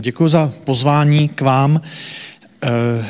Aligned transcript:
Děkuji 0.00 0.28
za 0.28 0.52
pozvání 0.64 1.28
k 1.28 1.40
vám. 1.40 1.80
Eh, 2.62 3.06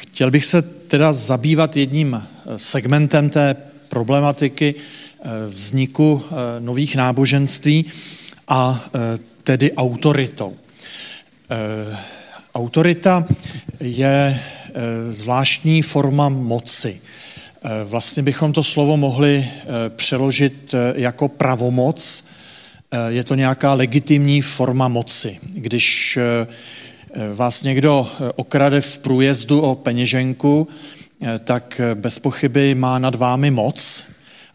chtěl 0.00 0.30
bych 0.30 0.44
se 0.44 0.62
teda 0.62 1.12
zabývat 1.12 1.76
jedním 1.76 2.22
segmentem 2.56 3.30
té 3.30 3.56
problematiky 3.88 4.74
eh, 4.74 5.28
vzniku 5.48 6.22
eh, 6.24 6.34
nových 6.60 6.96
náboženství 6.96 7.84
a 8.48 8.84
tedy 9.44 9.72
autoritou. 9.72 10.56
Autorita 12.54 13.26
je 13.80 14.40
zvláštní 15.08 15.82
forma 15.82 16.28
moci. 16.28 17.00
Vlastně 17.84 18.22
bychom 18.22 18.52
to 18.52 18.62
slovo 18.62 18.96
mohli 18.96 19.48
přeložit 19.96 20.74
jako 20.94 21.28
pravomoc, 21.28 22.24
Eh, 22.30 22.39
je 23.08 23.24
to 23.24 23.34
nějaká 23.34 23.74
legitimní 23.74 24.40
forma 24.40 24.88
moci. 24.88 25.38
Když 25.52 26.16
eh, 26.16 26.46
vás 27.34 27.62
někdo 27.62 28.08
eh, 28.10 28.32
okrade 28.36 28.80
v 28.80 28.98
průjezdu 28.98 29.60
o 29.60 29.74
peněženku, 29.74 30.68
tak 31.44 31.80
bez 31.94 32.18
pochyby 32.18 32.74
má 32.74 32.98
nad 32.98 33.14
vámi 33.14 33.50
moc, 33.50 34.04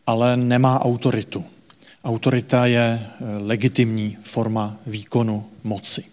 ale 0.08 0.38
nemá 0.38 0.82
autoritu. 0.86 1.44
Autorita 2.04 2.66
je 2.66 3.00
legitimní 3.40 4.18
forma 4.24 4.78
výkonu 4.88 5.46
moci. 5.64 6.04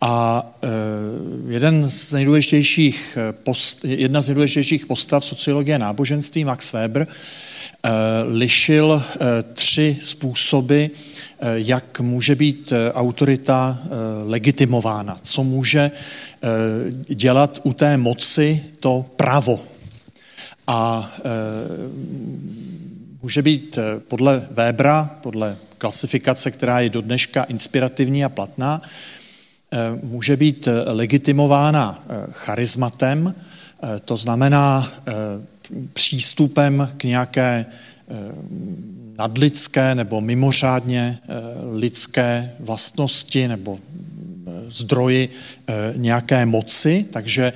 A 0.00 0.44
jeden 1.48 1.90
z 1.90 2.12
nejdůležitějších 2.12 3.18
post, 3.32 3.84
jedna 3.84 4.20
z 4.20 4.28
nejdůležitějších 4.28 4.86
postav 4.86 5.24
sociologie 5.24 5.78
náboženství, 5.78 6.44
Max 6.44 6.72
Weber, 6.72 7.06
lišil 8.24 9.02
tři 9.54 9.96
způsoby, 10.00 10.86
Eh, 10.86 11.13
jak 11.54 12.00
může 12.00 12.34
být 12.34 12.72
eh, 12.72 12.92
autorita 12.92 13.78
eh, 13.82 13.88
legitimována, 14.24 15.18
co 15.22 15.44
může 15.44 15.90
dělat 17.08 17.60
u 17.62 17.72
té 17.72 17.96
moci 17.96 18.64
to 18.80 19.04
právo. 19.16 19.60
A 20.66 21.12
může 23.22 23.42
být 23.42 23.78
podle 24.08 24.48
Webera, 24.50 25.10
podle 25.22 25.56
klasifikace, 25.78 26.50
která 26.50 26.80
je 26.80 26.90
do 26.90 27.00
dneška 27.00 27.42
inspirativní 27.42 28.24
a 28.24 28.28
platná, 28.28 28.82
může 30.02 30.36
být 30.36 30.68
legitimována 30.86 32.04
charizmatem, 32.32 33.34
to 34.04 34.16
znamená 34.16 34.92
přístupem 35.92 36.88
k 36.96 37.04
nějaké 37.04 37.66
nadlidské 39.18 39.94
nebo 39.94 40.20
mimořádně 40.20 41.18
eh, 41.22 41.34
lidské 41.72 42.52
vlastnosti 42.60 43.48
nebo 43.48 43.78
eh, 43.78 44.50
zdroji 44.68 45.28
eh, 45.28 45.72
nějaké 45.96 46.46
moci, 46.46 47.06
takže 47.12 47.52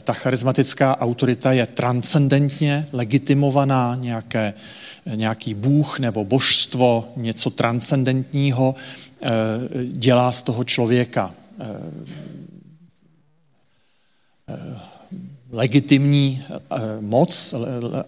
ta 0.00 0.12
charismatická 0.12 1.00
autorita 1.00 1.52
je 1.52 1.66
transcendentně 1.66 2.86
legitimovaná, 2.92 3.94
nějaké, 3.94 4.54
nějaký 5.14 5.54
bůh 5.54 5.98
nebo 5.98 6.24
božstvo, 6.24 7.12
něco 7.16 7.50
transcendentního 7.50 8.74
dělá 9.92 10.32
z 10.32 10.42
toho 10.42 10.64
člověka 10.64 11.34
legitimní 15.52 16.42
moc, 17.00 17.54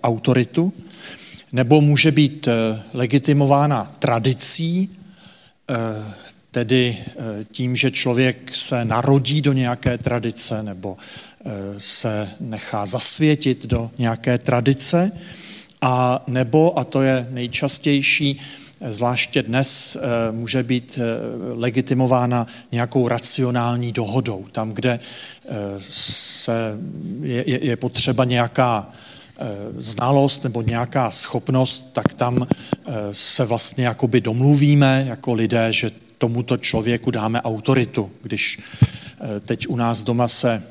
autoritu 0.03 0.73
nebo 1.53 1.81
může 1.81 2.13
být 2.13 2.49
eh, 2.49 2.83
legitimována 2.95 3.93
tradicí, 3.99 4.91
eh, 5.71 5.75
tedy 6.51 6.99
eh, 6.99 7.15
tím, 7.53 7.77
že 7.77 7.91
člověk 7.91 8.51
se 8.55 8.85
narodí 8.85 9.41
do 9.41 9.53
nějaké 9.53 9.99
tradice 9.99 10.63
nebo 10.63 10.97
se 11.79 12.29
nechá 12.41 12.87
zasvětit 12.87 13.67
do 13.67 13.91
nějaké 13.99 14.39
tradice, 14.39 15.13
a 15.81 16.25
nebo, 16.27 16.79
a 16.79 16.85
to 16.85 17.03
je 17.03 17.27
nejčastější, 17.31 18.41
zvláště 18.89 19.43
dnes 19.43 19.97
může 20.31 20.63
být 20.63 20.99
legitimována 21.55 22.47
nějakou 22.73 23.09
racionální 23.09 23.93
dohodou. 23.93 24.47
Tam, 24.53 24.73
kde 24.73 25.01
se, 25.89 26.79
je, 27.23 27.65
je 27.65 27.77
potřeba 27.77 28.25
nějaká 28.25 28.93
znalost 29.79 30.45
nebo 30.45 30.63
nějaká 30.63 31.11
schopnost, 31.11 31.93
tak 31.93 32.15
tam 32.15 32.47
eh, 32.47 32.93
se 33.13 33.45
vlastně 33.45 33.85
jakoby 33.85 34.21
domluvíme 34.21 35.05
jako 35.09 35.33
lidé, 35.33 35.73
že 35.73 35.91
tomuto 36.19 36.57
člověku 36.57 37.11
dáme 37.11 37.43
autoritu. 37.43 38.11
Když 38.23 38.59
eh, 38.59 39.41
teď 39.41 39.69
u 39.69 39.77
nás 39.77 40.05
doma 40.05 40.29
se 40.29 40.63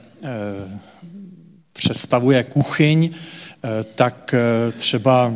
přestavuje 1.73 2.43
kuchyň, 2.43 3.09
tak 3.95 4.35
třeba 4.77 5.33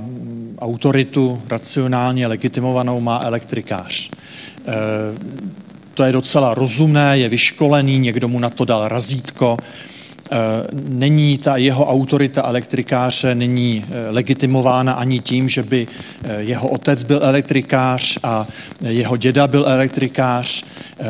autoritu 0.59 1.41
racionálně 1.49 2.27
legitimovanou 2.27 2.99
má 2.99 3.21
elektrikář. 3.23 4.09
To 5.93 6.03
je 6.03 6.11
docela 6.11 6.53
rozumné, 6.53 7.17
je 7.17 7.29
vyškolený, 7.29 7.99
někdo 7.99 8.27
mu 8.27 8.39
na 8.39 8.49
to 8.49 8.65
dal 8.65 8.87
razítko, 8.87 9.57
Eh, 9.57 9.92
není 10.73 11.37
ta 11.37 11.57
jeho 11.57 11.85
autorita 11.85 12.43
elektrikáře 12.43 13.35
není 13.35 13.85
eh, 13.87 14.09
legitimována 14.09 14.93
ani 14.93 15.19
tím, 15.19 15.49
že 15.49 15.63
by 15.63 15.87
eh, 16.23 16.41
jeho 16.41 16.67
otec 16.67 17.03
byl 17.03 17.19
elektrikář 17.23 18.17
a 18.23 18.47
jeho 18.81 19.17
děda 19.17 19.47
byl 19.47 19.65
elektrikář, 19.67 20.63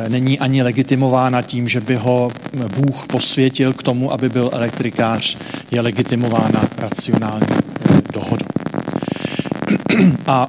není 0.08 0.38
ani 0.38 0.62
legitimována 0.62 1.42
tím, 1.42 1.68
že 1.68 1.80
by 1.80 1.96
ho 1.96 2.32
Bůh 2.76 3.06
posvětil 3.06 3.72
k 3.72 3.82
tomu, 3.82 4.12
aby 4.12 4.28
byl 4.28 4.50
elektrikář, 4.52 5.36
je 5.70 5.80
legitimována 5.80 6.68
racionální 6.78 7.46
dohodou. 8.12 8.46
A 10.26 10.48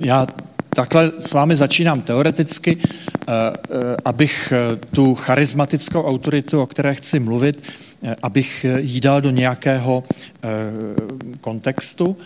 já 0.00 0.26
takhle 0.78 1.12
s 1.18 1.32
vámi 1.32 1.56
začínám 1.56 2.00
teoreticky, 2.00 2.78
eh, 2.78 2.86
eh, 2.86 3.07
abych 4.04 4.52
eh, 4.52 4.76
tu 4.76 5.14
charismatickou 5.14 6.02
autoritu, 6.02 6.62
o 6.62 6.66
které 6.66 6.94
chci 6.94 7.18
mluvit, 7.18 7.62
abych 8.22 8.66
jí 8.78 9.00
dal 9.00 9.20
do 9.20 9.30
nějakého 9.30 10.04
kontextu 11.40 12.16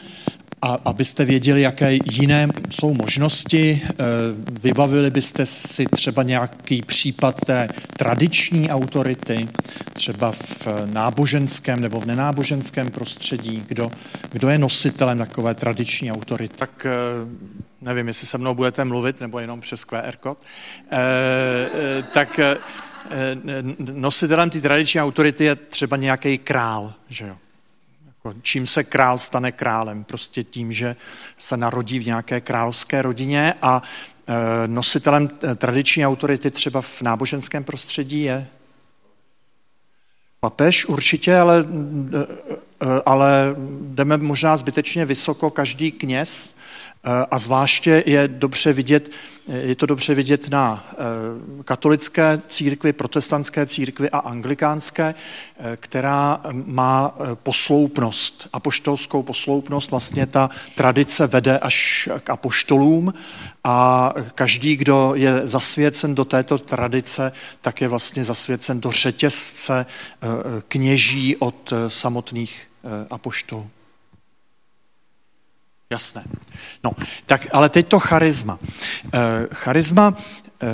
a 0.63 0.79
abyste 0.85 1.25
věděli, 1.25 1.63
jaké 1.63 1.99
jiné 2.13 2.49
jsou 2.71 2.95
možnosti. 2.95 3.83
Vybavili 4.63 5.11
byste 5.11 5.47
si 5.47 5.85
třeba 5.87 6.23
nějaký 6.23 6.83
případ 6.83 7.41
té 7.47 7.69
tradiční 7.97 8.71
autority, 8.71 9.49
třeba 9.93 10.33
v 10.33 10.69
náboženském 10.93 11.81
nebo 11.81 12.01
v 12.01 12.07
nenáboženském 12.07 12.91
prostředí, 12.91 13.65
kdo, 13.67 13.91
kdo 14.31 14.49
je 14.49 14.59
nositelem 14.59 15.19
takové 15.19 15.55
tradiční 15.55 16.13
autority. 16.13 16.57
Tak 16.57 16.87
nevím, 17.81 18.09
jestli 18.09 18.27
se 18.27 18.39
mnou 18.39 18.55
budete 18.55 18.85
mluvit, 18.85 19.21
nebo 19.21 19.39
jenom 19.39 19.61
přes 19.61 19.85
QR 19.85 20.17
kód, 20.21 20.39
e, 20.93 22.03
tak 22.03 22.41
nositelem 23.79 24.51
té 24.51 24.61
tradiční 24.61 25.01
autority 25.01 25.45
je 25.45 25.57
třeba 25.57 25.97
nějaký 25.97 26.39
král, 26.39 26.93
že 27.09 27.27
jo. 27.27 27.37
Jako, 28.25 28.39
čím 28.43 28.67
se 28.67 28.85
král 28.85 29.19
stane 29.19 29.53
králem? 29.53 30.05
Prostě 30.05 30.43
tím, 30.43 30.73
že 30.73 30.97
se 31.39 31.57
narodí 31.57 31.99
v 31.99 32.07
nějaké 32.07 32.41
královské 32.41 33.03
rodině 33.03 33.55
a 33.63 33.83
nositelem 34.67 35.29
tradiční 35.57 36.07
autority 36.07 36.51
třeba 36.51 36.81
v 36.81 37.03
náboženském 37.03 37.65
prostředí 37.65 38.23
je 38.23 38.47
papež 40.41 40.87
určitě, 40.87 41.37
ale, 41.37 41.65
ale 43.07 43.57
jdeme 43.81 44.17
možná 44.17 44.57
zbytečně 44.57 45.05
vysoko 45.05 45.51
každý 45.51 45.93
kněz, 45.93 46.57
a 47.31 47.39
zvláště 47.39 48.03
je 48.07 48.29
dobře 48.29 48.73
vidět, 48.73 49.11
je 49.49 49.75
to 49.75 49.87
dobře 49.87 50.15
vidět 50.15 50.49
na 50.49 50.85
eh, 50.93 50.97
katolické 51.65 52.43
církvi, 52.47 52.93
protestantské 52.93 53.67
církvi 53.67 54.11
a 54.11 54.19
anglikánské, 54.19 55.15
eh, 55.15 55.77
která 55.77 56.41
má 56.53 57.15
eh, 57.15 57.35
posloupnost, 57.35 58.49
apoštolskou 58.53 59.23
posloupnost. 59.23 59.91
Vlastně 59.91 60.27
ta 60.27 60.51
tradice 60.75 61.27
vede 61.27 61.59
až 61.59 62.09
k 62.25 62.31
apoštolům 62.31 63.15
a 63.65 64.13
každý, 64.35 64.77
kdo 64.77 65.13
je 65.15 65.49
zasvěcen 65.49 66.15
do 66.15 66.25
této 66.25 66.59
tradice, 66.59 67.33
tak 67.61 67.81
je 67.81 67.89
vlastně 67.89 68.25
zasvěcen 68.25 68.81
do 68.81 68.93
řetězce 68.93 69.87
kněží 70.69 71.37
od 71.37 71.73
samotných 71.89 72.72
apoštolů. 73.11 73.71
Jasné. 75.93 76.25
No, 76.85 76.93
tak 77.27 77.47
ale 77.53 77.69
teď 77.69 77.89
to 77.89 78.01
charisma. 78.01 78.59
Eh, 79.15 79.19
charisma, 79.55 80.17
eh, 80.63 80.67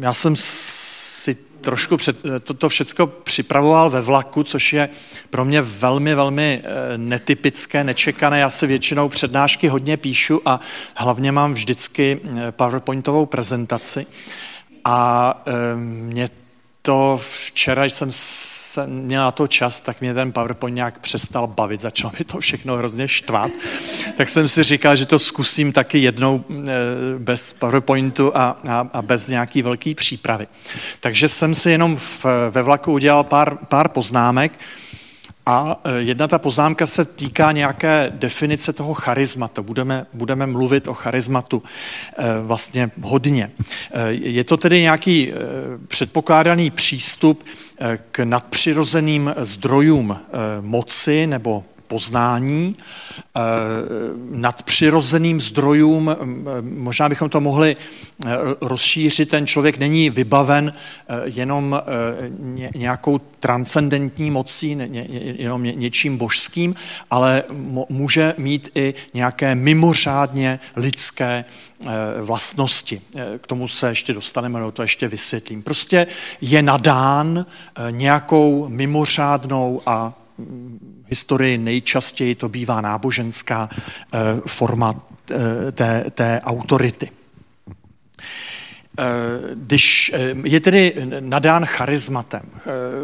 já 0.00 0.14
jsem 0.14 0.34
si 0.36 1.34
trošku 1.60 1.96
před, 1.96 2.16
toto 2.44 2.68
všechno 2.68 3.06
připravoval 3.06 3.90
ve 3.90 4.00
vlaku, 4.00 4.42
což 4.42 4.72
je 4.72 4.88
pro 5.30 5.44
mě 5.44 5.62
velmi, 5.62 6.14
velmi 6.14 6.62
netypické, 6.96 7.84
nečekané. 7.84 8.38
Já 8.38 8.50
si 8.50 8.66
většinou 8.66 9.08
přednášky 9.08 9.68
hodně 9.68 9.96
píšu 9.96 10.40
a 10.46 10.60
hlavně 10.94 11.32
mám 11.32 11.54
vždycky 11.54 12.20
PowerPointovou 12.50 13.26
prezentaci. 13.26 14.06
A 14.84 15.44
mě 15.76 16.30
to 16.82 17.20
včera 17.22 17.84
jsem 17.84 18.08
se, 18.12 18.86
měl 18.86 19.22
na 19.22 19.30
to 19.30 19.46
čas, 19.46 19.80
tak 19.80 20.00
mě 20.00 20.14
ten 20.14 20.32
PowerPoint 20.32 20.74
nějak 20.74 20.98
přestal 20.98 21.46
bavit, 21.46 21.80
začalo 21.80 22.12
mi 22.18 22.24
to 22.24 22.40
všechno 22.40 22.76
hrozně 22.76 23.08
štvat. 23.08 23.50
Tak 24.16 24.28
jsem 24.28 24.48
si 24.48 24.62
říkal, 24.62 24.96
že 24.96 25.06
to 25.06 25.18
zkusím 25.18 25.72
taky 25.72 25.98
jednou 25.98 26.44
eh, 26.50 26.72
bez 27.18 27.52
PowerPointu 27.52 28.36
a, 28.36 28.60
a, 28.68 28.88
a 28.92 29.02
bez 29.02 29.28
nějaký 29.28 29.62
velký 29.62 29.94
přípravy. 29.94 30.46
Takže 31.00 31.28
jsem 31.28 31.54
si 31.54 31.70
jenom 31.70 31.96
v, 31.96 32.26
ve 32.50 32.62
vlaku 32.62 32.92
udělal 32.92 33.24
pár, 33.24 33.58
pár 33.68 33.88
poznámek, 33.88 34.52
a 35.50 35.80
e, 35.84 36.00
jedna 36.00 36.28
ta 36.28 36.38
poznámka 36.38 36.86
se 36.86 37.04
týká 37.04 37.52
nějaké 37.52 38.12
definice 38.14 38.72
toho 38.72 38.94
charizmatu. 38.94 39.62
Budeme, 39.62 40.06
budeme 40.12 40.46
mluvit 40.46 40.88
o 40.88 40.94
charizmatu 40.94 41.62
e, 42.18 42.42
vlastně 42.42 42.90
hodně. 43.02 43.50
E, 43.92 44.12
je 44.12 44.44
to 44.44 44.56
tedy 44.56 44.80
nějaký 44.82 45.32
předpokládaný 45.88 46.70
přístup 46.70 47.44
k 48.10 48.18
nadpřirozeným 48.18 49.34
zdrojům 49.38 50.18
moci 50.60 51.26
nebo 51.26 51.64
poznání, 51.90 52.76
eh, 52.78 53.40
nadpřirozeným 54.30 55.40
zdrojům, 55.40 56.16
možná 56.62 57.08
bychom 57.08 57.28
to 57.28 57.40
mohli 57.40 57.76
eh, 57.76 58.30
rozšířit, 58.60 59.28
ten 59.28 59.46
člověk 59.46 59.78
není 59.78 60.10
vybaven 60.10 60.72
eh, 60.72 61.14
jenom 61.24 61.82
nějakou 62.74 63.18
transcendentní 63.18 64.30
mocí, 64.30 64.78
jenom 65.38 65.62
něčím 65.62 66.18
božským, 66.18 66.74
ale 67.10 67.42
může 67.88 68.34
mít 68.38 68.70
i 68.74 68.94
nějaké 69.14 69.54
mimořádně 69.54 70.60
lidské 70.76 71.44
vlastnosti. 72.20 73.00
K 73.40 73.46
tomu 73.46 73.68
se 73.68 73.88
ještě 73.88 74.12
dostaneme, 74.12 74.58
nebo 74.58 74.70
to 74.70 74.82
ještě 74.82 75.08
vysvětlím. 75.08 75.62
Prostě 75.62 76.06
je 76.40 76.62
nadán 76.62 77.46
nějakou 77.90 78.68
mimořádnou 78.68 79.80
a 79.86 80.12
historii 81.10 81.58
nejčastěji 81.58 82.34
to 82.34 82.48
bývá 82.48 82.80
náboženská 82.80 83.68
eh, 83.72 84.18
forma 84.46 84.94
eh, 85.30 85.72
té, 85.72 86.04
té 86.10 86.40
autority. 86.44 87.10
Eh, 88.98 89.04
když 89.54 90.12
je 90.44 90.60
tedy 90.60 90.94
nadán 91.20 91.64
charizmatem. 91.64 92.42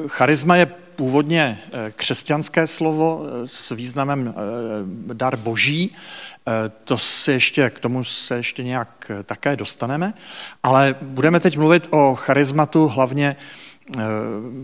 Charisma 0.06 0.56
je 0.56 0.67
původně 0.97 1.58
křesťanské 1.97 2.67
slovo 2.67 3.25
s 3.44 3.70
významem 3.70 4.35
dar 5.12 5.37
boží, 5.37 5.94
to 6.85 6.99
se 6.99 7.32
ještě, 7.32 7.70
k 7.70 7.81
tomu 7.81 8.05
se 8.05 8.37
ještě 8.37 8.64
nějak 8.64 9.11
také 9.25 9.56
dostaneme, 9.56 10.14
ale 10.62 10.94
budeme 11.02 11.41
teď 11.41 11.59
mluvit 11.59 11.88
o 11.91 12.14
charizmatu 12.14 12.87
hlavně 12.87 13.37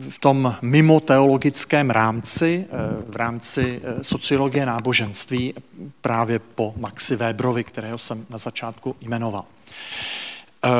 v 0.09 0.19
tom 0.21 0.57
mimo 0.63 1.01
teologickém 1.01 1.91
rámci, 1.91 2.67
eh, 2.67 2.77
v 3.09 3.17
rámci 3.17 3.81
eh, 3.85 4.05
sociologie 4.05 4.67
náboženství, 4.67 5.55
právě 6.01 6.39
po 6.39 6.75
Maxi 6.77 7.17
Weberovi, 7.17 7.65
kterého 7.65 7.99
jsem 7.99 8.27
na 8.31 8.39
začátku 8.39 8.97
jmenoval. 9.01 9.45
Eh, 10.65 10.71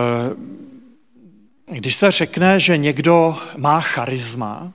když 1.67 1.97
se 1.97 2.11
řekne, 2.11 2.61
že 2.61 2.77
někdo 2.77 3.39
má 3.57 3.81
charisma, 3.81 4.73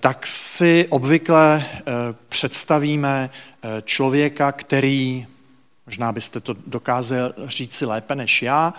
tak 0.00 0.26
si 0.26 0.86
obvykle 0.90 1.64
představíme 2.28 3.30
člověka, 3.84 4.52
který 4.52 5.26
Možná 5.86 6.12
byste 6.12 6.40
to 6.40 6.56
dokázal 6.66 7.32
říci 7.44 7.86
lépe 7.86 8.14
než 8.14 8.42
já, 8.42 8.74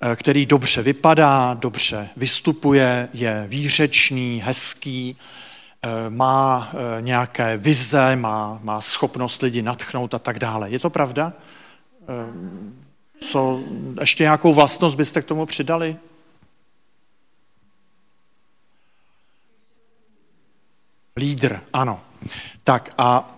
eh, 0.00 0.16
který 0.16 0.46
dobře 0.46 0.82
vypadá, 0.82 1.54
dobře 1.54 2.08
vystupuje, 2.16 3.08
je 3.12 3.44
výřečný, 3.48 4.42
hezký, 4.44 5.16
eh, 5.82 6.10
má 6.10 6.70
eh, 6.72 7.02
nějaké 7.02 7.56
vize, 7.56 8.16
má, 8.16 8.60
má 8.62 8.80
schopnost 8.80 9.42
lidi 9.42 9.62
natchnout 9.62 10.14
a 10.14 10.18
tak 10.18 10.38
dále. 10.38 10.70
Je 10.70 10.78
to 10.78 10.90
pravda? 10.90 11.32
Co, 13.20 13.60
ještě 14.00 14.24
nějakou 14.24 14.54
vlastnost 14.54 14.96
byste 14.96 15.22
k 15.22 15.24
tomu 15.24 15.46
přidali? 15.46 15.96
Lídr, 21.16 21.60
ano. 21.72 22.00
Tak 22.64 22.94
a 22.98 23.34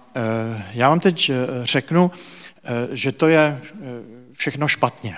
já 0.73 0.89
vám 0.89 1.01
teď 1.01 1.31
řeknu, 1.63 2.11
že 2.93 3.13
to 3.13 3.29
je 3.29 3.61
eh, 3.63 3.79
všechno 4.33 4.69
špatně. 4.69 5.17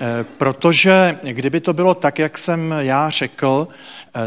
Eh, 0.00 0.24
protože 0.38 1.18
kdyby 1.22 1.60
to 1.60 1.72
bylo 1.72 1.94
tak, 1.94 2.18
jak 2.18 2.38
jsem 2.38 2.74
já 2.78 3.10
řekl, 3.10 3.68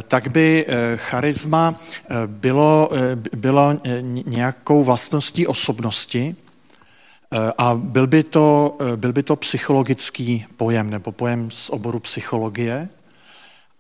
tak 0.08 0.28
by 0.28 0.66
charisma 0.96 1.82
bylo, 2.26 2.90
bylo 3.36 3.80
nějakou 4.26 4.84
vlastností 4.84 5.48
osobnosti 5.48 6.36
a 7.58 7.76
byl 7.76 8.08
by, 8.08 8.24
to, 8.24 8.78
byl 8.96 9.14
by 9.14 9.24
to 9.24 9.36
psychologický 9.36 10.46
pojem 10.58 10.90
nebo 10.90 11.12
pojem 11.12 11.52
z 11.52 11.70
oboru 11.70 12.00
psychologie, 12.00 12.90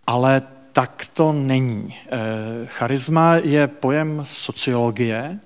ale 0.07 0.41
tak 0.71 1.07
to 1.13 1.33
není. 1.33 1.95
Charisma 2.65 3.36
je 3.36 3.68
pojem 3.68 4.25
sociologie, 4.27 5.39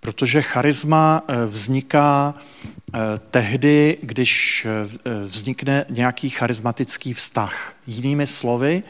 Protože 0.00 0.42
charisma 0.42 1.22
eh, 1.28 1.46
vzniká 1.46 2.34
eh, 2.34 2.98
tehdy, 3.30 3.98
když 4.02 4.66
eh, 4.66 5.24
vznikne 5.24 5.84
nějaký 5.88 6.30
charismatický 6.30 7.14
vztah. 7.14 7.74
Jinými 7.86 8.26
slovy, 8.26 8.82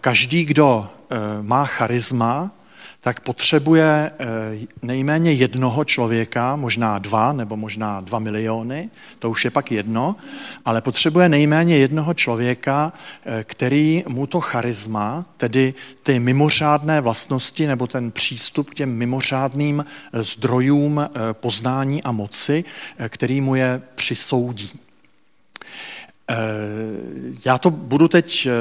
každý, 0.00 0.44
kdo 0.44 0.90
má 1.42 1.64
charisma, 1.64 2.50
tak 3.00 3.20
potřebuje 3.20 4.10
eh, 4.18 4.26
nejméně 4.82 5.32
jednoho 5.32 5.84
člověka, 5.84 6.56
možná 6.56 6.98
dva 6.98 7.32
nebo 7.32 7.56
možná 7.56 8.00
dva 8.00 8.18
miliony, 8.18 8.90
to 9.18 9.30
už 9.30 9.44
je 9.44 9.50
pak 9.50 9.72
jedno, 9.72 10.16
ale 10.64 10.80
potřebuje 10.80 11.28
nejméně 11.28 11.78
jednoho 11.78 12.14
člověka, 12.14 12.92
eh, 13.24 13.44
který 13.44 14.04
mu 14.08 14.26
to 14.26 14.40
charisma, 14.40 15.24
tedy 15.36 15.74
ty 16.02 16.20
mimořádné 16.20 17.00
vlastnosti 17.00 17.66
nebo 17.66 17.86
ten 17.86 18.10
přístup 18.10 18.70
k 18.70 18.74
těm 18.74 18.94
mimořádným 18.94 19.84
eh, 19.84 20.22
zdrojům 20.22 21.10
poznání 21.32 22.02
a 22.02 22.12
moci, 22.12 22.64
který 23.08 23.40
mu 23.40 23.54
je 23.54 23.82
přisoudí. 23.94 24.87
Eh, 26.30 26.34
já 27.44 27.58
to 27.58 27.70
budu 27.70 28.08
teď 28.08 28.46
eh, 28.46 28.52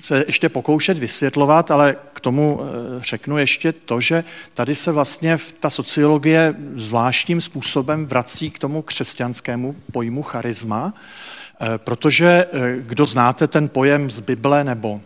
se 0.00 0.24
ještě 0.26 0.48
pokoušet 0.48 0.98
vysvětlovat, 0.98 1.70
ale 1.70 1.96
k 2.12 2.20
tomu 2.20 2.60
eh, 2.60 2.66
řeknu 3.02 3.38
ještě 3.38 3.72
to, 3.72 4.00
že 4.00 4.24
tady 4.54 4.74
se 4.74 4.92
vlastně 4.92 5.38
ta 5.60 5.70
sociologie 5.70 6.54
zvláštním 6.74 7.40
způsobem 7.40 8.06
vrací 8.06 8.50
k 8.50 8.58
tomu 8.58 8.82
křesťanskému 8.82 9.76
pojmu 9.92 10.22
charisma, 10.22 10.94
protože 11.76 12.46
kdo 12.76 13.04
znáte 13.04 13.46
ten 13.46 13.68
pojem 13.68 14.10
z 14.10 14.20
Bible 14.20 14.64
nebo 14.64 15.00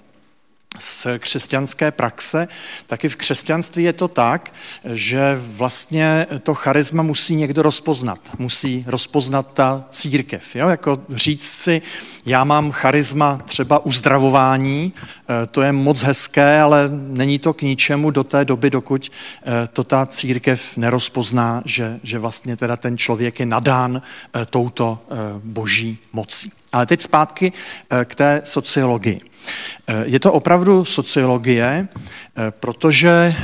z 0.78 1.06
křesťanské 1.18 1.90
praxe, 1.90 2.48
taky 2.86 3.08
v 3.08 3.16
křesťanství 3.16 3.84
je 3.84 3.92
to 3.92 4.08
tak, 4.08 4.52
že 4.84 5.38
vlastně 5.40 6.26
to 6.42 6.54
charisma 6.54 7.02
musí 7.02 7.36
někdo 7.36 7.62
rozpoznat. 7.62 8.18
Musí 8.38 8.84
rozpoznat 8.86 9.52
ta 9.52 9.84
církev. 9.90 10.56
Jo? 10.56 10.68
Jako 10.68 11.00
říct 11.08 11.48
si, 11.48 11.82
já 12.26 12.44
mám 12.44 12.70
charisma 12.70 13.42
třeba 13.44 13.78
uzdravování, 13.78 14.92
eh, 14.96 15.46
to 15.46 15.62
je 15.62 15.72
moc 15.72 16.02
hezké, 16.02 16.60
ale 16.60 16.88
není 16.92 17.38
to 17.38 17.54
k 17.54 17.62
ničemu 17.62 18.10
do 18.10 18.24
té 18.24 18.44
doby, 18.44 18.70
dokud 18.70 19.10
eh, 19.10 19.68
to 19.72 19.84
ta 19.84 20.06
církev 20.06 20.76
nerozpozná, 20.76 21.62
že, 21.64 22.00
že 22.02 22.18
vlastně 22.18 22.56
teda 22.56 22.76
ten 22.76 22.98
člověk 22.98 23.40
je 23.40 23.46
nadán 23.46 24.02
eh, 24.02 24.46
touto 24.46 24.98
boží 25.44 25.98
mocí. 26.12 26.52
Ale 26.72 26.86
teď 26.86 27.02
zpátky 27.02 27.52
k 28.04 28.14
té 28.14 28.40
sociologii. 28.44 29.29
Je 30.04 30.20
to 30.20 30.32
opravdu 30.32 30.84
sociologie, 30.84 31.88
protože, 32.50 33.34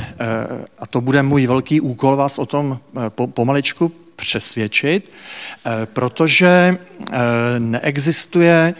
a 0.79 0.87
to 0.87 1.01
bude 1.01 1.23
můj 1.23 1.47
velký 1.47 1.81
úkol 1.81 2.15
vás 2.15 2.39
o 2.39 2.45
tom 2.45 2.79
pomaličku 3.25 3.91
přesvědčit, 4.15 5.11
protože 5.85 6.77
neexistuje 7.59 8.73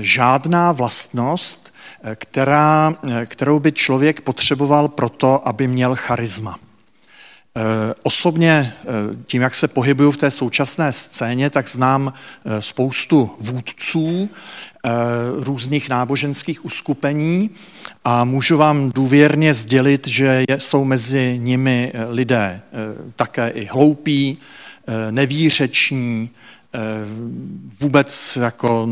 žádná 0.00 0.72
vlastnost, 0.72 1.74
která, 2.14 2.94
kterou 3.26 3.58
by 3.58 3.72
člověk 3.72 4.20
potřeboval 4.20 4.88
proto, 4.88 5.48
aby 5.48 5.66
měl 5.68 5.96
charisma. 5.96 6.58
Osobně 8.02 8.72
tím, 9.26 9.42
jak 9.42 9.54
se 9.54 9.68
pohybuju 9.68 10.10
v 10.10 10.16
té 10.16 10.30
současné 10.30 10.92
scéně, 10.92 11.50
tak 11.50 11.68
znám 11.68 12.12
spoustu 12.60 13.30
vůdců 13.38 14.30
různých 15.38 15.88
náboženských 15.88 16.64
uskupení 16.64 17.50
a 18.04 18.24
můžu 18.24 18.56
vám 18.56 18.92
důvěrně 18.92 19.54
sdělit, 19.54 20.06
že 20.06 20.44
jsou 20.56 20.84
mezi 20.84 21.38
nimi 21.42 21.92
lidé 22.08 22.60
také 23.16 23.48
i 23.48 23.64
hloupí, 23.64 24.38
nevířeční, 25.10 26.30
vůbec 27.80 28.38
jako 28.42 28.88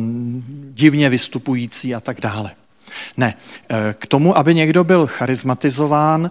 divně 0.71 1.11
vystupující 1.11 1.95
a 1.95 2.01
tak 2.01 2.21
dále. 2.21 2.51
Ne, 3.17 3.35
k 3.93 4.07
tomu, 4.07 4.39
aby 4.39 4.55
někdo 4.55 4.85
byl 4.85 5.07
charizmatizován, 5.07 6.31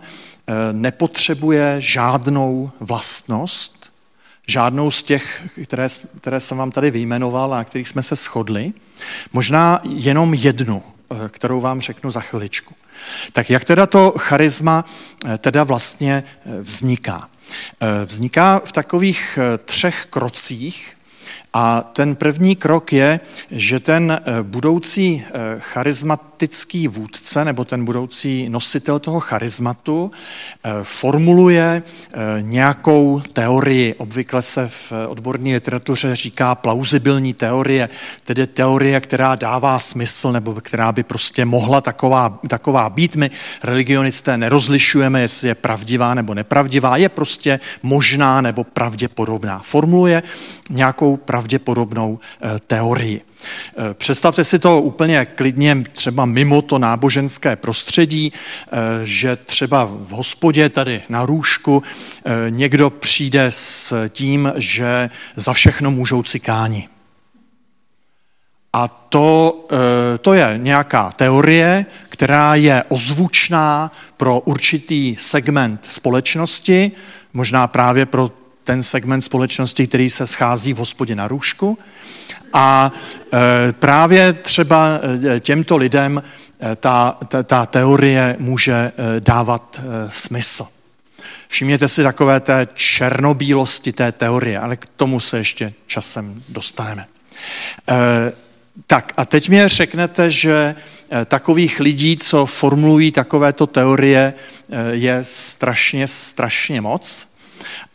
nepotřebuje 0.71 1.75
žádnou 1.79 2.71
vlastnost, 2.79 3.76
žádnou 4.47 4.91
z 4.91 5.03
těch, 5.03 5.43
které, 5.63 5.87
které 6.21 6.39
jsem 6.39 6.57
vám 6.57 6.71
tady 6.71 6.91
vyjmenoval 6.91 7.53
a 7.53 7.63
kterých 7.63 7.89
jsme 7.89 8.03
se 8.03 8.15
shodli, 8.15 8.73
možná 9.33 9.81
jenom 9.83 10.33
jednu, 10.33 10.83
kterou 11.29 11.61
vám 11.61 11.81
řeknu 11.81 12.11
za 12.11 12.21
chviličku. 12.21 12.75
Tak 13.33 13.49
jak 13.49 13.65
teda 13.65 13.85
to 13.85 14.13
charisma 14.17 14.85
teda 15.37 15.63
vlastně 15.63 16.23
vzniká? 16.61 17.29
Vzniká 18.05 18.61
v 18.65 18.71
takových 18.71 19.39
třech 19.65 20.07
krocích, 20.09 20.96
a 21.59 21.81
ten 21.93 22.15
první 22.15 22.55
krok 22.55 22.93
je, 22.93 23.19
že 23.51 23.79
ten 23.79 24.11
eh, 24.11 24.43
budoucí 24.43 25.23
eh, 25.25 25.31
charismatický 25.59 26.87
vůdce 26.87 27.45
nebo 27.45 27.65
ten 27.65 27.85
budoucí 27.85 28.49
nositel 28.49 28.99
toho 28.99 29.19
charismatu 29.19 30.11
eh, 30.11 30.69
formuluje 30.83 31.83
nějakou 32.41 33.21
teorii. 33.33 33.93
Obvykle 33.93 34.41
se 34.41 34.67
v 34.67 34.93
odborné 35.07 35.53
literatuře 35.53 36.15
říká 36.15 36.55
plauzibilní 36.55 37.33
teorie, 37.33 37.89
tedy 38.23 38.47
teorie, 38.47 39.01
která 39.01 39.35
dává 39.35 39.79
smysl 39.79 40.31
nebo 40.31 40.53
která 40.53 40.91
by 40.91 41.03
prostě 41.03 41.45
mohla 41.45 41.81
taková, 41.81 42.39
taková 42.47 42.89
být. 42.89 43.15
My 43.15 43.31
religionisté 43.63 44.37
nerozlišujeme, 44.37 45.21
jestli 45.21 45.47
je 45.47 45.55
pravdivá 45.55 46.13
nebo 46.13 46.33
nepravdivá, 46.33 46.97
je 46.97 47.09
prostě 47.09 47.59
možná 47.83 48.41
nebo 48.41 48.63
pravděpodobná. 48.63 49.59
Formuluje 49.63 50.23
nějakou 50.69 51.17
pravděpodobnou 51.47 52.19
eh, 52.19 52.59
teorii. 52.67 53.21
Eh, 53.21 53.93
představte 53.93 54.43
si 54.43 54.59
to 54.59 54.81
úplně 54.81 55.25
klidně 55.25 55.83
třeba 55.91 56.25
mimo 56.25 56.61
to 56.61 56.79
náboženské 56.79 57.55
prostředí, 57.55 58.33
eh, 58.33 58.77
že 59.03 59.35
třeba 59.35 59.85
v 59.85 60.09
hospodě 60.09 60.69
tady 60.69 61.01
na 61.09 61.25
růžku 61.25 61.83
někdo 62.49 62.89
přijde 62.89 63.45
s 63.49 64.07
tím, 64.09 64.53
že 64.55 65.09
za 65.35 65.53
všechno 65.53 65.91
můžou 65.91 66.23
cikáni. 66.23 66.87
A 68.73 68.87
to, 68.87 69.67
to 70.21 70.33
je 70.33 70.53
nějaká 70.57 71.11
teorie, 71.11 71.85
která 72.09 72.55
je 72.55 72.83
ozvučná 72.89 73.91
pro 74.17 74.39
určitý 74.39 75.15
segment 75.19 75.85
společnosti, 75.89 76.91
možná 77.33 77.67
právě 77.67 78.05
pro 78.05 78.31
ten 78.67 78.83
segment 78.83 79.21
společnosti, 79.21 79.87
který 79.87 80.09
se 80.09 80.27
schází 80.27 80.73
v 80.73 80.77
hospodě 80.77 81.15
na 81.15 81.27
růžku. 81.27 81.77
A 82.53 82.91
e, 83.33 83.71
právě 83.71 84.33
třeba 84.33 84.99
e, 85.35 85.39
těmto 85.39 85.77
lidem 85.77 86.23
e, 86.59 86.75
ta, 86.75 87.17
ta, 87.27 87.43
ta 87.43 87.65
teorie 87.65 88.35
může 88.39 88.91
dávat 89.19 89.81
smysl. 90.09 90.67
Všimněte 91.47 91.87
si 91.87 92.03
takové 92.03 92.39
té 92.39 92.67
černobílosti 92.73 93.91
té 93.91 94.11
teorie, 94.11 94.59
ale 94.59 94.77
k 94.77 94.85
tomu 94.97 95.19
se 95.19 95.37
ještě 95.37 95.73
časem 95.87 96.43
dostaneme. 96.49 97.07
Tak 98.87 99.13
a 99.17 99.25
teď 99.25 99.49
mi 99.49 99.67
řeknete, 99.67 100.31
že 100.31 100.75
takových 101.25 101.79
lidí, 101.79 102.17
co 102.17 102.45
formulují 102.45 103.11
takovéto 103.11 103.67
teorie, 103.67 104.33
je 104.91 105.19
strašně, 105.23 106.07
strašně 106.07 106.81
moc. 106.81 107.36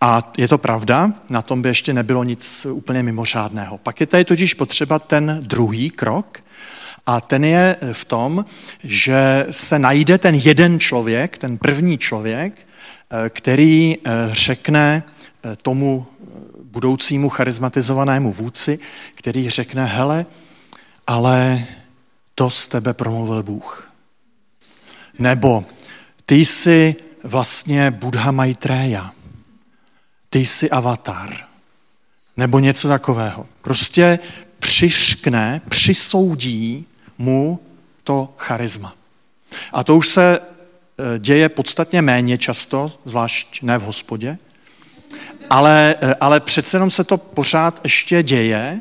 A 0.00 0.32
je 0.36 0.48
to 0.48 0.58
pravda, 0.58 1.12
na 1.28 1.42
tom 1.42 1.62
by 1.62 1.68
ještě 1.68 1.92
nebylo 1.92 2.24
nic 2.24 2.66
úplně 2.66 3.02
mimořádného. 3.02 3.78
Pak 3.78 4.00
je 4.00 4.06
tady 4.06 4.24
totiž 4.24 4.54
potřeba 4.54 4.98
ten 4.98 5.38
druhý 5.42 5.90
krok, 5.90 6.42
a 7.06 7.20
ten 7.20 7.44
je 7.44 7.76
v 7.92 8.04
tom, 8.04 8.44
že 8.84 9.46
se 9.50 9.78
najde 9.78 10.18
ten 10.18 10.34
jeden 10.34 10.80
člověk, 10.80 11.38
ten 11.38 11.58
první 11.58 11.98
člověk, 11.98 12.66
který 13.28 13.96
eh, 13.96 14.10
řekne 14.32 15.02
eh, 15.44 15.56
tomu 15.62 16.06
budoucímu 16.62 17.28
charizmatizovanému 17.28 18.32
vůdci, 18.32 18.78
který 19.14 19.50
řekne, 19.50 19.86
hele, 19.86 20.26
ale 21.06 21.64
to 22.34 22.50
z 22.50 22.66
tebe 22.66 22.94
promluvil 22.94 23.42
Bůh. 23.42 23.92
Nebo 25.18 25.64
ty 26.26 26.34
jsi 26.34 26.96
vlastně 27.24 27.90
Buddha 27.90 28.30
Maitreya 28.30 29.12
ty 30.32 30.46
jsi 30.46 30.70
avatar. 30.70 31.36
Nebo 32.36 32.58
něco 32.58 32.88
takového. 32.88 33.46
Prostě 33.62 34.18
přiškne, 34.58 35.60
přisoudí 35.68 36.86
mu 37.18 37.60
to 38.04 38.34
charisma. 38.36 38.94
A 39.72 39.84
to 39.84 39.96
už 39.96 40.08
se 40.08 40.38
e, 40.38 41.18
děje 41.18 41.48
podstatně 41.48 42.02
méně 42.02 42.38
často, 42.38 42.92
zvlášť 43.04 43.62
ne 43.62 43.78
v 43.78 43.82
hospodě, 43.82 44.38
ale, 45.50 45.94
e, 46.00 46.14
ale 46.14 46.40
přece 46.40 46.76
jenom 46.76 46.90
se 46.90 47.04
to 47.04 47.16
pořád 47.16 47.80
ještě 47.84 48.22
děje, 48.22 48.80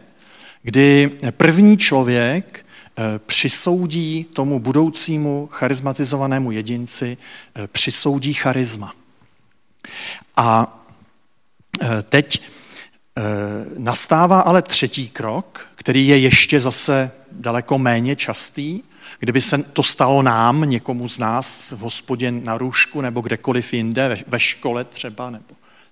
kdy 0.64 1.18
první 1.32 1.78
člověk 1.78 2.66
e, 2.66 3.20
přisoudí 3.20 4.24
tomu 4.24 4.60
budoucímu 4.60 5.50
charizmatizovanému 5.52 6.52
jedinci, 6.52 7.18
přisoudí 7.72 8.34
charisma. 8.34 8.94
A 10.38 10.78
Eh, 10.81 10.81
teď 12.10 12.42
eh, 12.42 13.22
nastává 13.78 14.42
ale 14.42 14.62
třetí 14.62 15.10
krok, 15.10 15.68
který 15.76 16.08
je 16.08 16.18
ještě 16.18 16.60
zase 16.60 17.12
daleko 17.32 17.78
méně 17.78 18.16
častý. 18.16 18.82
Kdyby 19.20 19.42
se 19.42 19.58
to 19.58 19.84
stalo 19.84 20.22
nám, 20.22 20.70
někomu 20.70 21.10
z 21.10 21.20
nás 21.20 21.72
v 21.72 21.80
hospodě 21.80 22.32
na 22.32 22.58
růžku 22.58 23.02
nebo 23.02 23.22
kdekoliv 23.22 23.74
jinde, 23.74 24.18
ve 24.28 24.40
škole 24.40 24.84
třeba, 24.84 25.30
nebo 25.30 25.46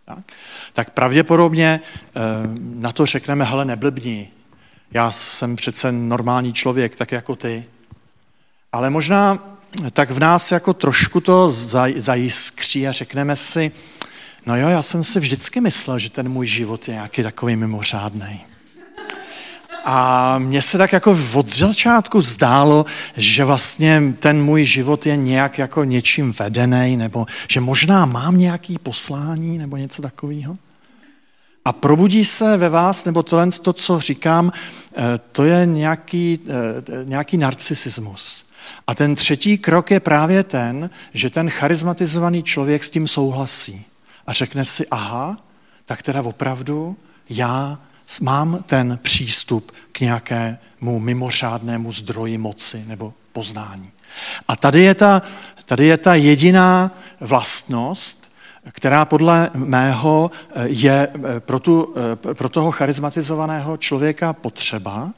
tak, 0.06 0.34
tak 0.74 0.90
pravděpodobně 0.90 1.82
eh, 1.84 2.20
na 2.58 2.92
to 2.92 3.06
řekneme, 3.06 3.46
hele, 3.46 3.66
neblbni, 3.66 4.30
já 4.92 5.12
jsem 5.12 5.56
přece 5.56 5.92
normální 5.92 6.54
člověk, 6.54 6.96
tak 6.96 7.12
jako 7.12 7.36
ty. 7.36 7.66
Ale 8.72 8.90
možná 8.90 9.50
tak 9.94 10.12
v 10.12 10.20
nás 10.20 10.52
jako 10.52 10.74
trošku 10.74 11.22
to 11.22 11.52
zajiskří 11.96 12.88
a 12.88 12.92
řekneme 12.92 13.36
si, 13.36 13.72
No 14.46 14.58
jo, 14.58 14.70
já 14.70 14.82
jsem 14.82 15.04
si 15.04 15.20
vždycky 15.20 15.62
myslel, 15.62 16.00
že 16.00 16.10
ten 16.10 16.30
můj 16.30 16.48
život 16.48 16.88
je 16.88 16.94
nějaký 16.94 17.24
takový 17.24 17.56
mimořádný. 17.56 18.42
A 19.86 20.38
mně 20.38 20.62
se 20.62 20.78
tak 20.78 20.94
jako 20.94 21.18
od 21.34 21.56
začátku 21.56 22.22
zdálo, 22.22 22.86
že 23.18 23.44
vlastně 23.46 24.14
ten 24.20 24.44
můj 24.44 24.66
život 24.66 25.06
je 25.06 25.18
nějak 25.18 25.58
jako 25.58 25.84
něčím 25.84 26.34
vedený, 26.40 26.98
nebo 26.98 27.26
že 27.48 27.60
možná 27.60 28.06
mám 28.06 28.38
nějaký 28.38 28.78
poslání, 28.78 29.58
nebo 29.58 29.78
něco 29.78 30.02
takového. 30.02 30.58
A 31.66 31.74
probudí 31.74 32.26
se 32.26 32.58
ve 32.58 32.70
vás, 32.70 33.06
nebo 33.06 33.24
tohle, 33.24 33.48
to, 33.52 33.74
co 33.74 34.00
říkám, 34.00 34.52
eh, 34.52 35.02
to 35.32 35.44
je 35.44 35.66
nějaký, 35.66 36.40
eh, 36.48 37.06
nějaký 37.06 37.38
narcisismus. 37.38 38.46
A 38.88 38.96
ten 38.96 39.16
třetí 39.16 39.58
krok 39.58 39.92
je 39.92 40.00
právě 40.00 40.44
ten, 40.44 40.90
že 41.14 41.30
ten 41.30 41.50
charizmatizovaný 41.50 42.44
člověk 42.44 42.84
s 42.84 42.90
tím 42.90 43.08
souhlasí 43.08 43.86
a 44.30 44.34
řekne 44.34 44.66
si, 44.66 44.88
aha, 44.88 45.38
tak 45.86 46.02
teda 46.02 46.22
opravdu 46.22 46.98
já 47.30 47.80
mám 48.22 48.64
ten 48.66 49.00
přístup 49.02 49.72
k 49.92 50.00
nějakému 50.00 51.00
mimořádnému 51.00 51.92
zdroji 51.92 52.38
moci 52.38 52.84
nebo 52.88 53.14
poznání. 53.32 53.92
A 54.48 54.56
tady 54.56 54.82
je 54.82 54.96
ta, 54.96 55.22
tady 55.66 55.86
je 55.86 55.98
ta 55.98 56.16
jediná 56.16 56.92
vlastnost, 57.20 58.32
která 58.72 59.06
podle 59.06 59.50
mého 59.54 60.32
je 60.64 61.08
pro, 61.40 61.60
tu, 61.60 61.96
pro 62.34 62.50
toho 62.50 62.72
charizmatizovaného 62.72 63.78
člověka 63.78 64.34
potřeba. 64.34 65.12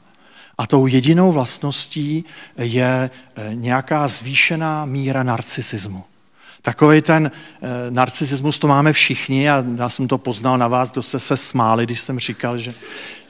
A 0.58 0.66
tou 0.66 0.86
jedinou 0.86 1.32
vlastností 1.32 2.24
je 2.56 3.10
nějaká 3.52 4.08
zvýšená 4.08 4.84
míra 4.84 5.22
narcisismu. 5.22 6.04
Takový 6.62 7.02
ten 7.02 7.30
e, 7.62 7.90
narcisismus 7.90 8.58
to 8.58 8.68
máme 8.68 8.92
všichni 8.92 9.50
a 9.50 9.64
já 9.76 9.88
jsem 9.88 10.08
to 10.08 10.18
poznal 10.18 10.58
na 10.58 10.68
vás, 10.68 10.90
kdo 10.90 11.02
jste 11.02 11.18
se 11.18 11.36
smáli, 11.36 11.84
když 11.84 12.00
jsem 12.00 12.18
říkal, 12.18 12.58
že, 12.58 12.74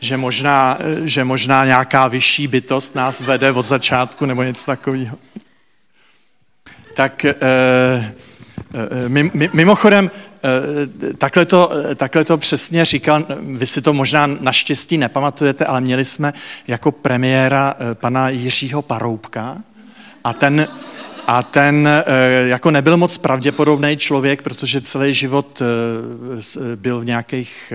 že, 0.00 0.16
možná, 0.16 0.78
eh, 0.80 1.08
že 1.08 1.24
možná 1.24 1.64
nějaká 1.64 2.08
vyšší 2.08 2.46
bytost 2.46 2.94
nás 2.94 3.20
vede 3.20 3.52
od 3.52 3.66
začátku 3.66 4.26
nebo 4.26 4.42
něco 4.42 4.66
takového. 4.66 5.18
Tak 6.96 7.24
e, 7.24 7.34
e, 7.40 8.14
mimochodem, 9.52 10.10
takhle 11.18 11.44
to, 11.44 11.70
takhle 11.96 12.24
to 12.24 12.38
přesně 12.38 12.84
říkal, 12.84 13.24
vy 13.40 13.66
si 13.66 13.82
to 13.82 13.92
možná 13.92 14.26
naštěstí 14.26 14.98
nepamatujete, 14.98 15.64
ale 15.64 15.80
měli 15.80 16.04
jsme 16.04 16.32
jako 16.66 16.92
premiéra 16.92 17.74
pana 17.94 18.28
Jiřího 18.28 18.82
Paroubka 18.82 19.56
a 20.24 20.32
ten, 20.32 20.68
a 21.26 21.42
ten 21.42 21.88
jako 22.44 22.70
nebyl 22.70 22.96
moc 22.96 23.18
pravděpodobný 23.18 23.96
člověk, 23.96 24.42
protože 24.42 24.80
celý 24.80 25.12
život 25.12 25.62
byl 26.76 27.00
v 27.00 27.04
nějakých 27.04 27.72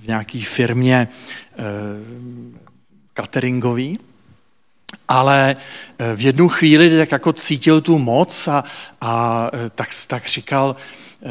v 0.00 0.06
nějaký 0.06 0.42
firmě 0.42 1.08
cateringový, 3.14 3.98
ale 5.08 5.56
eh, 5.98 6.16
v 6.16 6.20
jednu 6.20 6.48
chvíli 6.48 6.98
tak 6.98 7.12
jako 7.12 7.32
cítil 7.32 7.80
tu 7.80 7.98
moc 7.98 8.48
a, 8.48 8.64
a 9.00 9.50
eh, 9.52 9.70
tak, 9.74 9.88
tak 10.06 10.26
říkal, 10.26 10.76
eh, 10.76 11.26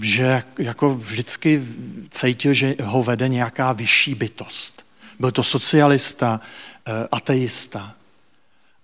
že 0.00 0.42
jako 0.58 0.94
vždycky 0.94 1.62
cítil, 2.10 2.54
že 2.54 2.74
ho 2.82 3.02
vede 3.02 3.28
nějaká 3.28 3.72
vyšší 3.72 4.14
bytost. 4.14 4.82
Byl 5.18 5.30
to 5.30 5.42
socialista, 5.42 6.40
ateista. 7.12 7.94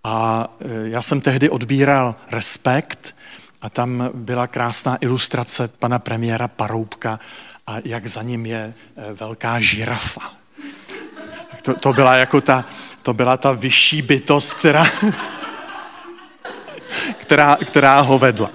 A 0.04 0.49
já 0.84 1.02
jsem 1.02 1.20
tehdy 1.20 1.50
odbíral 1.50 2.14
respekt 2.30 3.16
a 3.62 3.70
tam 3.70 4.11
byla 4.14 4.46
krásná 4.46 4.99
ilustrace 5.00 5.68
pana 5.68 5.99
premiéra 5.99 6.49
Paroubka 6.49 7.20
a 7.66 7.76
jak 7.84 8.06
za 8.06 8.23
ním 8.23 8.46
je 8.46 8.75
velká 9.14 9.61
žirafa. 9.61 10.32
To, 11.62 11.75
to 11.75 11.92
byla 11.92 12.16
jako 12.16 12.40
ta, 12.40 12.64
to 13.02 13.14
byla 13.14 13.37
ta 13.37 13.52
vyšší 13.52 14.02
bytost, 14.02 14.54
která, 14.54 14.87
která, 17.20 17.56
která 17.64 18.00
ho 18.00 18.18
vedla. 18.18 18.50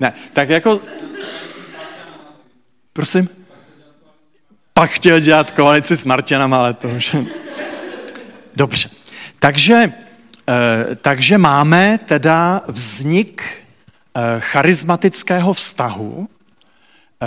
Ne, 0.00 0.12
tak 0.32 0.48
jako... 0.48 0.80
Prosím? 2.92 3.28
Pak 4.74 4.90
chtěl 4.90 5.20
dělat 5.20 5.50
koalici 5.50 5.96
s 5.96 6.04
Martinama, 6.04 6.58
ale 6.58 6.74
to 6.74 6.88
už... 6.88 7.16
Dobře. 8.56 8.90
Takže, 9.38 9.74
eh, 9.74 10.01
takže 11.00 11.38
máme 11.38 11.98
teda 11.98 12.62
vznik 12.66 13.42
eh, 13.42 14.20
charismatického 14.38 15.52
vztahu, 15.52 16.28
eh, 16.28 17.26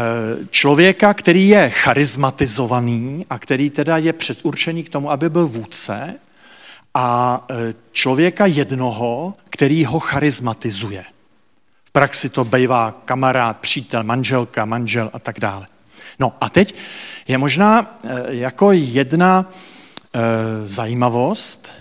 člověka, 0.50 1.14
který 1.14 1.48
je 1.48 1.70
charismatizovaný 1.70 3.26
a 3.30 3.40
který 3.40 3.70
teda 3.70 3.98
je 3.98 4.14
předurčený 4.14 4.84
k 4.84 4.90
tomu, 4.90 5.12
aby 5.12 5.30
byl 5.30 5.48
vůdce, 5.48 6.16
a 6.98 7.48
člověka 7.92 8.46
jednoho, 8.46 9.34
který 9.50 9.86
ho 9.86 10.00
charizmatizuje. 10.00 11.04
V 11.86 11.92
praxi 11.92 12.30
to 12.30 12.46
bývá 12.46 13.02
kamarád, 13.06 13.58
přítel, 13.58 14.04
manželka, 14.04 14.66
manžel 14.66 15.10
a 15.14 15.20
tak 15.20 15.40
dále. 15.40 15.68
No 16.20 16.34
a 16.42 16.50
teď 16.50 16.76
je 17.28 17.38
možná 17.38 18.00
jako 18.28 18.72
jedna 18.72 19.52
zajímavost, 20.64 21.72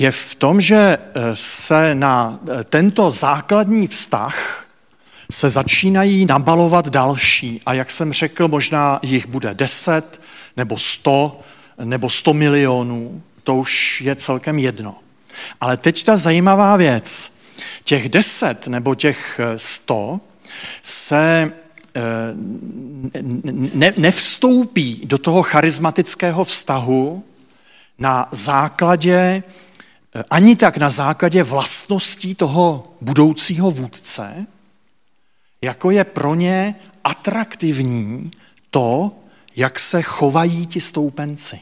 je 0.00 0.10
v 0.10 0.34
tom, 0.34 0.60
že 0.60 0.98
se 1.34 1.94
na 1.94 2.40
tento 2.64 3.10
základní 3.10 3.86
vztah 3.86 4.64
se 5.30 5.50
začínají 5.50 6.26
nabalovat 6.26 6.88
další. 6.88 7.60
A 7.66 7.74
jak 7.74 7.90
jsem 7.90 8.12
řekl, 8.12 8.48
možná 8.48 9.00
jich 9.02 9.26
bude 9.26 9.54
deset, 9.54 10.20
nebo 10.56 10.78
sto, 10.78 11.40
nebo 11.84 12.10
sto 12.10 12.34
milionů 12.34 13.22
to 13.44 13.56
už 13.56 14.00
je 14.00 14.16
celkem 14.16 14.58
jedno. 14.58 14.96
Ale 15.60 15.76
teď 15.76 16.04
ta 16.04 16.16
zajímavá 16.16 16.76
věc. 16.76 17.38
Těch 17.84 18.08
deset 18.08 18.66
nebo 18.66 18.94
těch 18.94 19.40
eh, 19.40 19.58
sto 19.58 20.20
se 20.82 21.52
eh, 21.94 22.00
ne, 23.74 23.92
nevstoupí 23.96 25.00
do 25.04 25.18
toho 25.18 25.42
charismatického 25.42 26.44
vztahu 26.44 27.24
na 27.98 28.28
základě, 28.30 29.42
eh, 29.46 29.69
ani 30.30 30.56
tak 30.56 30.76
na 30.76 30.90
základě 30.90 31.42
vlastností 31.42 32.34
toho 32.34 32.82
budoucího 33.00 33.70
vůdce, 33.70 34.46
jako 35.62 35.90
je 35.90 36.04
pro 36.04 36.34
ně 36.34 36.74
atraktivní 37.04 38.30
to, 38.70 39.12
jak 39.56 39.78
se 39.78 40.02
chovají 40.02 40.66
ti 40.66 40.80
stoupenci. 40.80 41.60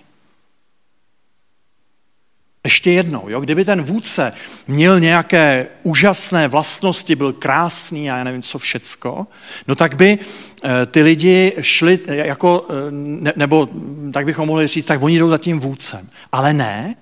Ještě 2.65 2.91
jednou, 2.91 3.29
jo? 3.29 3.41
kdyby 3.41 3.65
ten 3.65 3.83
vůdce 3.83 4.33
měl 4.67 5.01
nějaké 5.01 5.67
úžasné 5.83 6.49
vlastnosti, 6.49 7.17
byl 7.17 7.33
krásný 7.33 8.11
a 8.11 8.17
já 8.17 8.25
nevím 8.25 8.43
co 8.43 8.59
všecko, 8.59 9.27
no 9.69 9.75
tak 9.75 9.95
by 9.95 10.19
eh, 10.65 10.87
ty 10.87 11.03
lidi 11.03 11.53
šli 11.61 11.99
eh, 12.07 12.17
jako, 12.17 12.67
eh, 12.71 12.75
ne, 12.91 13.33
nebo 13.37 13.69
tak 14.13 14.25
bychom 14.25 14.49
mohli 14.49 14.67
říct, 14.67 14.85
tak 14.85 15.03
oni 15.03 15.19
jdou 15.19 15.31
za 15.31 15.39
tím 15.39 15.61
vůdcem. 15.61 16.09
Ale 16.33 16.53
ne, 16.53 16.95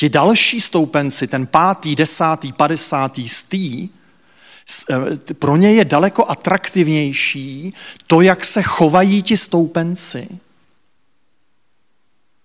ti 0.00 0.08
další 0.08 0.60
stoupenci, 0.60 1.26
ten 1.26 1.46
pátý, 1.46 1.96
desátý, 1.96 2.52
padesátý, 2.52 3.28
stý, 3.28 3.88
pro 5.38 5.56
ně 5.56 5.72
je 5.72 5.84
daleko 5.84 6.30
atraktivnější 6.30 7.70
to, 8.06 8.20
jak 8.20 8.44
se 8.44 8.62
chovají 8.62 9.22
ti 9.22 9.36
stoupenci, 9.36 10.28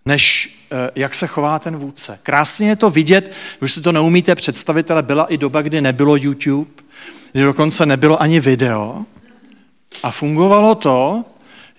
než 0.05 0.55
eh, 0.71 0.91
jak 0.95 1.15
se 1.15 1.27
chová 1.27 1.59
ten 1.59 1.77
vůdce. 1.77 2.19
Krásně 2.23 2.69
je 2.69 2.75
to 2.75 2.89
vidět, 2.89 3.31
už 3.61 3.71
si 3.71 3.81
to 3.81 3.91
neumíte 3.91 4.35
představit, 4.35 4.91
ale 4.91 5.03
byla 5.03 5.25
i 5.25 5.37
doba, 5.37 5.61
kdy 5.61 5.81
nebylo 5.81 6.15
YouTube, 6.15 6.71
kdy 7.31 7.43
dokonce 7.43 7.85
nebylo 7.85 8.21
ani 8.21 8.39
video. 8.39 9.05
A 10.03 10.11
fungovalo 10.11 10.75
to, 10.75 11.25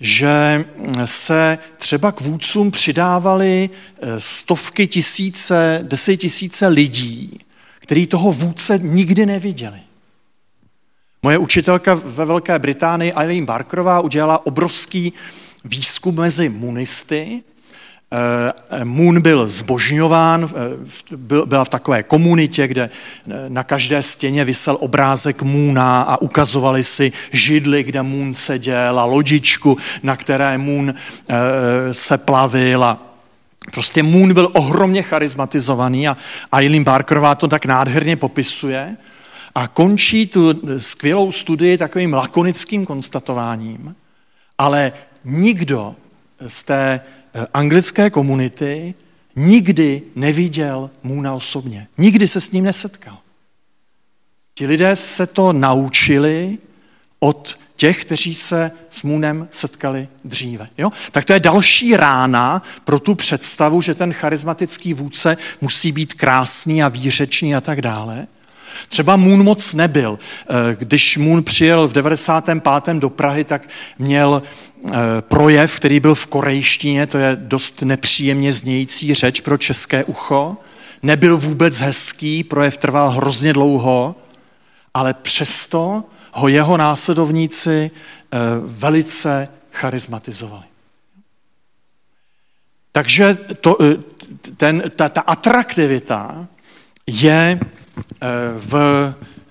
že 0.01 0.65
se 1.05 1.59
třeba 1.77 2.13
k 2.13 2.21
vůdcům 2.21 2.71
přidávali 2.71 3.71
eh, 3.71 4.21
stovky 4.21 4.87
tisíce, 4.87 5.81
deset 5.83 6.17
tisíce 6.17 6.67
lidí, 6.67 7.41
kteří 7.79 8.07
toho 8.07 8.33
vůdce 8.33 8.79
nikdy 8.79 9.27
neviděli. 9.27 9.81
Moje 11.23 11.39
učitelka 11.39 11.95
ve 11.95 12.25
Velké 12.25 12.59
Británii, 12.59 13.13
Eileen 13.13 13.47
Barkerová, 13.47 14.01
udělala 14.01 14.47
obrovský 14.47 15.13
výzkum 15.65 16.15
mezi 16.15 16.49
munisty, 16.49 17.43
Moon 18.85 19.21
byl 19.21 19.47
zbožňován, 19.51 20.49
eh, 20.51 21.17
byla 21.47 21.65
v 21.65 21.69
takové 21.69 22.03
komunitě, 22.03 22.69
kde 22.69 22.83
eh, 22.83 22.91
na 23.49 23.65
každé 23.65 24.03
stěně 24.03 24.45
vysel 24.45 24.77
obrázek 24.81 25.43
Moona 25.43 26.03
a 26.03 26.21
ukazovali 26.21 26.85
si 26.85 27.13
židli, 27.33 27.83
kde 27.83 28.03
Moon 28.03 28.35
seděl 28.35 29.01
a 29.01 29.05
lodičku, 29.05 29.79
na 30.03 30.17
které 30.17 30.59
Moon 30.59 30.95
se 31.93 32.19
plavil 32.19 32.85
a 32.85 33.03
Prostě 33.73 34.03
Moon 34.03 34.35
byl 34.35 34.51
ohromně 34.53 35.03
charizmatizovaný 35.03 36.09
a 36.09 36.17
Eileen 36.53 36.85
Barkerová 36.85 37.35
to 37.35 37.49
tak 37.49 37.67
nádherně 37.67 38.17
popisuje 38.17 38.97
a 39.55 39.69
končí 39.69 40.27
tu 40.27 40.61
skvělou 40.79 41.33
studii 41.33 41.79
takovým 41.79 42.15
lakonickým 42.15 42.87
konstatováním, 42.87 43.95
ale 44.59 44.93
nikdo 45.25 45.95
z 46.49 46.63
té 46.63 47.01
Eh, 47.01 47.26
anglické 47.55 48.11
komunity 48.11 48.95
nikdy 49.37 50.03
neviděl 50.15 50.91
Můna 51.03 51.35
osobně. 51.35 51.89
Nikdy 51.99 52.29
se 52.29 52.41
s 52.41 52.53
ním 52.53 52.65
nesetkal. 52.65 53.19
Ti 54.55 54.67
lidé 54.67 54.97
se 54.97 55.27
to 55.27 55.53
naučili 55.53 56.59
od 57.21 57.59
těch, 57.77 58.01
kteří 58.05 58.35
se 58.35 58.71
s 58.91 59.03
Můnem 59.03 59.49
setkali 59.51 60.09
dříve. 60.25 60.69
Jo? 60.79 60.91
Tak 61.13 61.25
to 61.25 61.33
je 61.33 61.41
další 61.41 61.97
rána 61.97 62.63
pro 62.85 63.01
tu 63.01 63.15
představu, 63.15 63.83
že 63.83 63.95
ten 63.95 64.13
charismatický 64.13 64.95
vůdce 64.95 65.37
musí 65.61 65.93
být 65.93 66.15
krásný 66.15 66.83
a 66.83 66.89
výřečný 66.89 67.55
a 67.55 67.61
tak 67.61 67.83
dále. 67.83 68.27
Třeba 68.89 69.17
Moon 69.17 69.45
moc 69.45 69.75
nebyl. 69.75 70.19
Eh, 70.19 70.77
když 70.79 71.17
Moon 71.17 71.43
přijel 71.43 71.89
v 71.89 71.93
95. 71.93 73.01
do 73.01 73.11
Prahy, 73.11 73.45
tak 73.45 73.69
měl 73.99 74.43
eh, 74.43 74.91
projev, 75.21 75.77
který 75.77 76.01
byl 76.01 76.15
v 76.15 76.27
korejštině, 76.27 77.07
to 77.07 77.19
je 77.19 77.37
dost 77.41 77.83
nepříjemně 77.83 78.53
znějící 78.53 79.15
řeč 79.15 79.41
pro 79.41 79.59
české 79.59 80.05
ucho. 80.05 80.57
Nebyl 81.03 81.39
vůbec 81.39 81.81
hezký, 81.81 82.45
projev 82.45 82.77
trval 82.77 83.11
hrozně 83.11 83.53
dlouho, 83.53 84.15
ale 84.95 85.15
přesto 85.15 86.05
ho 86.33 86.49
jeho 86.49 86.77
následovníci 86.77 87.91
eh, 87.91 88.39
velice 88.65 89.49
charizmatizovali. 89.73 90.65
Takže 92.93 93.39
to, 93.61 93.79
ten, 94.57 94.83
ta, 94.97 95.09
ta 95.09 95.21
atraktivita 95.21 96.47
je 97.07 97.61
v 98.59 98.75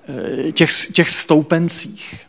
eh, 0.08 0.52
těch, 0.52 0.72
těch 0.94 1.10
stoupencích. 1.10 2.26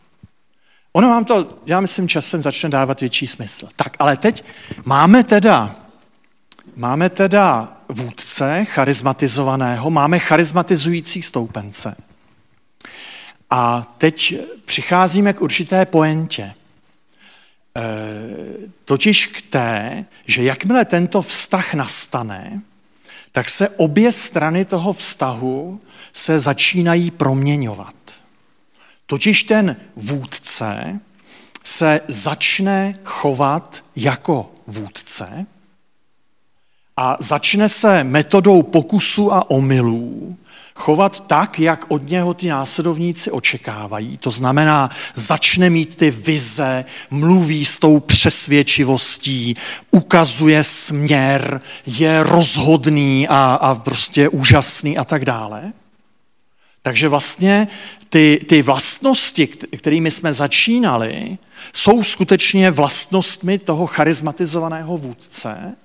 Ono 0.92 1.08
vám 1.08 1.24
to, 1.24 1.58
já 1.66 1.80
myslím, 1.80 2.08
časem 2.08 2.42
začne 2.42 2.68
dávat 2.68 3.00
větší 3.00 3.26
smysl. 3.26 3.68
Tak, 3.76 3.92
ale 3.98 4.16
teď 4.16 4.44
máme 4.84 5.24
teda, 5.24 5.76
máme 6.76 7.10
teda 7.10 7.76
vůdce 7.88 8.64
charizmatizovaného, 8.64 9.90
máme 9.90 10.18
charizmatizující 10.18 11.22
stoupence. 11.22 11.96
A 13.50 13.94
teď 13.98 14.34
přicházíme 14.64 15.32
k 15.32 15.40
určité 15.40 15.86
poentě. 15.86 16.42
E, 16.42 16.54
totiž 18.84 19.26
k 19.26 19.42
té, 19.42 20.04
že 20.26 20.42
jakmile 20.42 20.84
tento 20.84 21.22
vztah 21.22 21.74
nastane, 21.74 22.60
tak 23.36 23.50
se 23.50 23.68
obě 23.68 24.12
strany 24.12 24.64
toho 24.64 24.92
vztahu 24.92 25.80
se 26.12 26.38
začínají 26.38 27.10
proměňovat. 27.10 27.94
Totiž 29.06 29.42
ten 29.42 29.76
vůdce 29.96 31.00
se 31.64 32.00
začne 32.08 32.98
chovat 33.04 33.84
jako 33.96 34.50
vůdce 34.66 35.46
a 36.96 37.16
začne 37.20 37.68
se 37.68 38.04
metodou 38.04 38.62
pokusu 38.62 39.32
a 39.32 39.50
omylů 39.50 40.36
chovat 40.76 41.26
tak, 41.26 41.60
jak 41.60 41.84
od 41.88 42.08
něho 42.08 42.34
ty 42.34 42.48
následovníci 42.48 43.30
očekávají. 43.30 44.16
To 44.18 44.30
znamená, 44.30 44.90
začne 45.14 45.70
mít 45.70 45.96
ty 45.96 46.10
vize, 46.10 46.84
mluví 47.10 47.64
s 47.64 47.78
tou 47.78 48.00
přesvědčivostí, 48.00 49.56
ukazuje 49.90 50.64
směr, 50.64 51.60
je 51.86 52.22
rozhodný 52.22 53.28
a, 53.28 53.58
a 53.60 53.74
prostě 53.74 54.28
úžasný 54.28 54.98
a 54.98 55.04
tak 55.04 55.24
dále. 55.24 55.72
Takže 56.82 57.08
vlastně 57.08 57.68
ty, 58.08 58.40
ty 58.48 58.62
vlastnosti, 58.62 59.46
kterými 59.46 60.10
jsme 60.10 60.32
začínali, 60.32 61.38
jsou 61.72 62.02
skutečně 62.02 62.70
vlastnostmi 62.70 63.58
toho 63.58 63.86
charizmatizovaného 63.86 64.98
vůdce, 64.98 65.76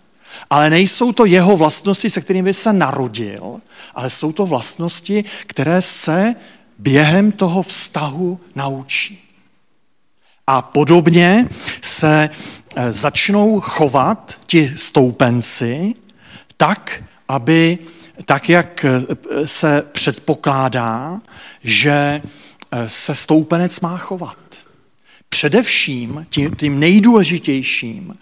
ale 0.50 0.70
nejsou 0.70 1.12
to 1.12 1.26
jeho 1.26 1.58
vlastnosti, 1.58 2.10
se 2.10 2.22
kterými 2.22 2.54
se 2.54 2.74
narodil, 2.74 3.62
ale 3.96 4.10
jsou 4.10 4.32
to 4.32 4.46
vlastnosti, 4.46 5.26
které 5.48 5.82
se 5.82 6.36
během 6.78 7.32
toho 7.32 7.64
vztahu 7.64 8.40
naučí. 8.56 9.32
A 10.48 10.62
podobně 10.62 11.50
se 11.82 12.30
eh, 12.76 12.92
začnou 12.92 13.60
chovat 13.60 14.38
ti 14.46 14.74
stoupenci 14.76 15.94
tak, 16.58 17.04
aby 17.28 17.78
tak, 18.26 18.50
jak 18.50 18.86
eh, 18.86 19.48
se 19.48 19.84
předpokládá, 19.92 21.22
že 21.64 22.22
eh, 22.72 22.90
se 22.90 23.16
stoupenec 23.16 23.80
má 23.80 23.98
chovat. 23.98 24.38
Především 25.34 26.26
tím, 26.30 26.56
tím 26.56 26.80
nejdůležitějším, 26.80 28.14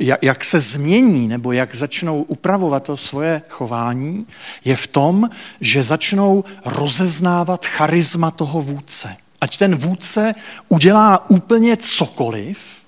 eh, 0.00 0.16
jak 0.22 0.44
se 0.44 0.60
změní 0.60 1.28
nebo 1.28 1.52
jak 1.52 1.74
začnou 1.74 2.22
upravovat 2.22 2.82
to 2.82 2.96
svoje 2.96 3.42
chování, 3.48 4.26
je 4.64 4.76
v 4.76 4.86
tom, 4.86 5.30
že 5.60 5.82
začnou 5.82 6.44
rozeznávat 6.64 7.66
charisma 7.66 8.30
toho 8.30 8.60
vůdce. 8.60 9.16
Ať 9.40 9.58
ten 9.58 9.74
vůdce 9.74 10.34
udělá 10.68 11.30
úplně 11.30 11.76
cokoliv, 11.76 12.82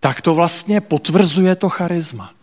tak 0.00 0.20
to 0.20 0.34
vlastně 0.34 0.80
potvrzuje 0.80 1.56
to 1.56 1.68
charisma. 1.68 2.33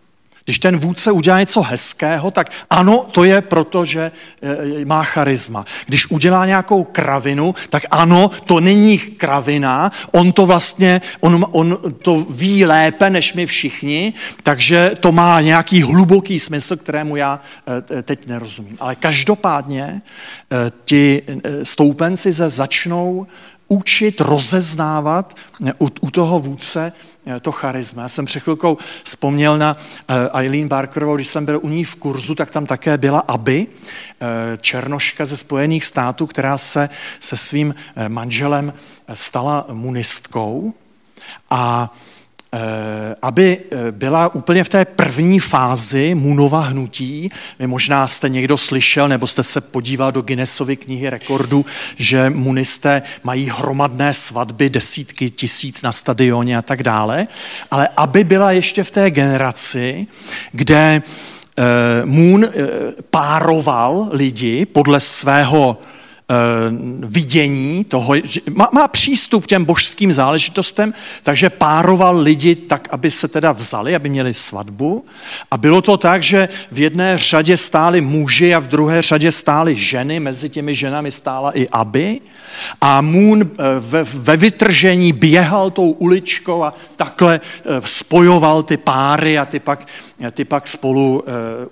Když 0.46 0.60
ten 0.60 0.78
vůdce 0.78 1.12
udělá 1.12 1.40
něco 1.40 1.62
hezkého, 1.62 2.32
tak 2.32 2.52
ano, 2.70 3.06
to 3.12 3.24
je 3.24 3.42
proto, 3.42 3.86
že 3.86 4.12
e, 4.82 4.86
má 4.86 5.04
charisma. 5.04 5.66
Když 5.86 6.12
udělá 6.12 6.46
nějakou 6.46 6.84
kravinu, 6.84 7.56
tak 7.70 7.84
ano, 7.92 8.30
to 8.46 8.60
není 8.60 8.98
kravina, 8.98 9.92
on 10.12 10.32
to 10.32 10.46
vlastně, 10.46 11.02
on, 11.20 11.46
on 11.52 11.78
to 12.04 12.26
ví 12.30 12.66
lépe 12.66 13.10
než 13.10 13.34
my 13.34 13.46
všichni, 13.46 14.14
takže 14.44 14.92
to 15.00 15.12
má 15.12 15.42
nějaký 15.42 15.82
hluboký 15.82 16.40
smysl, 16.40 16.78
kterému 16.78 17.16
já 17.16 17.40
e, 17.98 18.02
teď 18.02 18.28
nerozumím. 18.28 18.78
Ale 18.80 18.96
každopádně 18.96 19.84
e, 19.84 20.02
ti 20.86 21.22
stoupenci 21.64 22.34
se 22.34 22.50
začnou 22.50 23.28
učit 23.68 24.22
rozeznávat 24.22 25.36
u, 25.80 25.90
u 26.02 26.12
toho 26.12 26.40
vůdce 26.40 26.92
Eh, 26.92 27.11
to 27.42 27.52
charisma. 27.52 28.02
Já 28.02 28.10
jsem 28.10 28.26
před 28.26 28.40
chvilkou 28.40 28.78
vzpomněl 29.04 29.58
na 29.58 29.78
eh, 30.08 30.30
Eileen 30.34 30.68
Barkerovou, 30.68 31.16
když 31.16 31.28
jsem 31.28 31.46
byl 31.46 31.60
u 31.64 31.70
ní 31.70 31.84
v 31.84 31.96
kurzu, 31.96 32.36
tak 32.36 32.52
tam 32.52 32.66
také 32.66 32.98
byla 32.98 33.20
Aby, 33.20 33.68
eh, 33.68 34.58
černoška 34.58 35.26
ze 35.26 35.38
Spojených 35.38 35.86
států, 35.86 36.28
která 36.28 36.58
se 36.58 36.90
se 37.20 37.38
svým 37.38 37.76
manželem 38.08 38.74
stala 39.14 39.66
munistkou. 39.70 40.74
A 41.50 41.94
Eh, 41.94 42.11
aby 43.22 43.58
eh, 43.60 43.92
byla 43.92 44.36
úplně 44.36 44.64
v 44.64 44.70
té 44.70 44.86
první 44.86 45.40
fázi 45.40 46.16
Munova 46.16 46.60
hnutí. 46.60 47.30
Vy 47.60 47.68
možná 47.68 48.08
jste 48.08 48.30
někdo 48.30 48.58
slyšel, 48.58 49.08
nebo 49.08 49.28
jste 49.28 49.44
se 49.44 49.62
podíval 49.62 50.12
do 50.12 50.22
Guinnessovy 50.22 50.78
knihy 50.78 51.10
rekordů, 51.10 51.66
že 51.96 52.30
munisté 52.30 53.02
mají 53.24 53.50
hromadné 53.50 54.14
svatby, 54.14 54.70
desítky 54.70 55.30
tisíc 55.30 55.82
na 55.82 55.92
stadioně 55.92 56.58
a 56.58 56.62
tak 56.62 56.84
dále. 56.84 57.28
Ale 57.72 57.90
aby 57.98 58.24
byla 58.24 58.52
ještě 58.52 58.84
v 58.84 58.92
té 58.92 59.12
generaci, 59.12 60.08
kde 60.52 61.02
eh, 61.58 61.64
Moon 62.06 62.46
pároval 63.10 64.10
lidi 64.12 64.66
podle 64.66 65.00
svého 65.00 65.78
Eh, 65.84 65.91
vidění 67.00 67.84
toho, 67.84 68.16
že 68.24 68.42
má, 68.50 68.70
má 68.74 68.88
přístup 68.88 69.44
k 69.44 69.48
těm 69.48 69.66
božským 69.66 70.14
záležitostem, 70.14 70.94
takže 71.24 71.50
pároval 71.50 72.18
lidi 72.18 72.56
tak, 72.56 72.88
aby 72.92 73.12
se 73.12 73.28
teda 73.28 73.52
vzali, 73.52 73.96
aby 73.96 74.10
měli 74.10 74.34
svatbu. 74.34 75.06
A 75.52 75.58
bylo 75.58 75.82
to 75.82 75.98
tak, 75.98 76.24
že 76.24 76.50
v 76.72 76.80
jedné 76.80 77.18
řadě 77.18 77.58
stály 77.58 78.02
muži 78.02 78.56
a 78.56 78.60
v 78.60 78.68
druhé 78.68 79.02
řadě 79.02 79.32
stály 79.32 79.76
ženy, 79.76 80.20
mezi 80.20 80.50
těmi 80.50 80.76
ženami 80.76 81.12
stála 81.12 81.52
i 81.52 81.68
Aby. 81.68 82.22
A 82.82 83.02
Moon 83.02 83.42
eh, 83.42 83.64
ve, 83.80 84.04
ve 84.04 84.38
vytržení 84.38 85.14
běhal 85.14 85.72
tou 85.72 85.92
uličkou 85.92 86.64
a 86.64 86.74
takhle 86.96 87.40
eh, 87.40 87.82
spojoval 87.86 88.64
ty 88.64 88.78
páry 88.78 89.40
a 89.40 89.46
ty 89.46 89.60
pak, 89.60 89.88
ty 90.32 90.46
pak 90.46 90.68
spolu 90.68 91.24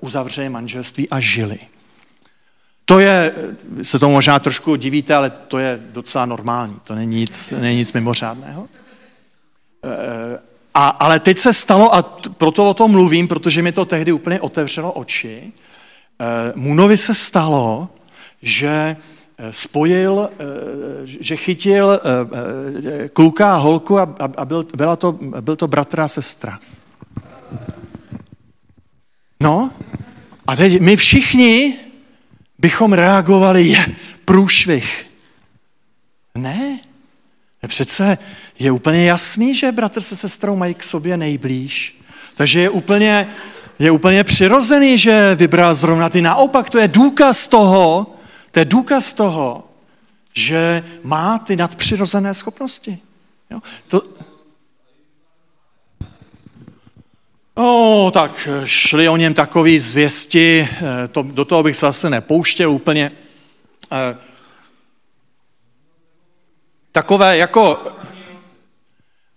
uzavřeli 0.01 0.49
manželství 0.49 1.09
a 1.09 1.19
žili. 1.19 1.57
To 2.89 2.99
je, 2.99 3.33
se 3.83 3.99
to 3.99 4.09
možná 4.09 4.39
trošku 4.39 4.75
divíte, 4.75 5.15
ale 5.15 5.29
to 5.29 5.57
je 5.57 5.79
docela 5.91 6.25
normální, 6.25 6.75
to 6.83 6.95
není 6.95 7.15
nic, 7.15 7.51
není 7.51 7.77
nic 7.77 7.93
mimořádného. 7.93 8.65
Eh, 9.85 10.39
a, 10.73 10.87
ale 10.87 11.19
teď 11.19 11.37
se 11.37 11.53
stalo, 11.53 11.95
a 11.95 12.01
proto 12.37 12.69
o 12.69 12.73
tom 12.73 12.91
mluvím, 12.91 13.27
protože 13.27 13.61
mi 13.61 13.71
to 13.71 13.85
tehdy 13.85 14.11
úplně 14.11 14.41
otevřelo 14.41 14.91
oči, 14.91 15.53
eh, 16.19 16.53
Munovi 16.55 16.97
se 16.97 17.13
stalo, 17.13 17.89
že 18.41 18.97
eh, 19.37 19.53
spojil, 19.53 20.29
že 21.05 21.35
chytil 21.35 22.01
kluka 23.13 23.53
a 23.53 23.57
holku 23.57 23.99
a, 23.99 24.45
byl, 24.45 24.65
byla 24.75 24.95
to, 24.95 25.11
byl 25.41 25.55
to 25.55 25.67
bratr 25.67 26.01
a 26.01 26.07
sestra. 26.07 26.59
No, 29.39 29.71
a 30.47 30.55
teď 30.55 30.79
my 30.81 30.95
všichni 30.95 31.88
bychom 32.59 32.93
reagovali, 32.93 33.67
je 33.67 33.85
průšvih. 34.25 35.05
Ne, 36.35 36.79
přece 37.67 38.17
je 38.59 38.71
úplně 38.71 39.05
jasný, 39.05 39.55
že 39.55 39.71
bratr 39.71 40.01
se 40.01 40.15
sestrou 40.15 40.55
mají 40.55 40.73
k 40.73 40.83
sobě 40.83 41.17
nejblíž. 41.17 41.99
Takže 42.35 42.61
je 42.61 42.69
úplně, 42.69 43.27
je 43.79 43.91
úplně 43.91 44.23
přirozený, 44.23 44.97
že 44.97 45.35
vybral 45.35 45.75
zrovna 45.75 46.09
ty. 46.09 46.21
Naopak, 46.21 46.69
to 46.69 46.79
je 46.79 46.87
důkaz 46.87 47.47
toho, 47.47 48.15
to 48.51 48.59
je 48.59 48.65
důkaz 48.65 49.13
toho, 49.13 49.69
že 50.33 50.83
má 51.03 51.37
ty 51.37 51.55
nadpřirozené 51.55 52.33
schopnosti. 52.33 52.97
Jo? 53.49 53.59
To, 53.87 54.03
No, 57.59 58.11
tak 58.13 58.47
šli 58.65 59.09
o 59.09 59.17
něm 59.17 59.33
takový 59.33 59.79
zvěsti, 59.79 60.69
eh, 60.71 61.07
to, 61.07 61.21
do 61.23 61.45
toho 61.45 61.63
bych 61.63 61.75
se 61.75 61.85
zase 61.85 62.09
nepouštěl 62.09 62.71
úplně. 62.71 63.11
Eh, 63.91 64.17
takové 66.91 67.37
jako... 67.37 67.83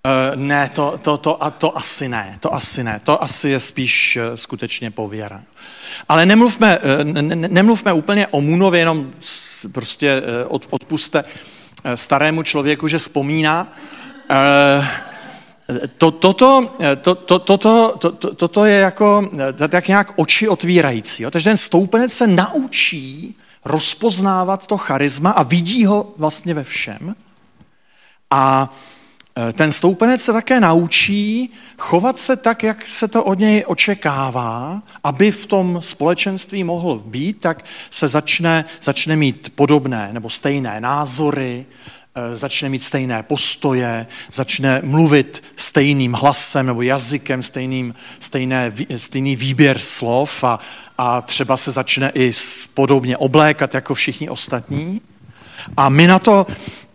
Eh, 0.07 0.37
ne, 0.37 0.71
to, 0.75 0.99
to, 1.03 1.17
to, 1.17 1.45
a 1.45 1.51
to 1.51 1.77
asi 1.77 2.09
ne, 2.09 2.37
to 2.41 2.55
asi 2.55 2.85
ne, 2.85 3.01
to 3.05 3.23
asi 3.23 3.49
je 3.49 3.61
spíš 3.61 4.19
skutečně 4.35 4.91
pověra. 4.91 5.43
Ale 6.09 6.27
nemluvme, 6.27 6.79
nemluvme 7.35 7.93
úplně 7.93 8.27
o 8.27 8.41
Munově, 8.41 8.81
jenom 8.81 9.13
prostě 9.73 10.23
odpuste 10.71 11.25
starému 11.95 12.43
člověku, 12.43 12.89
že 12.89 12.99
vzpomíná. 12.99 13.73
To, 15.99 16.11
toto, 16.11 16.75
to, 17.03 17.15
to, 17.15 17.39
to, 17.39 17.59
to, 17.59 17.99
to, 17.99 18.35
toto 18.35 18.65
je 18.65 18.81
jako 18.81 19.31
tak 19.69 19.89
nějak 19.89 20.13
oči 20.17 20.49
otvírající. 20.49 21.23
Jo? 21.23 21.31
Takže 21.31 21.51
ten 21.51 21.57
stoupenec 21.57 22.13
se 22.13 22.27
naučí 22.27 23.37
rozpoznávat 23.65 24.67
to 24.67 24.79
charisma 24.79 25.31
a 25.31 25.43
vidí 25.43 25.85
ho 25.85 26.15
vlastně 26.17 26.55
ve 26.55 26.65
všem. 26.65 27.15
A 28.31 28.75
eh, 29.37 29.53
ten 29.53 29.73
stoupenec 29.73 30.23
se 30.23 30.33
také 30.33 30.61
naučí 30.61 31.51
chovat 31.79 32.19
se 32.19 32.37
tak, 32.37 32.63
jak 32.63 32.87
se 32.87 33.09
to 33.09 33.25
od 33.25 33.39
něj 33.39 33.65
očekává, 33.67 34.83
aby 35.05 35.31
v 35.31 35.47
tom 35.47 35.81
společenství 35.85 36.65
mohl 36.65 36.99
být, 36.99 37.41
tak 37.41 37.65
se 37.91 38.09
začne, 38.09 38.65
začne 38.83 39.17
mít 39.17 39.53
podobné 39.55 40.09
nebo 40.13 40.31
stejné 40.31 40.81
názory, 40.81 41.67
eh, 41.69 42.02
začne 42.33 42.69
mít 42.69 42.85
stejné 42.85 43.23
postoje, 43.23 44.07
začne 44.33 44.81
mluvit 44.85 45.43
stejným 45.57 46.13
hlasem 46.13 46.67
nebo 46.67 46.83
jazykem, 46.83 47.43
stejným, 47.43 47.95
stejné, 48.19 48.73
stejný 48.97 49.37
výběr 49.37 49.79
slov 49.79 50.45
a, 50.45 50.59
a 50.99 51.21
třeba 51.21 51.57
se 51.57 51.71
začne 51.71 52.13
i 52.15 52.33
podobně 52.75 53.17
oblékat 53.17 53.75
jako 53.75 53.95
všichni 53.95 54.29
ostatní. 54.29 55.01
A 55.77 55.89
my 55.89 56.07
na 56.07 56.19
to 56.19 56.47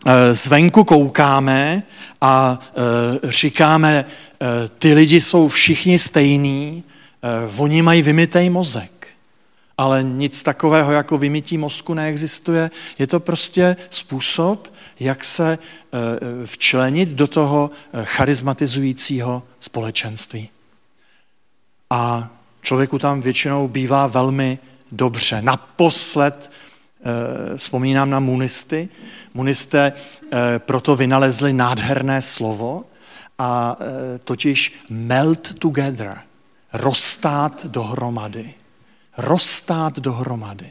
eh, 0.05 0.33
zvenku 0.33 0.83
koukáme 0.83 1.83
a 2.21 2.59
eh, 2.61 3.31
říkáme, 3.31 4.05
eh, 4.05 4.45
ty 4.77 4.93
lidi 4.93 5.21
jsou 5.21 5.49
všichni 5.49 5.99
stejní, 5.99 6.83
oni 7.57 7.81
mají 7.81 8.01
vymitej 8.01 8.49
mozek. 8.49 9.07
Ale 9.77 10.03
nic 10.03 10.43
takového 10.43 10.91
jako 10.91 11.17
vymití 11.17 11.57
mozku 11.57 11.93
neexistuje. 11.93 12.71
Je 12.99 13.07
to 13.07 13.19
prostě 13.19 13.75
způsob, 13.89 14.67
jak 14.99 15.23
se 15.23 15.57
včlenit 16.45 17.09
do 17.09 17.27
toho 17.27 17.69
charizmatizujícího 18.03 19.43
společenství. 19.59 20.49
A 21.89 22.29
člověku 22.61 22.99
tam 22.99 23.21
většinou 23.21 23.67
bývá 23.67 24.07
velmi 24.07 24.59
dobře. 24.91 25.41
Naposled 25.41 26.51
Eh, 27.07 27.57
vzpomínám 27.57 28.09
na 28.09 28.19
munisty. 28.19 28.89
Munisté 29.33 29.93
eh, 29.93 30.59
proto 30.59 30.95
vynalezli 30.95 31.53
nádherné 31.53 32.21
slovo, 32.21 32.85
a 33.39 33.77
eh, 33.79 34.19
totiž 34.19 34.85
melt 34.89 35.53
together, 35.59 36.21
rozstát 36.73 37.65
dohromady. 37.65 38.53
Rozstát 39.17 39.99
dohromady. 39.99 40.69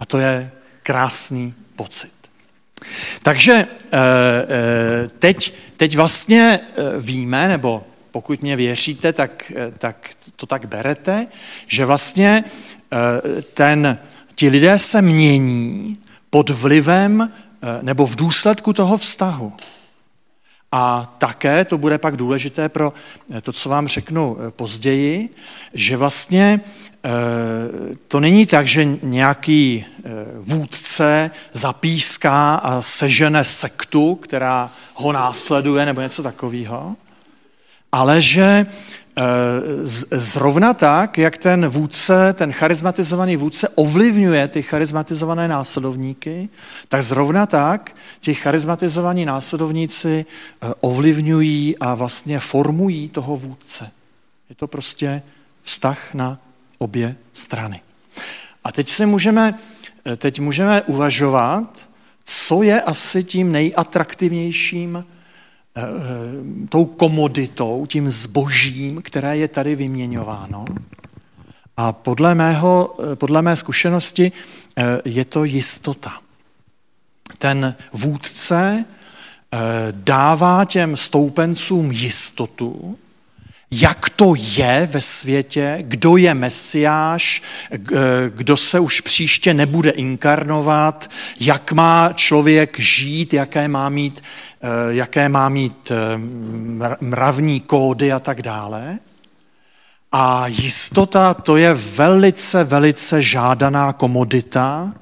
A 0.00 0.06
to 0.06 0.18
je 0.18 0.52
krásný 0.82 1.54
pocit. 1.76 2.21
Takže 3.22 3.66
teď, 5.18 5.54
teď 5.76 5.96
vlastně 5.96 6.60
víme, 7.00 7.48
nebo 7.48 7.84
pokud 8.10 8.42
mě 8.42 8.56
věříte, 8.56 9.12
tak, 9.12 9.52
tak 9.78 10.10
to 10.36 10.46
tak 10.46 10.66
berete, 10.66 11.26
že 11.66 11.84
vlastně 11.84 12.44
ten 13.54 13.98
ti 14.34 14.48
lidé 14.48 14.78
se 14.78 15.02
mění 15.02 15.98
pod 16.30 16.50
vlivem 16.50 17.22
eh, 17.22 17.78
nebo 17.82 18.06
v 18.06 18.16
důsledku 18.16 18.72
toho 18.72 18.96
vztahu. 18.96 19.52
A 20.72 21.14
také 21.18 21.64
to 21.64 21.78
bude 21.78 21.98
pak 21.98 22.16
důležité 22.16 22.68
pro 22.68 22.92
eh, 23.30 23.40
to, 23.40 23.52
co 23.52 23.68
vám 23.68 23.88
řeknu 23.88 24.36
eh, 24.40 24.50
později, 24.50 25.28
že 25.74 25.96
vlastně 25.96 26.60
to 28.08 28.20
není 28.20 28.46
tak, 28.46 28.68
že 28.68 28.84
nějaký 29.02 29.84
vůdce 30.36 31.30
zapíská 31.52 32.54
a 32.54 32.82
sežene 32.82 33.44
sektu, 33.44 34.14
která 34.14 34.70
ho 34.94 35.12
následuje 35.12 35.86
nebo 35.86 36.00
něco 36.00 36.22
takového, 36.22 36.96
ale 37.92 38.22
že 38.22 38.66
Eh, 39.16 39.22
zrovna 40.10 40.74
tak, 40.74 41.18
jak 41.18 41.38
ten 41.38 41.68
vůdce, 41.68 42.32
ten 42.32 42.52
charizmatizovaný 42.52 43.36
vůdce 43.36 43.68
ovlivňuje 43.68 44.48
ty 44.48 44.62
charizmatizované 44.62 45.48
následovníky, 45.48 46.48
tak 46.88 47.02
zrovna 47.02 47.46
tak 47.46 47.94
ti 48.20 48.34
charizmatizovaní 48.34 49.24
následovníci 49.24 50.26
eh, 50.26 50.72
ovlivňují 50.80 51.78
a 51.78 51.94
vlastně 51.94 52.40
formují 52.40 53.08
toho 53.08 53.36
vůdce. 53.36 53.90
Je 54.48 54.54
to 54.54 54.66
prostě 54.66 55.22
vztah 55.62 56.14
na 56.14 56.38
obě 56.82 57.16
strany. 57.32 57.80
A 58.64 58.72
teď 58.72 58.88
se 58.88 59.06
můžeme, 59.06 59.54
eh, 60.06 60.16
teď 60.16 60.40
můžeme 60.40 60.82
uvažovat, 60.82 61.88
co 62.24 62.62
je 62.62 62.82
asi 62.82 63.24
tím 63.24 63.52
nejatraktivnějším 63.52 65.04
Eh, 65.74 65.82
eh, 65.82 66.68
tou 66.68 66.84
komoditou, 66.84 67.86
tím 67.86 68.08
zbožím, 68.08 69.02
které 69.02 69.36
je 69.36 69.48
tady 69.48 69.74
vyměňováno. 69.74 70.64
A 71.76 71.92
podle, 71.92 72.34
mého, 72.34 72.96
podle 73.14 73.42
mé 73.42 73.56
zkušenosti 73.56 74.32
je 75.04 75.24
to 75.24 75.44
jistota. 75.44 76.12
Ten 77.38 77.74
vůdce 77.92 78.84
dává 79.90 80.64
těm 80.64 80.96
stoupencům 80.96 81.92
jistotu, 81.92 82.98
jak 83.74 84.10
to 84.10 84.34
je 84.36 84.88
ve 84.92 85.00
světě, 85.00 85.78
kdo 85.80 86.16
je 86.16 86.34
mesiáš, 86.34 87.42
kdo 88.28 88.56
se 88.56 88.80
už 88.80 89.00
příště 89.00 89.54
nebude 89.54 89.90
inkarnovat, 89.90 91.10
jak 91.40 91.72
má 91.72 92.12
člověk 92.14 92.80
žít, 92.80 93.34
jaké 93.34 93.68
má 93.68 93.88
mít, 93.88 94.22
eh, 94.62 94.68
jaké 94.88 95.28
má 95.28 95.48
mít 95.48 95.90
eh, 95.90 96.18
mravní 97.00 97.60
kódy 97.60 98.12
a 98.12 98.18
tak 98.18 98.42
dále. 98.42 98.98
A 100.12 100.46
jistota 100.46 101.34
to 101.34 101.56
je 101.56 101.74
velice, 101.74 102.64
velice 102.64 103.22
žádaná 103.22 103.92
komodita, 103.92 104.92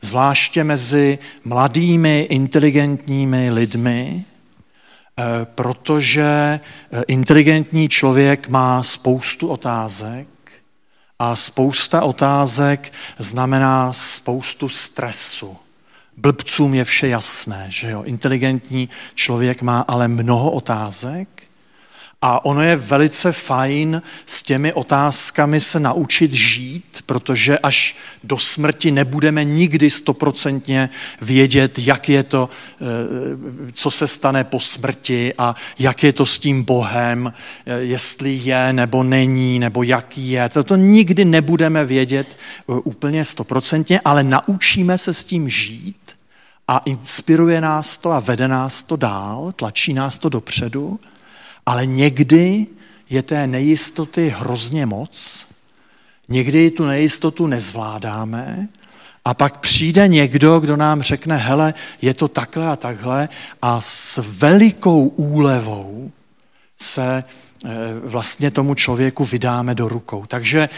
zvláště 0.00 0.64
mezi 0.64 1.18
mladými, 1.44 2.26
inteligentními 2.30 3.50
lidmi, 3.50 4.24
Eh, 4.37 4.37
protože 5.44 6.60
eh, 6.92 7.02
inteligentní 7.06 7.88
člověk 7.88 8.48
má 8.48 8.82
spoustu 8.82 9.48
otázek 9.48 10.28
a 11.18 11.36
spousta 11.36 12.02
otázek 12.02 12.92
znamená 13.18 13.92
spoustu 13.92 14.68
stresu. 14.68 15.56
Blbcům 16.16 16.74
je 16.74 16.84
vše 16.84 17.08
jasné, 17.08 17.66
že 17.68 17.90
jo? 17.90 18.02
Inteligentní 18.02 18.88
člověk 19.14 19.62
má 19.62 19.80
ale 19.80 20.08
mnoho 20.08 20.50
otázek 20.50 21.47
a 22.22 22.44
ono 22.44 22.62
je 22.62 22.76
velice 22.76 23.32
fajn 23.32 24.02
s 24.26 24.42
těmi 24.42 24.72
otázkami 24.72 25.60
se 25.60 25.80
naučit 25.80 26.32
žít, 26.32 27.02
protože 27.06 27.58
až 27.58 27.96
do 28.24 28.38
smrti 28.38 28.90
nebudeme 28.90 29.44
nikdy 29.44 29.90
stoprocentně 29.90 30.90
vědět, 31.20 31.78
jak 31.78 32.08
je 32.08 32.22
to, 32.22 32.48
eh, 32.80 32.84
co 33.72 33.90
se 33.90 34.08
stane 34.08 34.44
po 34.44 34.60
smrti 34.60 35.34
a 35.38 35.56
jak 35.78 36.02
je 36.02 36.12
to 36.12 36.26
s 36.26 36.38
tím 36.38 36.62
Bohem, 36.62 37.32
eh, 37.66 37.72
jestli 37.74 38.40
je 38.44 38.72
nebo 38.72 39.02
není, 39.02 39.58
nebo 39.58 39.82
jaký 39.82 40.30
je. 40.30 40.48
To 40.48 40.76
nikdy 40.76 41.24
nebudeme 41.24 41.84
vědět 41.84 42.36
eh, 42.36 42.72
úplně 42.84 43.24
stoprocentně, 43.24 44.00
ale 44.04 44.24
naučíme 44.24 44.98
se 44.98 45.14
s 45.14 45.24
tím 45.24 45.48
žít 45.48 45.96
a 46.68 46.78
inspiruje 46.78 47.60
nás 47.60 47.96
to 47.96 48.12
a 48.12 48.20
vede 48.20 48.48
nás 48.48 48.82
to 48.82 48.96
dál, 48.96 49.52
tlačí 49.56 49.94
nás 49.94 50.18
to 50.18 50.28
dopředu. 50.28 51.00
Ale 51.68 51.86
někdy 51.86 52.66
je 53.10 53.22
té 53.22 53.46
nejistoty 53.46 54.34
hrozně 54.36 54.86
moc, 54.86 55.46
někdy 56.28 56.70
tu 56.70 56.86
nejistotu 56.86 57.46
nezvládáme 57.46 58.68
a 59.24 59.34
pak 59.34 59.60
přijde 59.60 60.08
někdo, 60.08 60.60
kdo 60.60 60.76
nám 60.76 61.02
řekne, 61.02 61.36
hele, 61.36 61.74
je 62.02 62.14
to 62.14 62.28
takhle 62.28 62.68
a 62.68 62.76
takhle 62.76 63.28
a 63.62 63.80
s 63.80 64.22
velikou 64.38 65.08
úlevou 65.08 66.10
se 66.78 67.24
eh, 67.64 67.68
vlastně 68.04 68.50
tomu 68.50 68.74
člověku 68.74 69.24
vydáme 69.24 69.74
do 69.74 69.88
rukou. 69.88 70.26
Takže 70.26 70.68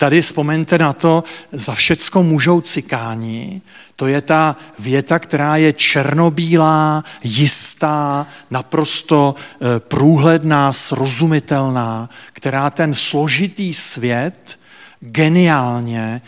Tady 0.00 0.22
vzpomeňte 0.22 0.78
na 0.78 0.92
to, 0.92 1.24
za 1.52 1.74
všecko 1.74 2.22
můžou 2.22 2.60
cikáni. 2.60 3.62
To 3.96 4.06
je 4.06 4.20
ta 4.20 4.56
věta, 4.78 5.18
která 5.18 5.56
je 5.56 5.72
černobílá, 5.72 7.04
jistá, 7.24 8.26
naprosto 8.50 9.34
eh, 9.36 9.80
průhledná, 9.80 10.72
srozumitelná, 10.72 12.08
která 12.32 12.70
ten 12.70 12.94
složitý 12.94 13.74
svět 13.74 14.58
geniálně 15.00 16.22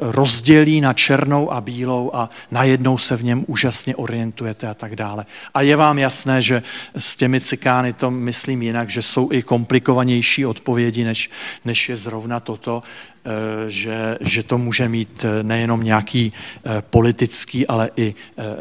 rozdělí 0.00 0.80
na 0.80 0.92
černou 0.92 1.52
a 1.52 1.60
bílou 1.60 2.10
a 2.14 2.28
najednou 2.50 2.98
se 2.98 3.16
v 3.16 3.24
něm 3.24 3.44
úžasně 3.46 3.96
orientujete 3.96 4.68
a 4.68 4.74
tak 4.74 4.96
dále. 4.96 5.26
A 5.54 5.62
je 5.62 5.76
vám 5.76 5.98
jasné, 5.98 6.42
že 6.42 6.62
s 6.96 7.16
těmi 7.16 7.40
cikány 7.40 7.92
to 7.92 8.10
myslím 8.10 8.62
jinak, 8.62 8.90
že 8.90 9.02
jsou 9.02 9.32
i 9.32 9.42
komplikovanější 9.42 10.46
odpovědi, 10.46 11.04
než, 11.04 11.30
než 11.64 11.88
je 11.88 11.96
zrovna 11.96 12.40
toto, 12.40 12.82
eh, 13.24 13.30
že, 13.70 14.18
že 14.20 14.42
to 14.42 14.58
může 14.58 14.88
mít 14.88 15.24
eh, 15.24 15.42
nejenom 15.42 15.82
nějaký 15.84 16.32
politický, 16.80 17.66
ale 17.66 17.90
i 17.96 18.14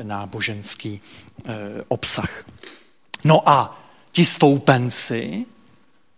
náboženský 0.04 1.02
obsah. 1.88 2.46
No 3.24 3.50
a 3.50 3.82
ti 4.12 4.26
stoupenci, 4.26 5.46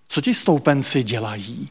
co 0.08 0.22
ti 0.22 0.34
stoupenci 0.34 1.04
dělají? 1.04 1.70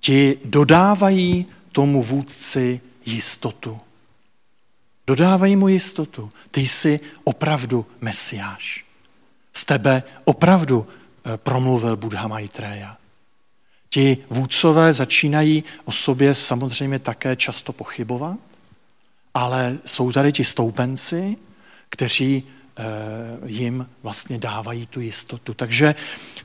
Ti 0.00 0.38
dodávají 0.44 1.46
tomu 1.74 2.02
vůdci 2.02 2.80
jistotu. 3.06 3.78
Dodávají 5.06 5.56
mu 5.56 5.68
jistotu. 5.68 6.30
Ty 6.50 6.60
jsi 6.60 7.00
opravdu 7.24 7.86
mesiáš. 8.00 8.84
Z 9.54 9.64
tebe 9.64 10.02
opravdu 10.24 10.86
eh, 10.86 11.36
promluvil 11.36 11.96
Buddha 11.96 12.28
Maitreya. 12.28 12.96
Ti 13.90 14.16
vůdcové 14.30 14.92
začínají 14.92 15.64
o 15.84 15.92
sobě 15.92 16.34
samozřejmě 16.34 16.98
také 16.98 17.36
často 17.36 17.72
pochybovat, 17.72 18.38
ale 19.34 19.78
jsou 19.84 20.12
tady 20.12 20.32
ti 20.32 20.44
stoupenci, 20.44 21.36
kteří 21.88 22.42
eh, 22.42 22.82
jim 23.46 23.88
vlastně 24.02 24.38
dávají 24.38 24.86
tu 24.86 25.00
jistotu. 25.00 25.54
Takže 25.54 25.94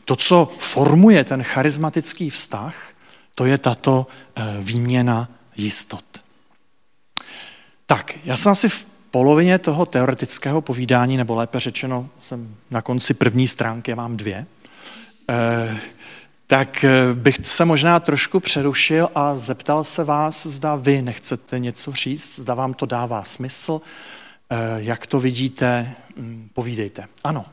to, 0.06 0.16
co 0.16 0.54
formuje 0.60 1.24
ten 1.24 1.44
charismatický 1.44 2.30
vztah, 2.30 2.94
to 3.40 3.46
je 3.46 3.58
tato 3.58 4.08
eh, 4.36 4.44
výměna 4.60 5.30
jistot. 5.56 6.04
Tak, 7.86 8.14
já 8.24 8.38
jsem 8.38 8.52
asi 8.52 8.70
v 8.70 8.86
polovině 9.12 9.58
toho 9.60 9.86
teoretického 9.86 10.62
povídání, 10.62 11.18
nebo 11.18 11.36
lépe 11.36 11.60
řečeno, 11.60 12.10
jsem 12.22 12.56
na 12.72 12.82
konci 12.82 13.14
první 13.14 13.48
stránky, 13.48 13.96
mám 13.96 14.18
dvě, 14.18 14.46
eh, 15.30 15.78
tak 16.48 16.84
eh, 16.84 17.14
bych 17.14 17.40
se 17.44 17.66
možná 17.66 18.00
trošku 18.00 18.40
přerušil 18.40 19.10
a 19.16 19.36
zeptal 19.36 19.84
se 19.84 20.04
vás, 20.04 20.46
zda 20.46 20.76
vy 20.76 21.02
nechcete 21.02 21.60
něco 21.60 21.92
říct, 21.92 22.40
zda 22.40 22.54
vám 22.54 22.74
to 22.74 22.86
dává 22.86 23.24
smysl, 23.24 23.82
jak 24.78 25.08
to 25.08 25.20
vidíte, 25.20 25.96
hm, 26.18 26.50
povídejte. 26.54 27.06
Ano. 27.24 27.46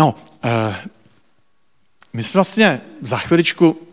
No, 0.00 0.14
uh, 0.44 0.74
my 2.12 2.22
si 2.22 2.38
vlastně 2.38 2.80
za 3.02 3.18
chviličku 3.18 3.88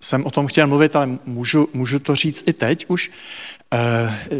jsem 0.00 0.26
o 0.26 0.30
tom 0.30 0.46
chtěl 0.46 0.66
mluvit, 0.66 0.96
ale 0.96 1.18
můžu, 1.24 1.68
můžu 1.72 1.98
to 1.98 2.14
říct 2.14 2.44
i 2.46 2.52
teď 2.52 2.86
už. 2.88 3.10
Uh, 3.72 4.38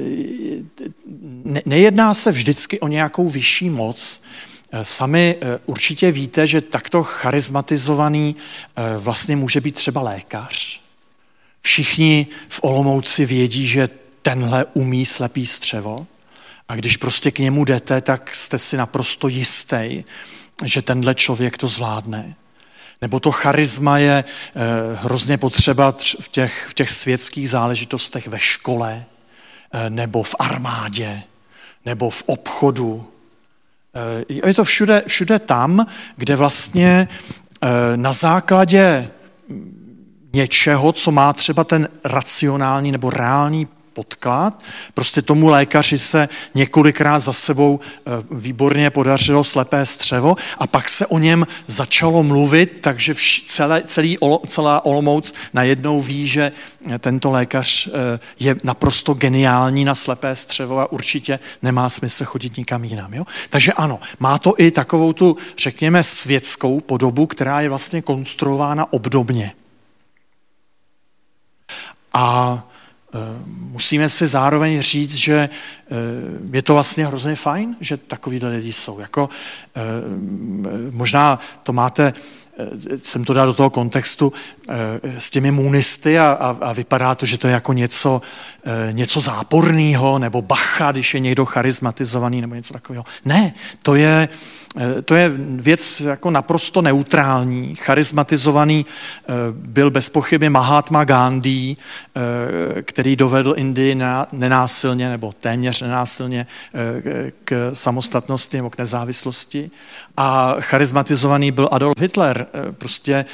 ne, 1.44 1.62
nejedná 1.66 2.14
se 2.14 2.32
vždycky 2.32 2.80
o 2.80 2.88
nějakou 2.88 3.28
vyšší 3.28 3.70
moc. 3.70 4.22
Uh, 4.74 4.80
sami 4.82 5.36
uh, 5.36 5.48
určitě 5.66 6.12
víte, 6.12 6.46
že 6.46 6.60
takto 6.60 7.02
charizmatizovaný 7.02 8.36
vlastně 8.98 9.36
může 9.36 9.60
být 9.60 9.74
třeba 9.74 10.00
lékař. 10.02 10.80
Všichni 11.62 12.26
v 12.48 12.60
Olomouci 12.62 13.26
vědí, 13.26 13.66
že 13.66 13.88
tenhle 14.22 14.64
umí 14.64 15.06
slepý 15.06 15.46
střevo 15.46 16.06
a 16.68 16.76
když 16.76 16.96
prostě 16.96 17.30
k 17.30 17.38
němu 17.38 17.64
jdete, 17.64 18.00
tak 18.00 18.34
jste 18.34 18.58
si 18.58 18.76
naprosto 18.76 19.28
jistý, 19.28 20.04
že 20.64 20.82
tenhle 20.82 21.14
člověk 21.14 21.58
to 21.58 21.68
zvládne. 21.68 22.34
Nebo 23.02 23.20
to 23.20 23.32
charisma 23.32 23.98
je 23.98 24.24
eh, 24.24 24.62
hrozně 24.94 25.38
potřeba 25.38 25.94
v 26.20 26.28
těch, 26.28 26.66
v 26.68 26.74
těch 26.74 26.90
světských 26.90 27.50
záležitostech 27.50 28.28
ve 28.28 28.38
škole, 28.38 29.04
eh, 29.72 29.90
nebo 29.90 30.22
v 30.22 30.34
armádě, 30.38 31.22
nebo 31.84 32.10
v 32.10 32.22
obchodu. 32.26 33.08
Eh, 33.94 34.48
je 34.48 34.54
to 34.54 34.64
všude, 34.64 35.02
všude 35.06 35.38
tam, 35.38 35.86
kde 36.16 36.36
vlastně 36.36 37.08
na 37.96 38.12
základě 38.12 39.10
něčeho, 40.32 40.92
co 40.92 41.10
má 41.10 41.32
třeba 41.32 41.64
ten 41.64 41.88
racionální 42.04 42.92
nebo 42.92 43.10
reální 43.10 43.68
podklad. 43.98 44.62
Prostě 44.94 45.22
tomu 45.22 45.48
lékaři 45.48 45.98
se 45.98 46.28
několikrát 46.54 47.18
za 47.18 47.32
sebou 47.32 47.80
eh, 47.82 48.10
výborně 48.30 48.90
podařilo 48.90 49.44
slepé 49.44 49.86
střevo 49.86 50.36
a 50.58 50.66
pak 50.66 50.88
se 50.88 51.06
o 51.06 51.18
něm 51.18 51.46
začalo 51.66 52.22
mluvit, 52.22 52.78
takže 52.80 53.12
vš- 53.12 53.42
celé, 53.46 53.82
celý, 53.86 54.18
celá 54.46 54.84
Olomouc 54.84 55.34
najednou 55.52 56.02
ví, 56.02 56.28
že 56.28 56.52
eh, 56.52 56.98
tento 56.98 57.30
lékař 57.30 57.88
eh, 57.88 57.90
je 58.38 58.56
naprosto 58.62 59.14
geniální 59.14 59.84
na 59.84 59.94
slepé 59.94 60.36
střevo 60.36 60.78
a 60.78 60.92
určitě 60.92 61.38
nemá 61.62 61.88
smysl 61.88 62.24
chodit 62.24 62.56
nikam 62.56 62.84
jinam. 62.84 63.14
Jo? 63.14 63.24
Takže 63.50 63.72
ano, 63.72 63.98
má 64.20 64.38
to 64.38 64.54
i 64.58 64.70
takovou 64.70 65.12
tu, 65.12 65.36
řekněme, 65.58 66.02
světskou 66.02 66.80
podobu, 66.80 67.26
která 67.26 67.60
je 67.60 67.68
vlastně 67.68 68.02
konstruována 68.02 68.92
obdobně. 68.92 69.52
A 72.14 72.67
musíme 73.46 74.08
si 74.08 74.26
zároveň 74.26 74.82
říct, 74.82 75.14
že 75.14 75.34
eh, 75.38 75.94
je 76.52 76.62
to 76.62 76.74
vlastně 76.74 77.06
hrozně 77.06 77.36
fajn, 77.36 77.76
že 77.80 77.96
takový 77.96 78.38
lidi 78.38 78.72
jsou. 78.72 79.00
Jako, 79.00 79.28
eh, 79.76 79.80
možná 80.90 81.40
to 81.62 81.72
máte, 81.72 82.12
jsem 83.02 83.24
to 83.24 83.34
dal 83.34 83.46
do 83.46 83.54
toho 83.54 83.70
kontextu 83.70 84.32
s 85.18 85.30
těmi 85.30 85.50
munisty 85.50 86.18
a, 86.18 86.26
a, 86.26 86.56
a 86.60 86.72
vypadá 86.72 87.14
to, 87.14 87.26
že 87.26 87.38
to 87.38 87.46
je 87.46 87.52
jako 87.52 87.72
něco, 87.72 88.22
něco 88.92 89.20
záporného, 89.20 90.18
nebo 90.18 90.42
bacha, 90.42 90.92
když 90.92 91.14
je 91.14 91.20
někdo 91.20 91.44
charizmatizovaný, 91.44 92.40
nebo 92.40 92.54
něco 92.54 92.72
takového. 92.72 93.04
Ne, 93.24 93.54
to 93.82 93.94
je, 93.94 94.28
Eh, 94.67 94.67
to 95.04 95.14
je 95.14 95.30
věc 95.38 96.00
jako 96.00 96.30
naprosto 96.30 96.82
neutrální, 96.82 97.74
charismatizovaný 97.74 98.86
eh, 98.86 99.32
byl 99.52 99.90
bez 99.90 100.08
pochyby 100.08 100.48
Mahatma 100.48 101.04
Gandhi, 101.04 101.76
eh, 101.76 102.82
který 102.82 103.16
dovedl 103.16 103.54
Indii 103.56 103.96
nenásilně 104.32 105.08
nebo 105.08 105.34
téměř 105.40 105.82
nenásilně 105.82 106.46
k 107.44 107.70
samostatnosti 107.72 108.56
nebo 108.56 108.70
k 108.70 108.78
nezávislosti. 108.78 109.70
A 110.16 110.56
charismatizovaný 110.60 111.50
byl 111.50 111.68
Adolf 111.72 112.00
Hitler. 112.00 112.46
Prostě 112.78 113.24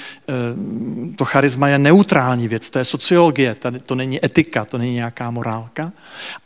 to 1.16 1.25
charisma 1.25 1.68
je 1.68 1.79
neutrální 1.79 2.49
věc, 2.49 2.70
to 2.70 2.79
je 2.79 2.85
sociologie, 2.85 3.57
to 3.87 3.94
není 3.94 4.25
etika, 4.25 4.64
to 4.64 4.79
není 4.79 4.94
nějaká 4.94 5.31
morálka. 5.31 5.92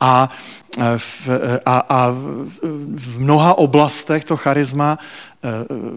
A 0.01 0.31
v, 0.96 1.29
a, 1.66 1.79
a 1.88 2.11
v 2.11 3.18
mnoha 3.18 3.59
oblastech 3.59 4.24
to 4.24 4.37
charisma 4.37 4.78
eh, 4.83 5.49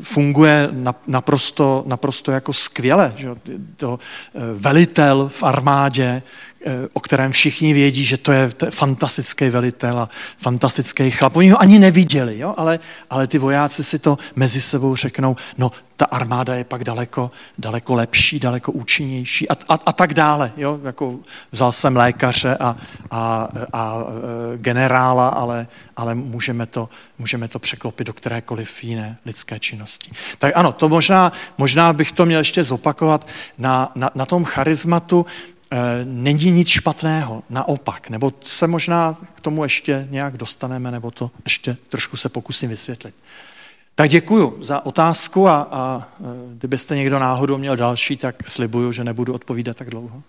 funguje 0.01 0.69
naprosto, 1.07 1.83
naprosto 1.87 2.31
jako 2.31 2.53
skvěle. 2.53 3.13
Že? 3.17 3.29
To 3.77 3.99
eh, 3.99 4.39
velitel 4.53 5.29
v 5.33 5.43
armádě, 5.43 6.21
o 6.93 6.99
kterém 6.99 7.31
všichni 7.31 7.73
vědí, 7.73 8.03
že 8.03 8.17
to 8.17 8.31
je 8.31 8.51
fantastický 8.69 9.49
velitel 9.49 9.99
a 9.99 10.09
fantastický 10.37 11.11
chlap. 11.11 11.35
Oni 11.35 11.49
ho 11.49 11.61
ani 11.61 11.79
neviděli, 11.79 12.39
jo? 12.39 12.53
Ale, 12.57 12.79
ale 13.09 13.27
ty 13.27 13.37
vojáci 13.37 13.83
si 13.83 13.99
to 13.99 14.17
mezi 14.35 14.61
sebou 14.61 14.95
řeknou, 14.95 15.35
no 15.57 15.71
ta 16.01 16.05
armáda 16.05 16.55
je 16.55 16.63
pak 16.63 16.83
daleko, 16.83 17.29
daleko 17.57 17.95
lepší, 17.95 18.39
daleko 18.39 18.71
účinnější 18.71 19.49
a, 19.49 19.53
a, 19.69 19.79
a 19.85 19.91
tak 19.93 20.13
dále. 20.13 20.51
Jo? 20.57 20.79
Jako 20.83 21.19
vzal 21.51 21.71
jsem 21.71 21.95
lékaře 21.95 22.57
a, 22.59 22.75
a, 23.11 23.49
a 23.73 24.03
eh, 24.03 24.57
generála, 24.57 25.27
ale, 25.27 25.67
ale 25.97 26.15
můžeme, 26.15 26.65
to, 26.65 26.89
můžeme 27.19 27.47
to 27.47 27.59
překlopit 27.59 28.07
do 28.07 28.13
kterékoliv 28.13 28.83
jiné 28.83 29.17
lidské 29.25 29.59
činnosti. 29.59 30.11
Tak 30.37 30.53
ano, 30.55 30.71
to 30.71 30.89
možná, 30.89 31.31
možná 31.57 31.93
bych 31.93 32.11
to 32.11 32.25
měl 32.25 32.39
ještě 32.39 32.63
zopakovat 32.63 33.27
na, 33.57 33.91
na, 33.95 34.09
na 34.15 34.25
tom 34.25 34.45
charizmatu, 34.45 35.25
Eh, 35.25 35.60
není 36.03 36.51
nic 36.51 36.67
špatného, 36.67 37.43
naopak. 37.49 38.09
Nebo 38.09 38.33
se 38.41 38.67
možná 38.67 39.17
k 39.35 39.41
tomu 39.41 39.63
ještě 39.63 40.07
nějak 40.09 40.37
dostaneme, 40.37 40.91
nebo 40.91 41.11
to 41.11 41.31
ještě 41.45 41.77
trošku 41.89 42.17
se 42.17 42.29
pokusím 42.29 42.69
vysvětlit. 42.69 43.15
Tak 43.95 44.09
děkuju 44.09 44.63
za 44.63 44.85
otázku 44.85 45.47
a, 45.47 45.67
a 45.71 46.07
eh, 46.19 46.23
kdybyste 46.57 46.95
někdo 46.95 47.19
náhodou 47.19 47.57
měl 47.57 47.75
další, 47.75 48.17
tak 48.17 48.49
slibuju, 48.49 48.91
že 48.91 49.03
nebudu 49.03 49.33
odpovídat 49.33 49.77
tak 49.77 49.89
dlouho. 49.89 50.23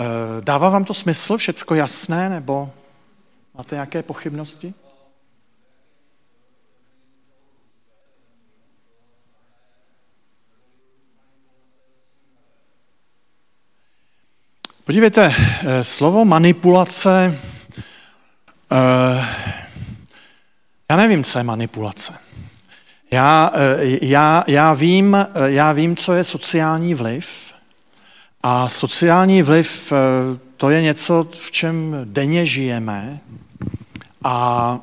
Eh, 0.00 0.40
dává 0.40 0.70
vám 0.70 0.84
to 0.84 0.94
smysl, 0.94 1.36
všecko 1.36 1.74
jasné, 1.74 2.28
nebo 2.28 2.70
máte 3.54 3.74
nějaké 3.74 4.02
pochybnosti? 4.02 4.74
Podívejte, 14.92 15.34
eh, 15.36 15.84
slovo 15.84 16.24
manipulace, 16.24 17.38
eh, 18.72 19.26
já 20.90 20.96
nevím, 20.96 21.24
co 21.24 21.38
je 21.38 21.44
manipulace. 21.44 22.12
Já, 23.10 23.50
eh, 23.54 23.98
já, 24.02 24.44
já, 24.46 24.74
vím, 24.74 25.16
já 25.44 25.72
vím, 25.72 25.96
co 25.96 26.12
je 26.12 26.24
sociální 26.24 26.94
vliv. 26.94 27.54
A 28.42 28.68
sociální 28.68 29.42
vliv 29.42 29.92
to 30.56 30.70
je 30.70 30.82
něco, 30.82 31.28
v 31.32 31.50
čem 31.50 31.96
denně 32.04 32.46
žijeme. 32.46 33.20
A 34.24 34.78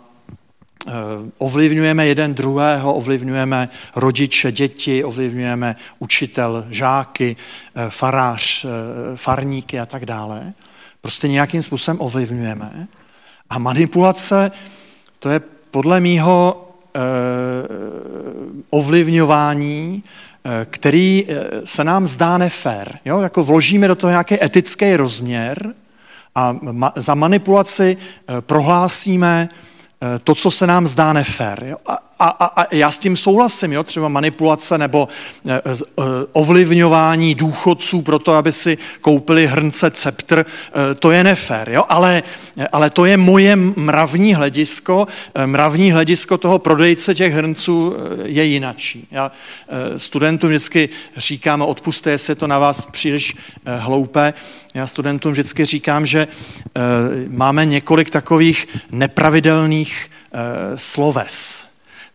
ovlivňujeme 1.38 2.08
jeden 2.08 2.34
druhého, 2.34 2.94
ovlivňujeme 2.94 3.70
rodiče, 3.96 4.52
děti, 4.52 5.04
ovlivňujeme 5.04 5.76
učitel, 6.00 6.66
žáky, 6.70 7.36
eh, 7.76 7.86
farář, 7.90 8.66
eh, 8.66 8.70
farníky 9.18 9.80
a 9.80 9.86
tak 9.86 10.06
dále. 10.06 10.54
Prostě 11.02 11.28
nějakým 11.28 11.62
způsobem 11.62 12.02
ovlivňujeme. 12.02 12.88
A 13.50 13.60
manipulace, 13.60 14.52
to 15.20 15.30
je 15.30 15.42
podle 15.72 16.00
mýho 16.00 16.66
eh, 16.96 17.00
ovlivňování, 18.72 20.04
eh, 20.04 20.68
který 20.70 21.26
eh, 21.28 21.46
se 21.66 21.84
nám 21.84 22.08
zdá 22.08 22.38
nefér. 22.38 23.00
Jo? 23.06 23.22
Jako 23.22 23.44
vložíme 23.44 23.88
do 23.88 23.96
toho 23.96 24.12
nějaký 24.12 24.44
etický 24.44 24.96
rozměr 24.96 25.74
a 26.36 26.54
ma- 26.54 26.92
za 26.96 27.16
manipulaci 27.16 27.98
eh, 27.98 28.42
prohlásíme 28.42 29.50
eh, 29.52 29.69
to, 30.24 30.36
co 30.36 30.52
se 30.52 30.68
nám 30.68 30.88
zdá 30.88 31.14
nefér. 31.14 31.64
Jo? 31.64 31.78
A, 31.88 31.98
a, 32.20 32.46
a 32.46 32.76
já 32.76 32.92
s 32.92 33.00
tím 33.00 33.18
souhlasím, 33.18 33.74
jo? 33.74 33.84
třeba 33.84 34.08
manipulace 34.08 34.78
nebo 34.78 35.08
eh, 35.48 35.62
eh, 35.66 36.04
ovlivňování 36.32 37.36
důchodců 37.36 38.02
pro 38.02 38.20
to, 38.20 38.34
aby 38.34 38.52
si 38.52 38.78
koupili 39.02 39.48
hrnce 39.48 39.92
ceptr, 39.92 40.46
eh, 40.46 40.96
to 40.96 41.12
je 41.12 41.24
nefér, 41.24 41.70
jo? 41.70 41.84
Ale, 41.90 42.24
ale 42.72 42.90
to 42.90 43.06
je 43.06 43.18
moje 43.18 43.56
mravní 43.56 44.34
hledisko, 44.34 45.08
mravní 45.46 45.92
hledisko 45.92 46.38
toho 46.38 46.60
prodejce 46.60 47.16
těch 47.16 47.34
hrnců 47.34 47.96
je 48.24 48.44
jinačí. 48.44 49.08
Já 49.12 49.32
studentům 49.98 50.50
vždycky 50.50 50.90
říkám, 51.18 51.62
odpuste, 51.62 52.12
jestli 52.12 52.32
je 52.32 52.36
to 52.36 52.48
na 52.48 52.60
vás 52.60 52.86
příliš 52.86 53.36
hloupé, 53.78 54.34
já 54.74 54.88
studentům 54.88 55.32
vždycky 55.32 55.66
říkám, 55.66 56.06
že 56.06 56.28
máme 57.28 57.66
několik 57.66 58.10
takových 58.10 58.68
nepravidelných 58.92 60.10
sloves 60.76 61.69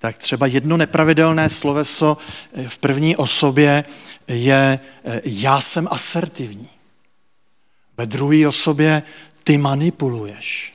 tak 0.05 0.19
třeba 0.19 0.47
jedno 0.47 0.77
nepravidelné 0.77 1.49
sloveso 1.49 2.17
eh, 2.53 2.69
v 2.69 2.79
první 2.79 3.17
osobě 3.17 3.85
je 4.29 4.81
eh, 5.05 5.21
já 5.25 5.61
jsem 5.61 5.89
asertivní. 5.91 6.69
Ve 7.97 8.07
druhé 8.07 8.49
osobě 8.49 9.03
ty 9.45 9.59
manipuluješ. 9.59 10.73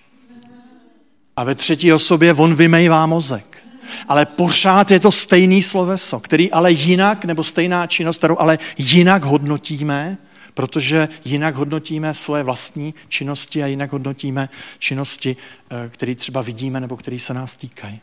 A 1.36 1.44
ve 1.44 1.56
třetí 1.56 1.94
osobě 1.94 2.34
on 2.34 2.56
vymejvá 2.56 3.06
mozek. 3.06 3.64
Ale 4.08 4.26
pořád 4.26 4.92
je 4.92 5.00
to 5.00 5.12
stejný 5.12 5.62
sloveso, 5.62 6.20
který 6.20 6.52
ale 6.52 6.72
jinak, 6.72 7.26
nebo 7.26 7.44
stejná 7.44 7.88
činnost, 7.88 8.18
kterou 8.18 8.38
ale 8.40 8.60
jinak 8.78 9.24
hodnotíme, 9.24 10.18
protože 10.54 11.10
jinak 11.26 11.56
hodnotíme 11.56 12.14
svoje 12.14 12.44
vlastní 12.44 12.94
činnosti 13.10 13.64
a 13.64 13.68
jinak 13.68 13.92
hodnotíme 13.92 14.50
činnosti, 14.80 15.36
eh, 15.72 15.90
které 15.90 16.16
třeba 16.16 16.42
vidíme 16.42 16.80
nebo 16.80 16.98
které 16.98 17.20
se 17.20 17.34
nás 17.34 17.56
týkají. 17.56 18.02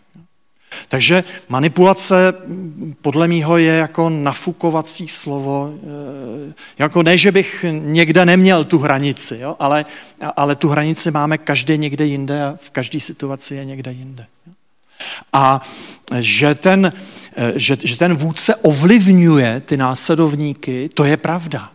Takže 0.88 1.24
manipulace 1.48 2.34
podle 3.00 3.28
mýho 3.28 3.58
je 3.58 3.72
jako 3.72 4.08
nafukovací 4.08 5.08
slovo, 5.08 5.74
eh, 5.74 6.54
jako 6.78 7.02
ne, 7.02 7.18
že 7.18 7.32
bych 7.32 7.64
někde 7.70 8.24
neměl 8.24 8.64
tu 8.64 8.78
hranici, 8.78 9.38
jo? 9.40 9.56
Ale, 9.58 9.84
ale 10.36 10.56
tu 10.56 10.68
hranici 10.68 11.10
máme 11.10 11.38
každý 11.38 11.78
někde 11.78 12.06
jinde 12.06 12.44
a 12.44 12.54
v 12.60 12.70
každé 12.70 13.00
situaci 13.00 13.54
je 13.54 13.64
někde 13.64 13.92
jinde. 13.92 14.26
A 15.32 15.62
že 16.18 16.54
ten, 16.54 16.92
eh, 17.36 17.52
že, 17.56 17.76
že 17.84 17.96
ten 17.96 18.14
vůdce 18.14 18.54
ovlivňuje 18.54 19.60
ty 19.60 19.76
následovníky, 19.76 20.88
to 20.94 21.04
je 21.04 21.16
pravda. 21.16 21.70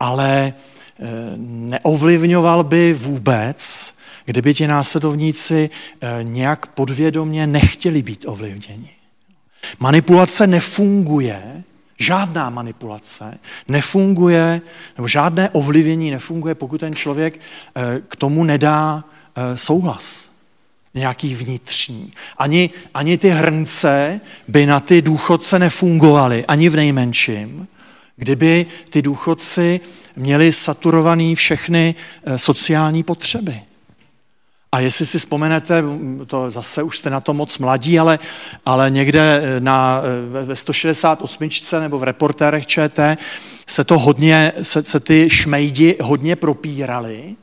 Ale 0.00 0.52
eh, 0.52 1.06
neovlivňoval 1.36 2.64
by 2.64 2.92
vůbec 2.94 3.97
kdyby 4.28 4.54
ti 4.54 4.66
následovníci 4.66 5.70
eh, 6.00 6.18
nějak 6.22 6.66
podvědomně 6.66 7.46
nechtěli 7.46 8.02
být 8.02 8.24
ovlivněni. 8.28 8.90
Manipulace 9.80 10.46
nefunguje, 10.46 11.62
žádná 11.98 12.50
manipulace 12.50 13.38
nefunguje, 13.68 14.60
nebo 14.96 15.08
žádné 15.08 15.50
ovlivnění 15.50 16.10
nefunguje, 16.10 16.54
pokud 16.54 16.78
ten 16.78 16.94
člověk 16.94 17.40
eh, 17.40 18.00
k 18.08 18.16
tomu 18.16 18.44
nedá 18.44 19.04
eh, 19.04 19.58
souhlas 19.58 20.32
nějaký 20.94 21.34
vnitřní. 21.34 22.12
Ani, 22.38 22.70
ani 22.94 23.18
ty 23.18 23.28
hrnce 23.28 24.20
by 24.48 24.66
na 24.66 24.80
ty 24.80 25.02
důchodce 25.02 25.58
nefungovaly, 25.58 26.46
ani 26.46 26.68
v 26.68 26.76
nejmenším, 26.76 27.68
kdyby 28.16 28.66
ty 28.90 29.02
důchodci 29.02 29.80
měli 30.16 30.52
saturovaný 30.52 31.34
všechny 31.34 31.94
sociální 32.36 33.02
potřeby. 33.02 33.60
A 34.72 34.80
jestli 34.80 35.06
si 35.06 35.18
vzpomenete, 35.18 35.82
to 36.26 36.50
zase 36.50 36.82
už 36.82 36.98
jste 36.98 37.10
na 37.10 37.20
to 37.20 37.34
moc 37.34 37.58
mladí, 37.58 37.98
ale, 37.98 38.18
ale 38.66 38.90
někde 38.90 39.42
na, 39.58 40.02
ve 40.44 40.56
168 40.56 41.48
nebo 41.80 41.98
v 41.98 42.02
reportérech 42.02 42.66
ČT 42.66 43.18
se 43.66 43.84
to 43.84 43.98
hodně, 43.98 44.52
se, 44.62 44.84
se 44.84 45.00
ty 45.00 45.30
šmejdi 45.30 45.96
hodně 46.02 46.36
propírali. 46.36 47.36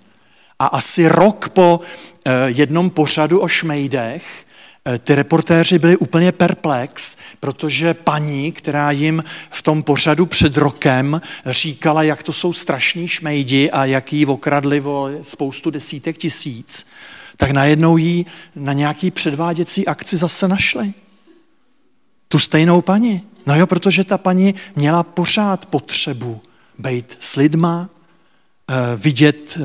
A 0.60 0.66
asi 0.66 1.08
rok 1.08 1.50
po 1.50 1.80
eh, 2.26 2.32
jednom 2.48 2.90
pořadu 2.90 3.40
o 3.40 3.48
šmejdech 3.48 4.46
Eh, 4.88 4.98
ty 5.00 5.16
reportéři 5.16 5.80
byli 5.80 5.98
úplně 5.98 6.32
perplex, 6.32 7.18
protože 7.40 7.94
paní, 7.94 8.52
která 8.52 8.92
jim 8.92 9.24
v 9.50 9.62
tom 9.62 9.84
pořadu 9.84 10.26
před 10.26 10.58
rokem 10.58 11.22
říkala, 11.46 12.04
jak 12.04 12.24
to 12.24 12.34
jsou 12.34 12.54
strašní 12.54 13.08
šmejdi 13.08 13.72
a 13.72 13.86
jak 13.86 14.14
jí 14.14 14.26
okradli 14.26 14.82
o 14.82 15.10
spoustu 15.22 15.70
desítek 15.70 16.18
tisíc, 16.18 16.88
tak 17.38 17.52
najednou 17.52 17.98
jí 17.98 18.26
na 18.56 18.74
nějaký 18.74 19.12
předváděcí 19.12 19.88
akci 19.88 20.18
zase 20.18 20.48
našli. 20.48 20.94
Tu 22.28 22.40
stejnou 22.40 22.82
paní. 22.82 23.22
No 23.46 23.56
jo, 23.56 23.68
protože 23.68 24.04
ta 24.04 24.18
paní 24.18 24.56
měla 24.76 25.04
pořád 25.04 25.66
potřebu 25.66 26.42
být 26.78 27.18
s 27.20 27.36
lidma, 27.36 27.90
Eh, 28.70 28.96
vidět 28.96 29.58
eh, 29.58 29.62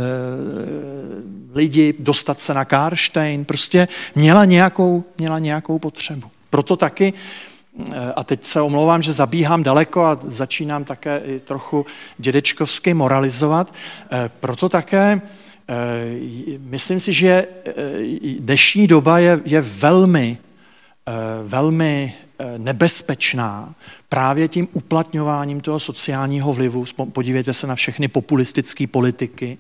lidi, 1.55 1.95
dostat 1.99 2.41
se 2.41 2.55
na 2.55 2.65
Karstein, 2.65 3.45
prostě 3.45 3.89
měla 4.15 4.45
nějakou, 4.45 5.05
měla 5.19 5.39
nějakou 5.39 5.79
potřebu. 5.79 6.31
Proto 6.51 6.77
taky, 6.77 7.13
eh, 7.93 8.13
a 8.17 8.25
teď 8.25 8.45
se 8.45 8.61
omlouvám, 8.61 9.03
že 9.03 9.13
zabíhám 9.13 9.63
daleko 9.63 10.05
a 10.05 10.19
začínám 10.23 10.85
také 10.85 11.19
i 11.25 11.41
trochu 11.41 11.87
dědečkovsky 12.19 12.95
moralizovat, 12.95 13.75
proto 14.41 14.69
také 14.69 15.21
myslím 16.59 17.01
si, 17.01 17.13
že 17.13 17.47
dnešní 18.39 18.87
doba 18.87 19.19
je, 19.19 19.41
je 19.45 19.61
velmi, 19.61 20.39
velmi 21.43 22.15
nebezpečná 22.59 23.75
právě 24.09 24.49
tím 24.49 24.69
uplatňováním 24.73 25.61
toho 25.61 25.81
sociálního 25.81 26.53
vlivu. 26.53 26.85
Podívejte 27.13 27.53
se 27.53 27.67
na 27.67 27.75
všechny 27.75 28.09
populistické 28.09 28.87
politiky, 28.87 29.59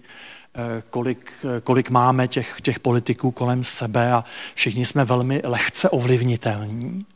eh, 0.54 0.82
kolik, 0.90 1.32
eh, 1.44 1.60
kolik 1.60 1.90
máme 1.90 2.28
těch, 2.28 2.60
těch 2.62 2.80
politiků 2.80 3.30
kolem 3.30 3.64
sebe 3.64 4.12
a 4.12 4.24
všichni 4.54 4.86
jsme 4.86 5.04
velmi 5.04 5.40
lehce 5.44 5.90
ovlivnitelní. 5.90 7.06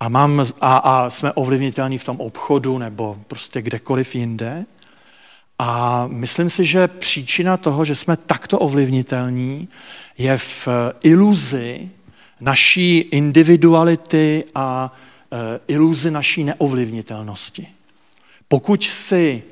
A, 0.00 0.08
mám, 0.08 0.44
a, 0.60 0.76
a 0.76 1.10
jsme 1.10 1.32
ovlivnitelní 1.32 1.98
v 1.98 2.04
tom 2.04 2.20
obchodu 2.20 2.78
nebo 2.78 3.16
prostě 3.26 3.62
kdekoliv 3.62 4.14
jinde. 4.14 4.64
A 5.58 6.04
myslím 6.06 6.50
si, 6.50 6.66
že 6.66 6.88
příčina 6.88 7.56
toho, 7.56 7.84
že 7.84 7.94
jsme 7.94 8.16
takto 8.16 8.58
ovlivnitelní, 8.58 9.68
je 10.18 10.38
v 10.38 10.68
iluzi 11.02 11.90
naší 12.40 12.98
individuality 12.98 14.44
a 14.54 14.92
Eh, 15.34 15.60
iluzi 15.68 16.10
naší 16.10 16.44
neovlivnitelnosti. 16.44 17.66
Pokud 18.48 18.82
si 18.84 19.42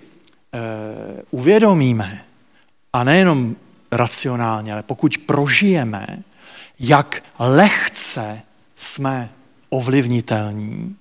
eh, 0.52 1.22
uvědomíme, 1.30 2.24
a 2.92 3.04
nejenom 3.04 3.56
racionálně, 3.92 4.72
ale 4.72 4.82
pokud 4.82 5.18
prožijeme, 5.18 6.06
jak 6.80 7.24
lehce 7.38 8.42
jsme 8.76 9.30
ovlivnitelní 9.68 10.96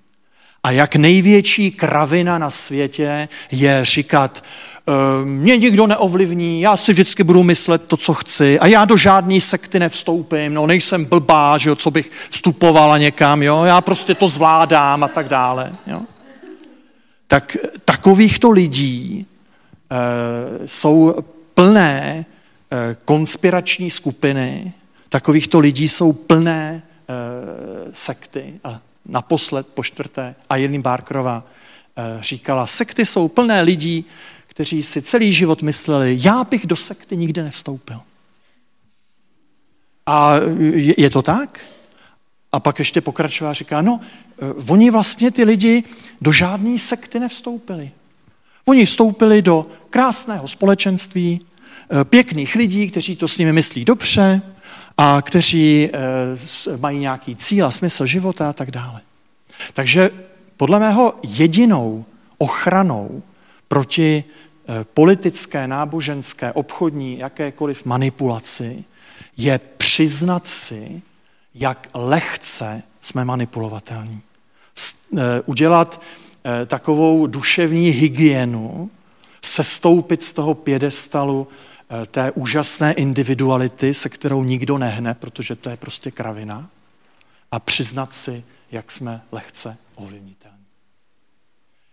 a 0.63 0.71
jak 0.71 0.95
největší 0.95 1.71
kravina 1.71 2.37
na 2.37 2.49
světě 2.49 3.29
je 3.51 3.85
říkat, 3.85 4.43
Eh, 4.87 5.25
mě 5.25 5.57
nikdo 5.57 5.87
neovlivní, 5.87 6.61
já 6.61 6.77
si 6.77 6.91
vždycky 6.91 7.23
budu 7.23 7.43
myslet 7.43 7.87
to, 7.87 7.97
co 7.97 8.13
chci 8.13 8.59
a 8.59 8.67
já 8.67 8.85
do 8.85 8.97
žádné 8.97 9.39
sekty 9.39 9.79
nevstoupím, 9.79 10.53
no 10.53 10.67
nejsem 10.67 11.05
blbá, 11.05 11.57
že 11.57 11.69
jo, 11.69 11.75
co 11.75 11.91
bych 11.91 12.11
vstupovala 12.29 12.97
někam, 12.97 13.43
jo, 13.43 13.63
já 13.63 13.81
prostě 13.81 14.15
to 14.15 14.27
zvládám 14.27 15.03
a 15.03 15.07
tak 15.07 15.27
dále. 15.27 15.75
Jo. 15.87 16.01
Tak 17.27 17.57
takovýchto 17.85 18.51
lidí 18.51 19.25
e, 19.91 20.67
jsou 20.67 21.15
plné 21.53 22.25
e, 22.71 22.95
konspirační 23.05 23.91
skupiny, 23.91 24.73
takovýchto 25.09 25.59
lidí 25.59 25.87
jsou 25.87 26.13
plné 26.13 26.83
e, 27.09 27.13
sekty 27.93 28.53
a 28.63 28.79
naposled 29.05 29.67
po 29.67 29.83
čtvrté 29.83 30.35
a 30.49 30.55
Jelin 30.55 30.81
Barkerová 30.81 31.43
e, 31.97 32.23
říkala, 32.23 32.67
sekty 32.67 33.05
jsou 33.05 33.27
plné 33.27 33.61
lidí, 33.61 34.05
kteří 34.47 34.83
si 34.83 35.01
celý 35.01 35.33
život 35.33 35.61
mysleli, 35.61 36.17
já 36.21 36.43
bych 36.43 36.67
do 36.67 36.75
sekty 36.75 37.17
nikdy 37.17 37.43
nevstoupil. 37.43 37.99
A 40.05 40.35
je, 40.97 41.09
to 41.09 41.21
tak? 41.21 41.59
A 42.51 42.59
pak 42.59 42.79
ještě 42.79 43.01
pokračuje 43.01 43.49
a 43.49 43.53
říká, 43.53 43.81
no, 43.81 43.99
eh, 44.01 44.45
oni 44.69 44.89
vlastně 44.89 45.31
ty 45.31 45.43
lidi 45.43 45.83
do 46.21 46.31
žádné 46.31 46.79
sekty 46.79 47.19
nevstoupili. 47.19 47.91
Oni 48.65 48.85
vstoupili 48.85 49.41
do 49.41 49.67
krásného 49.89 50.47
společenství, 50.47 51.41
eh, 51.41 52.03
pěkných 52.03 52.55
lidí, 52.55 52.89
kteří 52.89 53.15
to 53.15 53.27
s 53.27 53.37
nimi 53.37 53.53
myslí 53.53 53.85
dobře 53.85 54.41
a 54.97 55.21
kteří 55.21 55.89
mají 56.79 56.99
nějaký 56.99 57.35
cíl 57.35 57.65
a 57.65 57.71
smysl 57.71 58.05
života 58.05 58.49
a 58.49 58.53
tak 58.53 58.71
dále. 58.71 59.01
Takže 59.73 60.11
podle 60.57 60.79
mého 60.79 61.13
jedinou 61.23 62.05
ochranou 62.37 63.23
proti 63.67 64.23
politické, 64.93 65.67
náboženské, 65.67 66.53
obchodní, 66.53 67.17
jakékoliv 67.17 67.85
manipulaci 67.85 68.83
je 69.37 69.59
přiznat 69.77 70.47
si, 70.47 71.01
jak 71.55 71.87
lehce 71.93 72.83
jsme 73.01 73.25
manipulovatelní. 73.25 74.21
Udělat 75.45 76.01
Eh, 76.45 76.65
takovou 76.65 77.27
duševní 77.27 77.89
hygienu, 77.89 78.89
sestoupit 79.41 80.23
z 80.23 80.33
toho 80.33 80.53
pědestalu 80.53 81.47
eh, 81.47 81.70
té 82.07 82.31
úžasné 82.31 82.93
individuality, 82.93 83.93
se 83.93 84.09
kterou 84.09 84.43
nikdo 84.43 84.77
nehne, 84.77 85.13
protože 85.13 85.55
to 85.55 85.69
je 85.69 85.77
prostě 85.77 86.11
kravina, 86.11 86.69
a 87.51 87.59
přiznat 87.59 88.13
si, 88.13 88.43
jak 88.71 88.91
jsme 88.91 89.21
lehce 89.31 89.77
ovlivnitelní. 89.95 90.57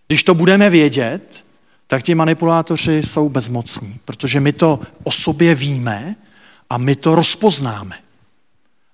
Když 0.06 0.22
to 0.22 0.34
budeme 0.34 0.70
vědět, 0.70 1.44
tak 1.86 2.02
ti 2.02 2.14
manipulátoři 2.14 3.02
jsou 3.02 3.28
bezmocní, 3.28 3.96
protože 4.04 4.40
my 4.40 4.52
to 4.52 4.80
o 5.04 5.12
sobě 5.12 5.54
víme 5.54 6.16
a 6.70 6.78
my 6.78 6.96
to 6.96 7.14
rozpoznáme. 7.14 7.96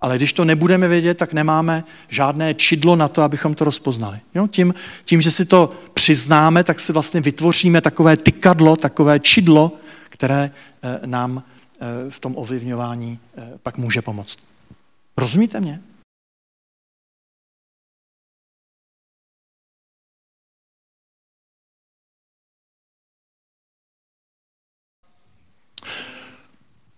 Ale 0.00 0.16
když 0.16 0.32
to 0.32 0.44
nebudeme 0.44 0.88
vědět, 0.88 1.14
tak 1.14 1.32
nemáme 1.32 1.84
žádné 2.08 2.54
čidlo 2.54 2.96
na 2.96 3.08
to, 3.08 3.22
abychom 3.22 3.54
to 3.54 3.64
rozpoznali. 3.64 4.18
Jo? 4.34 4.46
Tím, 4.46 4.74
tím, 5.04 5.20
že 5.20 5.30
si 5.30 5.44
to 5.44 5.70
přiznáme, 5.94 6.64
tak 6.64 6.80
si 6.80 6.92
vlastně 6.92 7.20
vytvoříme 7.20 7.80
takové 7.80 8.16
tykadlo, 8.16 8.76
takové 8.76 9.20
čidlo, 9.20 9.72
které 10.14 10.50
eh, 10.82 11.06
nám 11.06 11.42
eh, 11.42 12.10
v 12.10 12.20
tom 12.20 12.36
ovlivňování 12.36 13.18
eh, 13.36 13.58
pak 13.62 13.78
může 13.78 14.02
pomoct. 14.02 14.38
Rozumíte 15.16 15.60
mě? 15.60 15.82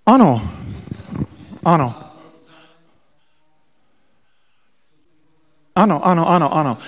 Ano, 0.06 0.50
ano. 1.64 2.05
Ano, 5.76 6.06
ano, 6.06 6.28
ano, 6.30 6.54
ano. 6.56 6.78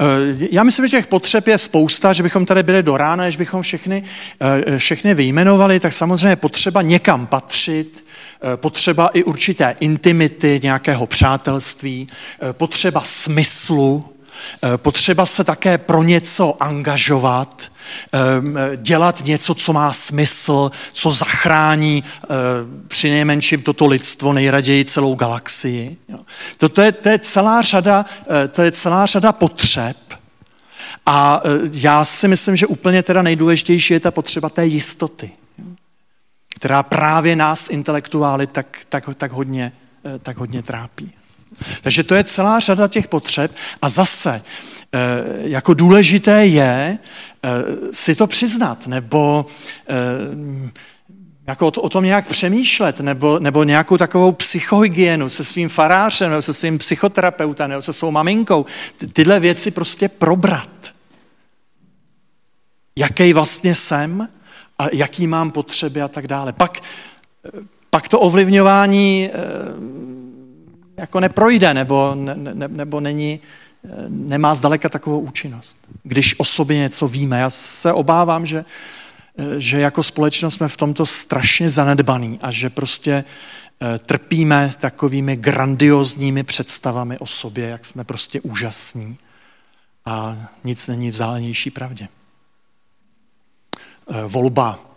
Eh, 0.00 0.04
já 0.50 0.62
myslím, 0.62 0.86
že 0.86 0.96
těch 0.96 1.06
potřeb 1.06 1.46
je 1.46 1.58
spousta, 1.58 2.12
že 2.12 2.22
bychom 2.22 2.46
tady 2.46 2.62
byli 2.62 2.82
do 2.82 2.96
rána, 2.96 3.24
než 3.24 3.36
bychom 3.36 3.62
všechny, 3.62 4.04
eh, 4.40 4.78
všechny 4.78 5.14
vyjmenovali, 5.14 5.80
tak 5.80 5.92
samozřejmě 5.92 6.36
potřeba 6.36 6.82
někam 6.82 7.26
patřit, 7.26 8.04
eh, 8.42 8.56
potřeba 8.56 9.08
i 9.08 9.24
určité 9.24 9.76
intimity, 9.80 10.60
nějakého 10.62 11.06
přátelství, 11.06 12.08
potřeba 12.52 13.02
smyslu, 13.04 14.04
potřeba 14.76 15.26
se 15.26 15.44
také 15.44 15.78
pro 15.78 16.02
něco 16.02 16.62
angažovat, 16.62 17.62
dělat 18.76 19.24
něco, 19.24 19.54
co 19.54 19.72
má 19.72 19.92
smysl, 19.92 20.70
co 20.92 21.12
zachrání 21.12 22.04
eh, 22.04 22.26
při 22.88 23.10
nejmenším 23.10 23.62
toto 23.62 23.86
lidstvo, 23.86 24.32
nejraději 24.32 24.84
celou 24.84 25.14
galaxii. 25.14 25.96
To, 26.56 26.82
je, 26.82 26.92
to, 26.92 27.08
je 27.08 27.18
celá 27.18 27.62
řada, 27.62 28.04
to 28.50 28.62
je 28.62 28.72
celá 28.72 29.06
řada 29.06 29.32
potřeb, 29.32 29.96
a 31.06 31.42
já 31.72 32.04
si 32.04 32.28
myslím, 32.28 32.56
že 32.56 32.66
úplně 32.66 33.02
teda 33.02 33.22
nejdůležitější 33.22 33.94
je 33.94 34.00
ta 34.00 34.10
potřeba 34.10 34.48
té 34.48 34.66
jistoty, 34.66 35.30
která 36.48 36.82
právě 36.82 37.36
nás 37.36 37.70
intelektuály 37.70 38.46
tak, 38.46 38.78
tak, 38.88 39.04
tak, 39.14 39.32
hodně, 39.32 39.72
tak 40.22 40.36
hodně 40.36 40.62
trápí. 40.62 41.12
Takže 41.80 42.04
to 42.04 42.14
je 42.14 42.24
celá 42.24 42.60
řada 42.60 42.88
těch 42.88 43.08
potřeb 43.08 43.54
a 43.82 43.88
zase 43.88 44.42
eh, 44.42 44.77
jako 45.40 45.74
důležité 45.74 46.46
je 46.46 46.98
eh, 47.42 47.48
si 47.92 48.14
to 48.14 48.26
přiznat, 48.26 48.86
nebo 48.86 49.46
eh, 49.88 49.94
jako 51.46 51.66
o 51.66 51.88
tom 51.88 52.04
nějak 52.04 52.28
přemýšlet, 52.28 53.00
nebo, 53.00 53.38
nebo 53.38 53.64
nějakou 53.64 53.96
takovou 53.96 54.32
psychohygienu 54.32 55.28
se 55.28 55.44
svým 55.44 55.68
farářem, 55.68 56.30
nebo 56.30 56.42
se 56.42 56.54
svým 56.54 56.78
psychoterapeutem, 56.78 57.70
nebo 57.70 57.82
se 57.82 57.92
svou 57.92 58.10
maminkou. 58.10 58.66
Tyhle 59.12 59.40
věci 59.40 59.70
prostě 59.70 60.08
probrat. 60.08 60.68
Jaký 62.96 63.32
vlastně 63.32 63.74
jsem 63.74 64.28
a 64.78 64.86
jaký 64.92 65.26
mám 65.26 65.50
potřeby 65.50 66.02
a 66.02 66.08
tak 66.08 66.26
dále. 66.26 66.52
Pak, 66.52 66.78
pak 67.90 68.08
to 68.08 68.20
ovlivňování 68.20 69.30
jako 70.96 71.20
neprojde 71.20 71.74
nebo, 71.74 72.12
ne, 72.14 72.34
ne, 72.36 72.68
nebo 72.68 73.00
není, 73.00 73.40
nemá 74.08 74.54
zdaleka 74.54 74.88
takovou 74.88 75.20
účinnost. 75.20 75.76
Když 76.02 76.40
o 76.40 76.44
sobě 76.44 76.76
něco 76.76 77.08
víme. 77.08 77.40
Já 77.40 77.50
se 77.50 77.92
obávám, 77.92 78.46
že, 78.46 78.64
že 79.58 79.80
jako 79.80 80.02
společnost 80.02 80.54
jsme 80.54 80.68
v 80.68 80.76
tomto 80.76 81.06
strašně 81.06 81.70
zanedbaný 81.70 82.38
a 82.42 82.50
že 82.50 82.70
prostě 82.70 83.24
eh, 83.80 83.98
trpíme 83.98 84.72
takovými 84.80 85.36
grandiozními 85.36 86.42
představami 86.42 87.18
o 87.18 87.26
sobě, 87.26 87.68
jak 87.68 87.86
jsme 87.86 88.04
prostě 88.04 88.40
úžasní 88.40 89.18
a 90.06 90.36
nic 90.64 90.88
není 90.88 91.10
v 91.10 91.14
zálenější 91.14 91.70
pravdě. 91.70 92.08
Eh, 94.10 94.24
volba 94.26 94.87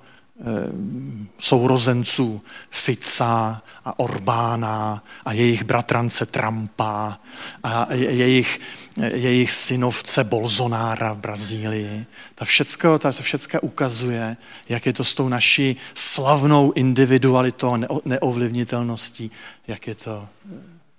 sourozenců 1.40 2.42
Fica 2.70 3.62
a 3.86 4.00
Orbána 4.00 5.04
a 5.26 5.34
jejich 5.34 5.64
bratrance 5.64 6.26
Trumpa 6.26 7.20
a 7.64 7.94
jejich, 7.94 8.60
jejich 8.98 9.52
synovce 9.52 10.24
Bolsonára 10.24 11.14
v 11.14 11.18
Brazílii. 11.18 12.06
Ta 12.36 12.46
všecko, 12.46 13.00
ta 13.00 13.12
všecko 13.12 13.62
ukazuje, 13.62 14.38
jak 14.70 14.86
je 14.86 14.94
to 14.94 15.04
s 15.04 15.14
tou 15.14 15.30
naší 15.30 15.76
slavnou 15.94 16.72
individualitou 16.72 17.74
a 17.74 17.80
neovlivnitelností, 18.06 19.32
jak 19.68 19.88
je 19.88 19.96
to 19.96 20.28
eh, 20.52 20.56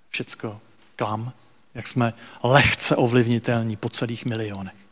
všecko 0.09 0.59
klam, 0.95 1.31
jak 1.75 1.87
jsme 1.87 2.13
lehce 2.43 2.95
ovlivnitelní 2.95 3.75
po 3.75 3.89
celých 3.89 4.25
milionech. 4.25 4.82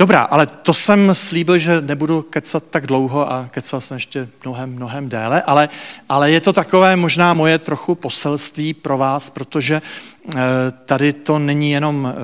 Dobrá, 0.00 0.22
ale 0.22 0.46
to 0.46 0.74
jsem 0.74 1.14
slíbil, 1.14 1.58
že 1.58 1.80
nebudu 1.80 2.22
kecat 2.22 2.70
tak 2.70 2.86
dlouho 2.86 3.32
a 3.32 3.48
kecal 3.50 3.80
jsem 3.80 3.96
ještě 3.96 4.28
mnohem, 4.44 4.70
mnohem 4.70 5.08
déle, 5.08 5.42
ale, 5.42 5.68
ale 6.08 6.30
je 6.30 6.40
to 6.40 6.52
takové 6.52 6.96
možná 6.96 7.34
moje 7.34 7.58
trochu 7.58 7.94
poselství 7.94 8.74
pro 8.74 8.98
vás, 8.98 9.30
protože 9.30 9.82
eh, 9.82 10.40
tady 10.84 11.12
to 11.12 11.38
není 11.38 11.70
jenom 11.70 12.06
eh, 12.06 12.14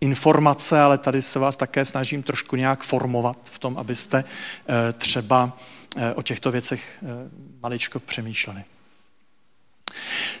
informace, 0.00 0.80
ale 0.80 0.98
tady 0.98 1.22
se 1.22 1.38
vás 1.38 1.56
také 1.56 1.84
snažím 1.84 2.22
trošku 2.22 2.56
nějak 2.56 2.82
formovat 2.82 3.36
v 3.44 3.58
tom, 3.58 3.78
abyste 3.78 4.24
eh, 4.68 4.92
třeba 4.92 5.52
o 6.14 6.22
těchto 6.22 6.50
věcech 6.50 7.04
maličko 7.62 8.00
přemýšleli. 8.00 8.64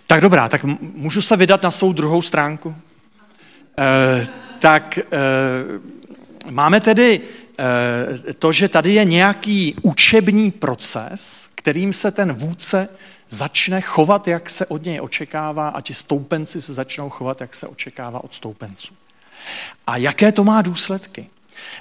Tak 0.06 0.20
dobrá, 0.20 0.48
tak 0.48 0.64
můžu 0.80 1.20
se 1.20 1.36
vydat 1.36 1.62
na 1.62 1.70
svou 1.70 1.92
druhou 1.92 2.22
stránku? 2.22 2.76
tak 4.60 4.98
Máme 6.50 6.80
tedy 6.80 7.20
eh, 7.58 8.32
to, 8.32 8.52
že 8.52 8.68
tady 8.68 8.94
je 8.94 9.04
nějaký 9.04 9.74
učební 9.82 10.50
proces, 10.50 11.50
kterým 11.54 11.92
se 11.92 12.10
ten 12.10 12.32
vůdce 12.32 12.88
začne 13.28 13.80
chovat, 13.80 14.28
jak 14.28 14.50
se 14.50 14.66
od 14.66 14.84
něj 14.84 15.00
očekává 15.00 15.68
a 15.68 15.80
ti 15.80 15.94
stoupenci 15.94 16.62
se 16.62 16.74
začnou 16.74 17.10
chovat, 17.10 17.40
jak 17.40 17.54
se 17.54 17.66
očekává 17.66 18.24
od 18.24 18.34
stoupenců. 18.34 18.94
A 19.86 19.96
jaké 19.96 20.32
to 20.32 20.44
má 20.44 20.62
důsledky? 20.62 21.26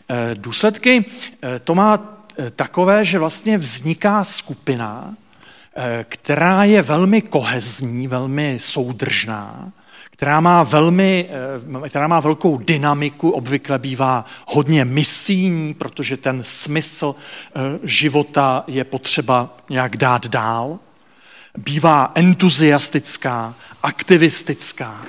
Eh, 0.10 0.36
důsledky 0.36 1.06
eh, 1.42 1.60
to 1.60 1.76
má 1.76 2.14
takové, 2.56 3.06
že 3.06 3.20
vlastně 3.20 3.58
vzniká 3.58 4.24
skupina, 4.24 5.16
která 6.04 6.64
je 6.64 6.82
velmi 6.82 7.22
kohezní, 7.22 8.08
velmi 8.08 8.58
soudržná, 8.60 9.72
která 10.18 10.40
má, 10.40 10.64
velmi, 10.64 11.30
eh, 11.86 11.90
která 11.90 12.08
má 12.08 12.20
velkou 12.20 12.58
dynamiku, 12.58 13.30
obvykle 13.30 13.80
bývá 13.80 14.26
hodně 14.48 14.86
misijní, 14.86 15.74
protože 15.74 16.18
ten 16.18 16.44
smysl 16.44 17.16
eh, 17.16 17.60
života 17.84 18.64
je 18.68 18.84
potřeba 18.84 19.58
nějak 19.70 19.98
dát 19.98 20.28
dál. 20.28 20.80
Bývá 21.58 22.12
entuziastická, 22.16 23.56
aktivistická. 23.84 25.06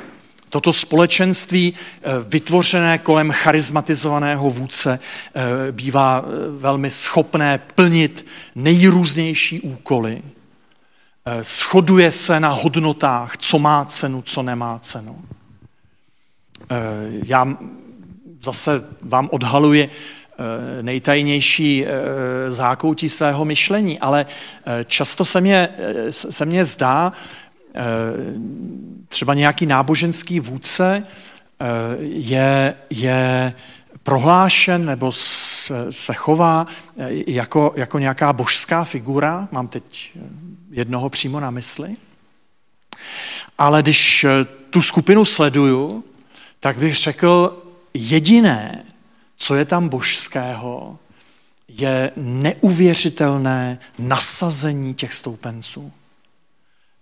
Toto 0.48 0.72
společenství 0.72 1.74
eh, 1.74 2.10
vytvořené 2.28 2.98
kolem 2.98 3.30
charizmatizovaného 3.30 4.50
vůdce 4.50 4.98
bývá 5.70 6.24
velmi 6.58 6.90
schopné 6.90 7.58
plnit 7.74 8.26
nejrůznější 8.54 9.60
úkoly, 9.60 10.22
shoduje 11.42 12.10
se 12.10 12.40
na 12.40 12.48
hodnotách, 12.48 13.36
co 13.36 13.58
má 13.58 13.84
cenu, 13.84 14.22
co 14.22 14.42
nemá 14.42 14.78
cenu. 14.78 15.18
Eh, 16.70 16.76
já 17.26 17.56
zase 18.42 18.84
vám 19.02 19.28
odhaluji, 19.32 19.90
nejtajnější 20.82 21.86
zákoutí 22.48 23.08
svého 23.08 23.44
myšlení, 23.44 23.98
ale 23.98 24.26
často 24.84 25.24
se 25.24 25.40
mně, 25.40 25.68
se 26.10 26.44
mně 26.44 26.64
zdá, 26.64 27.12
třeba 29.08 29.34
nějaký 29.34 29.66
náboženský 29.66 30.40
vůdce 30.40 31.02
je, 32.00 32.74
je 32.90 33.54
prohlášen 34.02 34.84
nebo 34.84 35.12
se 35.90 36.14
chová 36.14 36.66
jako, 37.26 37.72
jako 37.76 37.98
nějaká 37.98 38.32
božská 38.32 38.84
figura, 38.84 39.48
mám 39.52 39.68
teď 39.68 40.12
jednoho 40.78 41.10
přímo 41.10 41.40
na 41.40 41.50
mysli, 41.50 41.96
ale 43.58 43.82
když 43.82 44.26
tu 44.70 44.82
skupinu 44.82 45.24
sleduju, 45.24 46.04
tak 46.60 46.78
bych 46.78 46.96
řekl, 46.96 47.62
jediné, 47.94 48.84
co 49.36 49.56
je 49.56 49.64
tam 49.64 49.88
božského, 49.88 50.98
je 51.68 52.10
neuvěřitelné 52.16 53.78
nasazení 53.98 54.94
těch 54.94 55.14
stoupenců. 55.14 55.92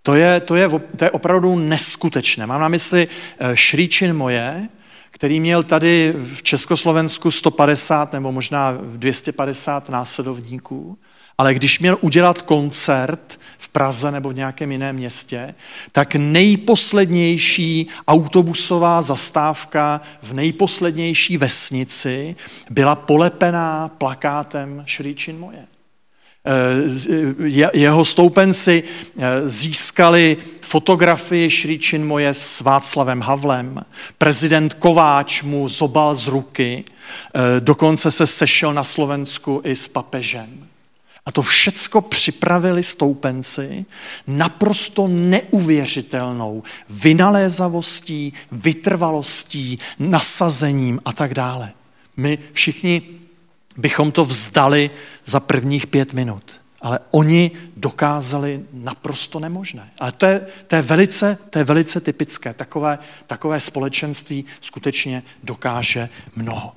To 0.03 0.15
je, 0.15 0.39
to 0.39 0.55
je, 0.55 0.69
to 0.97 1.05
je 1.05 1.11
opravdu 1.11 1.55
neskutečné. 1.55 2.45
Mám 2.45 2.61
na 2.61 2.67
mysli 2.67 3.07
eh, 3.39 3.55
Šríčin 3.55 4.13
moje, 4.13 4.69
který 5.11 5.39
měl 5.39 5.63
tady 5.63 6.13
v 6.33 6.43
Československu 6.43 7.31
150 7.31 8.13
nebo 8.13 8.31
možná 8.31 8.71
250 8.71 9.89
následovníků, 9.89 10.97
ale 11.37 11.53
když 11.53 11.79
měl 11.79 11.97
udělat 12.01 12.41
koncert 12.41 13.39
v 13.57 13.69
Praze 13.69 14.11
nebo 14.11 14.29
v 14.29 14.35
nějakém 14.35 14.71
jiném 14.71 14.95
městě, 14.95 15.53
tak 15.91 16.15
nejposlednější 16.15 17.87
autobusová 18.07 19.01
zastávka 19.01 20.01
v 20.21 20.33
nejposlednější 20.33 21.37
vesnici 21.37 22.35
byla 22.69 22.95
polepená 22.95 23.87
plakátem 23.97 24.83
Šríčin 24.85 25.39
moje. 25.39 25.67
Eh, 26.47 27.69
jeho 27.73 28.05
stoupenci 28.05 28.83
eh, 28.83 29.49
získali 29.49 30.37
fotografii 30.61 31.49
Šríčin 31.49 32.05
moje 32.05 32.33
s 32.33 32.61
Václavem 32.61 33.21
Havlem. 33.21 33.81
Prezident 34.17 34.73
Kováč 34.73 35.43
mu 35.43 35.69
zobal 35.69 36.15
z 36.15 36.27
ruky, 36.27 36.83
eh, 36.85 37.59
dokonce 37.59 38.11
se 38.11 38.27
sešel 38.27 38.73
na 38.73 38.83
Slovensku 38.83 39.61
i 39.63 39.75
s 39.75 39.87
papežem. 39.87 40.66
A 41.27 41.31
to 41.31 41.41
všecko 41.41 42.01
připravili 42.01 42.83
stoupenci 42.83 43.85
naprosto 44.27 45.07
neuvěřitelnou 45.07 46.63
vynalézavostí, 46.89 48.33
vytrvalostí, 48.51 49.79
nasazením 49.99 50.99
a 51.05 51.13
tak 51.13 51.33
dále. 51.33 51.73
My 52.17 52.37
všichni 52.53 53.01
bychom 53.77 54.11
to 54.11 54.25
vzdali 54.25 54.91
za 55.25 55.39
prvních 55.39 55.87
pět 55.87 56.13
minut. 56.13 56.59
Ale 56.87 56.99
oni 57.11 57.51
dokázali 57.77 58.63
naprosto 58.73 59.39
nemožné. 59.39 59.91
Ale 59.99 60.11
to 60.11 60.25
je, 60.25 60.41
to 60.67 60.75
je, 60.75 60.81
velice, 60.81 61.37
to 61.49 61.59
je 61.59 61.65
velice 61.65 62.01
typické. 62.01 62.53
Takové, 62.53 62.99
takové 63.27 63.59
společenství 63.59 64.45
skutečně 64.61 65.23
dokáže 65.43 66.09
mnoho. 66.35 66.71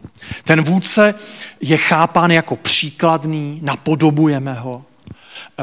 Ten 0.45 0.63
vůdce 0.63 1.15
je 1.61 1.77
chápán 1.77 2.31
jako 2.31 2.57
příkladný, 2.57 3.61
napodobujeme 3.63 4.55
ho, 4.55 4.85
eh, 5.59 5.63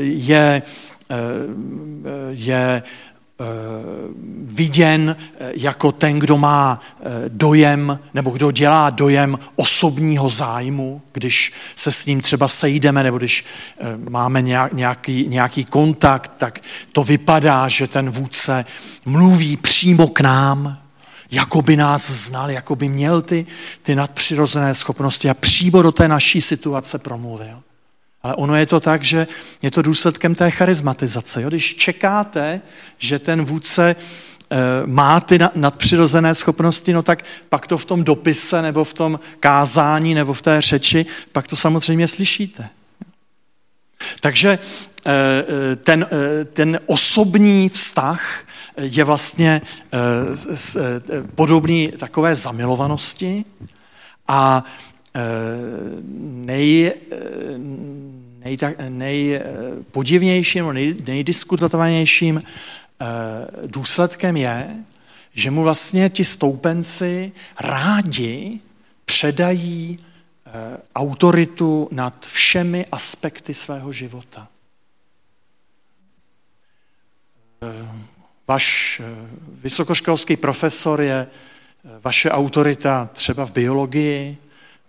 je, 0.00 0.62
eh, 1.10 1.16
je 2.30 2.82
Eh, 2.82 3.11
viděn 4.44 5.16
eh, 5.18 5.52
jako 5.54 5.92
ten, 5.92 6.18
kdo 6.18 6.38
má 6.38 6.80
eh, 6.80 7.04
dojem 7.28 7.98
nebo 8.14 8.30
kdo 8.30 8.50
dělá 8.50 8.90
dojem 8.90 9.38
osobního 9.56 10.28
zájmu, 10.28 11.02
když 11.12 11.52
se 11.76 11.92
s 11.92 12.06
ním 12.06 12.20
třeba 12.20 12.48
sejdeme 12.48 13.02
nebo 13.02 13.18
když 13.18 13.44
máme 14.08 14.42
nějaký, 14.72 15.28
nějaký 15.28 15.64
kontakt, 15.64 16.32
tak 16.38 16.60
to 16.92 17.04
vypadá, 17.04 17.68
že 17.68 17.86
ten 17.86 18.10
vůdce 18.10 18.64
mluví 19.04 19.56
přímo 19.56 20.08
k 20.08 20.20
nám, 20.20 20.78
jako 21.30 21.62
by 21.62 21.76
nás 21.76 22.10
znal, 22.10 22.50
jako 22.50 22.76
by 22.76 22.88
měl 22.88 23.22
ty, 23.22 23.46
ty 23.82 23.94
nadpřirozené 23.94 24.74
schopnosti 24.74 25.30
a 25.30 25.34
přímo 25.34 25.82
do 25.82 25.92
té 25.92 26.08
naší 26.08 26.40
situace 26.40 26.98
promluvil. 26.98 27.62
Ale 28.22 28.34
ono 28.34 28.56
je 28.56 28.66
to 28.66 28.80
tak, 28.80 29.04
že 29.04 29.26
je 29.62 29.70
to 29.70 29.82
důsledkem 29.82 30.34
té 30.34 30.50
charizmatizace. 30.50 31.42
Jo? 31.42 31.48
Když 31.48 31.74
čekáte, 31.74 32.60
že 32.98 33.18
ten 33.18 33.44
vůdce 33.44 33.96
eh, 33.96 34.56
má 34.86 35.20
ty 35.20 35.38
nadpřirozené 35.54 36.34
schopnosti, 36.34 36.92
no 36.92 37.02
tak 37.02 37.24
pak 37.48 37.66
to 37.66 37.78
v 37.78 37.84
tom 37.84 38.04
dopise 38.04 38.62
nebo 38.62 38.84
v 38.84 38.94
tom 38.94 39.20
kázání 39.40 40.14
nebo 40.14 40.32
v 40.32 40.42
té 40.42 40.60
řeči, 40.60 41.06
pak 41.32 41.48
to 41.48 41.56
samozřejmě 41.56 42.08
slyšíte. 42.08 42.68
Takže 44.20 44.58
eh, 45.06 45.12
eh, 45.12 45.76
ten, 45.76 46.06
ten 46.52 46.80
osobní 46.86 47.68
vztah 47.68 48.44
je 48.76 49.04
vlastně 49.04 49.62
podobný 51.34 51.92
takové 51.98 52.34
zamilovanosti 52.34 53.44
a 54.28 54.64
nej, 56.44 56.92
nej, 58.44 58.58
nejpodivnějším, 58.88 60.72
nej, 60.72 60.94
nejdiskutovanějším 61.06 62.42
eh, 62.42 62.46
důsledkem 63.66 64.36
je, 64.36 64.76
že 65.34 65.50
mu 65.50 65.62
vlastně 65.62 66.10
ti 66.10 66.24
stoupenci 66.24 67.32
rádi 67.60 68.60
předají 69.04 69.96
eh, 69.96 70.50
autoritu 70.94 71.88
nad 71.90 72.26
všemi 72.26 72.86
aspekty 72.92 73.54
svého 73.54 73.92
života. 73.92 74.48
Eh, 77.62 77.88
váš 78.48 79.00
vysokoškolský 79.62 80.36
profesor 80.36 81.00
je 81.00 81.26
vaše 82.02 82.30
autorita 82.30 83.10
třeba 83.12 83.46
v 83.46 83.52
biologii, 83.52 84.36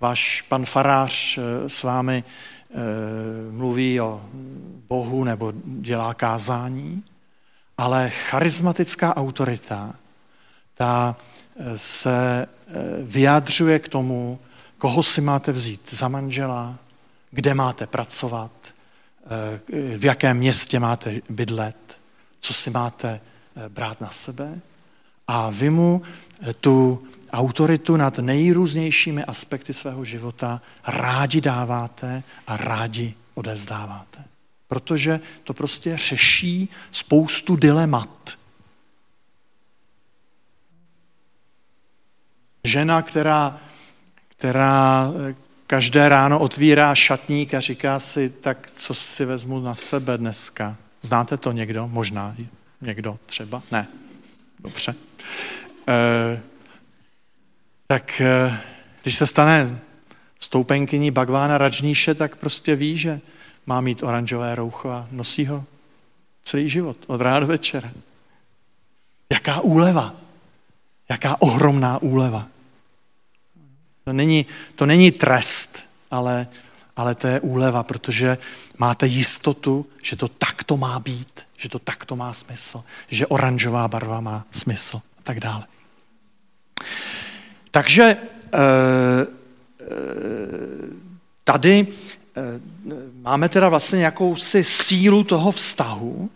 váš 0.04 0.42
pan 0.42 0.66
farář 0.66 1.40
s 1.68 1.84
vámi 1.84 2.24
Eh, 2.76 3.52
mluví 3.52 4.02
o 4.02 4.22
Bohu 4.88 5.24
nebo 5.24 5.54
dělá 5.66 6.14
kázání, 6.14 7.04
ale 7.78 8.10
charismatická 8.10 9.18
autorita, 9.18 9.96
ta 10.74 11.16
eh, 11.56 11.78
se 11.78 12.46
eh, 12.46 12.74
vyjádřuje 13.04 13.80
k 13.80 13.90
tomu, 13.90 14.40
koho 14.78 15.04
si 15.04 15.22
máte 15.22 15.52
vzít 15.52 15.94
za 15.94 16.08
manžela, 16.08 16.76
kde 17.32 17.54
máte 17.54 17.88
pracovat, 17.88 18.52
v 19.98 20.06
jakém 20.06 20.38
městě 20.38 20.80
máte 20.80 21.22
bydlet, 21.30 21.98
co 22.40 22.54
si 22.54 22.70
máte 22.70 23.22
brát 23.68 24.02
na 24.02 24.10
sebe. 24.10 24.60
A 25.28 25.50
vy 25.50 25.70
mu 25.70 26.02
tu 26.62 27.04
autoritu 27.34 27.98
nad 27.98 28.18
nejrůznějšími 28.18 29.24
aspekty 29.24 29.74
svého 29.74 30.06
života 30.06 30.62
rádi 30.88 31.42
dáváte 31.42 32.24
a 32.48 32.58
rádi 32.58 33.14
odevzdáváte. 33.34 34.24
Protože 34.68 35.20
to 35.44 35.54
prostě 35.54 35.98
řeší 35.98 36.70
spoustu 36.92 37.56
dilemat. 37.56 38.38
Žena, 42.64 43.02
která, 43.02 43.60
která 44.28 45.12
každé 45.68 46.10
ráno 46.10 46.40
otvírá 46.40 46.96
šatník 46.96 47.54
a 47.54 47.60
říká 47.60 48.00
si, 48.00 48.30
tak 48.30 48.72
co 48.76 48.94
si 48.94 49.26
vezmu 49.26 49.60
na 49.60 49.76
sebe 49.76 50.18
dneska. 50.18 50.76
Znáte 51.02 51.38
to 51.38 51.52
někdo? 51.52 51.88
Možná 51.88 52.36
někdo 52.82 53.20
třeba? 53.26 53.64
Ne. 53.72 53.88
Dobře. 54.60 54.96
E, 55.88 56.42
tak 57.94 58.22
eh, 58.22 58.58
když 59.02 59.16
se 59.16 59.28
stane 59.28 59.80
stoupenkyní 60.40 61.12
Bagvána 61.12 61.58
Rajníše, 61.58 62.14
tak 62.16 62.36
prostě 62.36 62.76
ví, 62.76 62.98
že 62.98 63.22
má 63.66 63.82
mít 63.82 64.04
oranžové 64.04 64.56
roucho 64.56 64.90
a 64.90 65.08
nosí 65.12 65.46
ho 65.46 65.64
celý 66.44 66.70
život, 66.70 66.98
od 67.08 67.22
rána 67.22 67.40
do 67.40 67.48
večera. 67.48 67.92
Jaká 69.32 69.62
úleva, 69.62 70.16
jaká 71.10 71.42
ohromná 71.42 72.02
úleva. 72.02 72.48
To 74.04 74.14
není, 74.14 74.46
to 74.76 74.86
není 74.86 75.12
trest, 75.12 75.86
ale, 76.12 76.48
ale 76.96 77.16
to 77.16 77.28
je 77.28 77.40
úleva, 77.40 77.84
protože 77.84 78.38
máte 78.78 79.08
jistotu, 79.08 79.86
že 80.02 80.16
to 80.16 80.28
takto 80.28 80.78
má 80.78 81.00
být, 81.00 81.42
že 81.58 81.70
to 81.70 81.80
takto 81.80 82.16
má 82.16 82.34
smysl, 82.34 82.84
že 83.08 83.28
oranžová 83.28 83.88
barva 83.88 84.22
má 84.22 84.46
smysl 84.52 84.98
a 84.98 85.22
tak 85.24 85.40
dále. 85.40 85.66
Takže 87.74 88.04
eh, 88.04 88.18
eh, 88.54 89.86
tady 91.44 91.88
eh, 91.88 92.42
máme 93.22 93.50
teda 93.50 93.70
vlastně 93.70 94.04
jakousi 94.04 94.64
sílu 94.64 95.24
toho 95.24 95.52
vztahu 95.52 96.30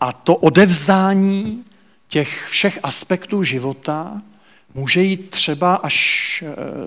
a 0.00 0.12
to 0.12 0.36
odevzdání 0.36 1.64
těch 2.08 2.46
všech 2.48 2.78
aspektů 2.82 3.42
života 3.42 4.22
může 4.74 5.02
jít 5.02 5.30
třeba 5.30 5.74
až 5.74 6.44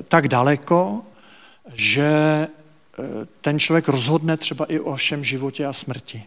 tak 0.07 0.27
daleko, 0.27 1.01
že 1.73 2.47
ten 3.41 3.59
člověk 3.59 3.87
rozhodne 3.87 4.37
třeba 4.37 4.65
i 4.65 4.79
o 4.79 4.95
všem 4.95 5.23
životě 5.23 5.65
a 5.65 5.73
smrti. 5.73 6.23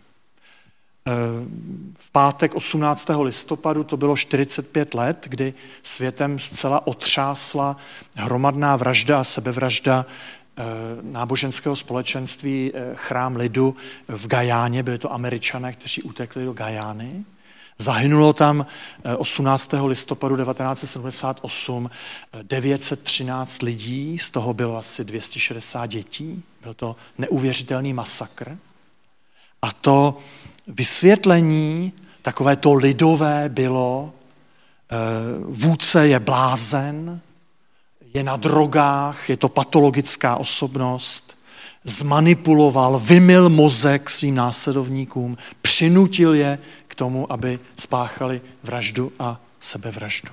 V 1.99 2.11
pátek 2.11 2.55
18. 2.55 3.09
listopadu 3.23 3.85
to 3.85 3.97
bylo 3.97 4.17
45 4.17 4.95
let, 4.95 5.27
kdy 5.31 5.55
světem 5.83 6.39
zcela 6.39 6.87
otřásla 6.87 7.77
hromadná 8.15 8.77
vražda 8.77 9.21
a 9.21 9.25
sebevražda 9.25 10.07
eh, 10.07 10.63
náboženského 11.03 11.77
společenství 11.77 12.73
eh, 12.75 12.93
Chrám 12.95 13.37
lidu 13.37 13.77
v 14.09 14.27
Gajáně. 14.27 14.83
Byli 14.83 14.99
to 14.99 15.13
američané, 15.13 15.73
kteří 15.73 16.03
utekli 16.03 16.45
do 16.45 16.53
Gajány. 16.53 17.25
Zahynulo 17.79 18.33
tam 18.33 18.67
18. 19.17 19.75
Eh, 19.75 19.81
listopadu 19.81 20.37
1978 20.37 21.91
913 22.43 23.63
lidí, 23.63 24.19
z 24.19 24.31
toho 24.31 24.55
bylo 24.55 24.77
asi 24.77 25.05
260 25.05 25.87
dětí. 25.87 26.43
Byl 26.63 26.75
to 26.75 26.97
neuvěřitelný 27.19 27.93
masakr. 27.93 28.57
A 29.67 29.73
to 29.73 30.19
vysvětlení, 30.67 31.93
takové 32.23 32.57
to 32.57 32.75
lidové 32.75 33.49
bylo, 33.49 34.13
eh, 34.91 34.97
vůdce 35.45 36.09
je 36.09 36.21
blázen, 36.21 37.21
je 38.15 38.25
na 38.25 38.37
drogách, 38.37 39.31
je 39.31 39.37
to 39.37 39.49
patologická 39.49 40.37
osobnost, 40.37 41.37
zmanipuloval, 41.85 43.01
vymil 43.01 43.51
mozek 43.51 44.11
svým 44.11 44.35
následovníkům, 44.35 45.37
přinutil 45.63 46.35
je 46.35 46.59
k 46.89 46.95
tomu, 46.95 47.33
aby 47.33 47.59
spáchali 47.77 48.41
vraždu 48.63 49.13
a 49.19 49.41
sebevraždu. 49.61 50.33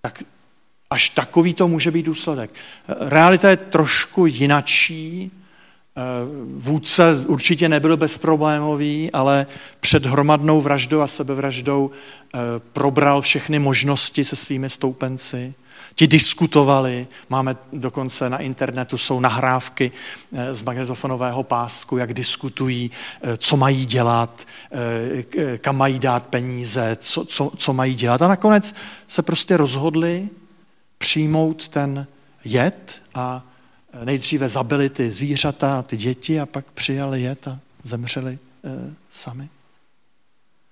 Tak 0.00 0.22
až 0.90 1.08
takový 1.08 1.54
to 1.54 1.68
může 1.68 1.90
být 1.90 2.06
důsledek. 2.06 2.54
Realita 2.88 3.50
je 3.50 3.56
trošku 3.56 4.26
jinačí, 4.26 5.30
vůdce 6.58 7.24
určitě 7.26 7.68
nebyl 7.68 7.96
bezproblémový, 7.96 9.10
ale 9.12 9.46
před 9.80 10.06
hromadnou 10.06 10.60
vraždou 10.60 11.00
a 11.00 11.06
sebevraždou 11.06 11.90
eh, 11.90 12.38
probral 12.72 13.20
všechny 13.20 13.58
možnosti 13.58 14.24
se 14.24 14.36
svými 14.36 14.68
stoupenci. 14.68 15.54
Ti 15.94 16.06
diskutovali, 16.06 17.06
máme 17.30 17.56
dokonce 17.72 18.30
na 18.30 18.38
internetu, 18.38 18.98
jsou 18.98 19.20
nahrávky 19.20 19.92
eh, 20.32 20.54
z 20.54 20.62
magnetofonového 20.62 21.42
pásku, 21.42 21.96
jak 21.96 22.14
diskutují, 22.14 22.90
co 23.38 23.56
mají 23.56 23.86
dělat, 23.86 24.46
kam 25.58 25.76
mají 25.76 25.98
dát 25.98 26.26
peníze, 26.26 26.96
co, 27.00 27.24
co, 27.24 27.52
co 27.56 27.72
mají 27.72 27.94
dělat. 27.94 28.22
A 28.22 28.28
nakonec 28.28 28.74
se 29.06 29.22
prostě 29.22 29.56
rozhodli 29.56 30.28
přijmout 30.98 31.68
ten 31.68 32.06
jed 32.44 33.02
a 33.14 33.53
nejdříve 34.04 34.48
zabili 34.48 34.90
ty 34.90 35.10
zvířata, 35.10 35.82
ty 35.82 35.96
děti 35.96 36.40
a 36.40 36.46
pak 36.46 36.64
přijali 36.74 37.22
jet 37.22 37.48
a 37.48 37.58
zemřeli 37.82 38.38
e, 38.64 38.94
sami. 39.10 39.48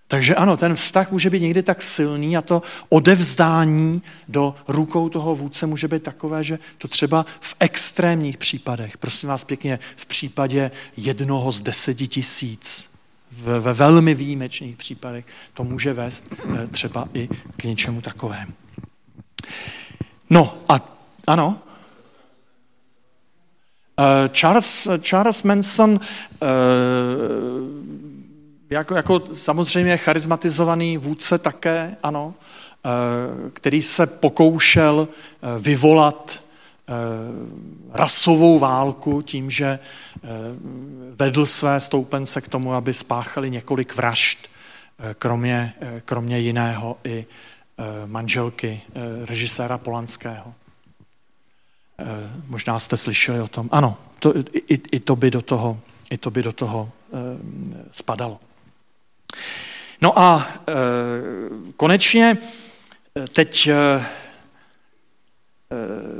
Takže 0.08 0.34
ano, 0.34 0.56
ten 0.56 0.74
vztah 0.74 1.12
může 1.12 1.30
být 1.30 1.42
někdy 1.42 1.62
tak 1.62 1.82
silný 1.82 2.36
a 2.36 2.42
to 2.42 2.62
odevzdání 2.88 4.02
do 4.28 4.54
rukou 4.68 5.08
toho 5.08 5.34
vůdce 5.34 5.66
může 5.66 5.88
být 5.88 6.02
takové, 6.02 6.44
že 6.44 6.58
to 6.78 6.88
třeba 6.88 7.26
v 7.40 7.54
extrémních 7.60 8.38
případech, 8.38 8.98
prosím 8.98 9.28
vás 9.28 9.44
pěkně, 9.44 9.78
v 9.96 10.06
případě 10.06 10.70
jednoho 10.96 11.52
z 11.52 11.60
deseti 11.60 12.08
tisíc, 12.08 12.92
ve 13.32 13.72
velmi 13.72 14.14
výjimečných 14.14 14.76
případech, 14.76 15.24
to 15.54 15.64
může 15.64 15.92
vést 15.92 16.32
e, 16.32 16.66
třeba 16.66 17.08
i 17.14 17.28
k 17.56 17.64
něčemu 17.64 18.00
takovému. 18.00 18.52
No 20.30 20.62
a 20.68 20.96
ano, 21.26 21.58
Eh, 21.66 21.71
Charles, 24.32 24.88
Charles 25.02 25.42
Manson 25.42 26.00
eh, 26.42 26.46
jako, 28.70 28.94
jako 28.94 29.22
samozřejmě 29.32 29.96
charizmatizovaný 29.96 30.96
vůdce 30.96 31.38
také, 31.38 31.96
ano, 32.02 32.34
eh, 32.34 32.88
který 33.50 33.82
se 33.82 34.06
pokoušel 34.06 35.08
vyvolat 35.58 36.42
rasovou 37.92 38.58
válku 38.58 39.22
tím, 39.22 39.50
že 39.50 39.78
vedl 41.14 41.46
své 41.46 41.80
stoupence 41.80 42.40
k 42.40 42.48
tomu, 42.48 42.74
aby 42.74 42.94
spáchali 42.94 43.50
několik 43.50 43.96
vražd, 43.96 44.38
kromě, 45.18 45.74
kromě 46.04 46.38
jiného 46.38 46.96
i 47.04 47.26
manželky 48.06 48.80
režiséra 49.26 49.78
Polanského. 49.78 50.54
Eh, 52.02 52.30
možná 52.46 52.78
jste 52.78 52.96
slyšeli 52.96 53.40
o 53.40 53.48
tom. 53.48 53.68
Ano, 53.72 53.98
to, 54.18 54.34
i, 54.52 54.80
i, 54.92 55.00
to 55.00 55.16
by 55.16 55.30
do 55.30 55.42
toho, 55.42 55.80
i 56.10 56.18
to 56.18 56.30
by 56.30 56.42
do 56.42 56.52
toho 56.52 56.90
e, 57.12 57.18
spadalo. 57.92 58.40
No 60.00 60.18
a 60.18 60.48
e, 60.68 60.72
konečně 61.76 62.38
teď 63.32 63.70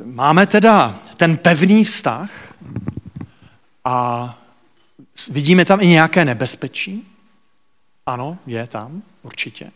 máme 0.04 0.46
teda 0.46 0.98
ten 1.16 1.36
pevný 1.36 1.84
vztah 1.84 2.54
a 3.84 4.38
vidíme 5.30 5.64
tam 5.64 5.80
i 5.80 5.86
nějaké 5.86 6.24
nebezpečí. 6.24 7.08
Ano, 8.06 8.38
je 8.46 8.66
tam, 8.66 9.02
určitě. 9.22 9.70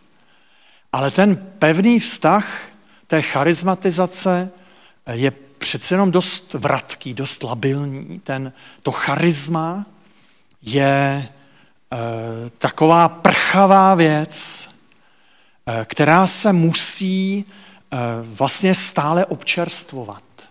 Ale 0.92 1.10
ten 1.10 1.36
pevný 1.58 1.98
vztah 1.98 2.58
té 3.06 3.22
charizmatizace 3.22 4.50
je 5.12 5.45
přece 5.66 5.94
jenom 5.94 6.10
dost 6.10 6.54
vratký, 6.54 7.14
dost 7.14 7.42
labilní. 7.42 8.20
Ten, 8.24 8.52
to 8.82 8.92
charisma 8.92 9.86
je 10.62 10.86
e, 10.86 11.28
taková 12.58 13.08
prchavá 13.08 13.94
věc, 13.94 14.68
e, 15.66 15.84
která 15.84 16.26
se 16.26 16.52
musí 16.52 17.38
e, 17.38 17.44
vlastně 18.22 18.74
stále 18.74 19.26
občerstvovat. 19.26 20.22
E, 20.38 20.46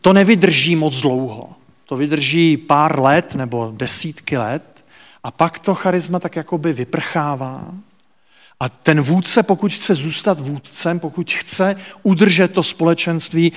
to 0.00 0.12
nevydrží 0.12 0.76
moc 0.76 1.00
dlouho. 1.00 1.52
To 1.84 1.96
vydrží 1.96 2.56
pár 2.56 3.00
let 3.00 3.34
nebo 3.34 3.72
desítky 3.76 4.38
let 4.38 4.84
a 5.24 5.30
pak 5.30 5.58
to 5.58 5.74
charisma 5.74 6.18
tak 6.18 6.36
jakoby 6.36 6.72
vyprchává 6.72 7.74
a 8.62 8.68
ten 8.68 9.00
vůdce, 9.00 9.42
pokud 9.42 9.72
chce 9.72 9.94
zůstat 9.94 10.40
vůdcem, 10.40 11.00
pokud 11.00 11.32
chce 11.32 11.74
udržet 12.02 12.52
to 12.52 12.62
společenství 12.62 13.52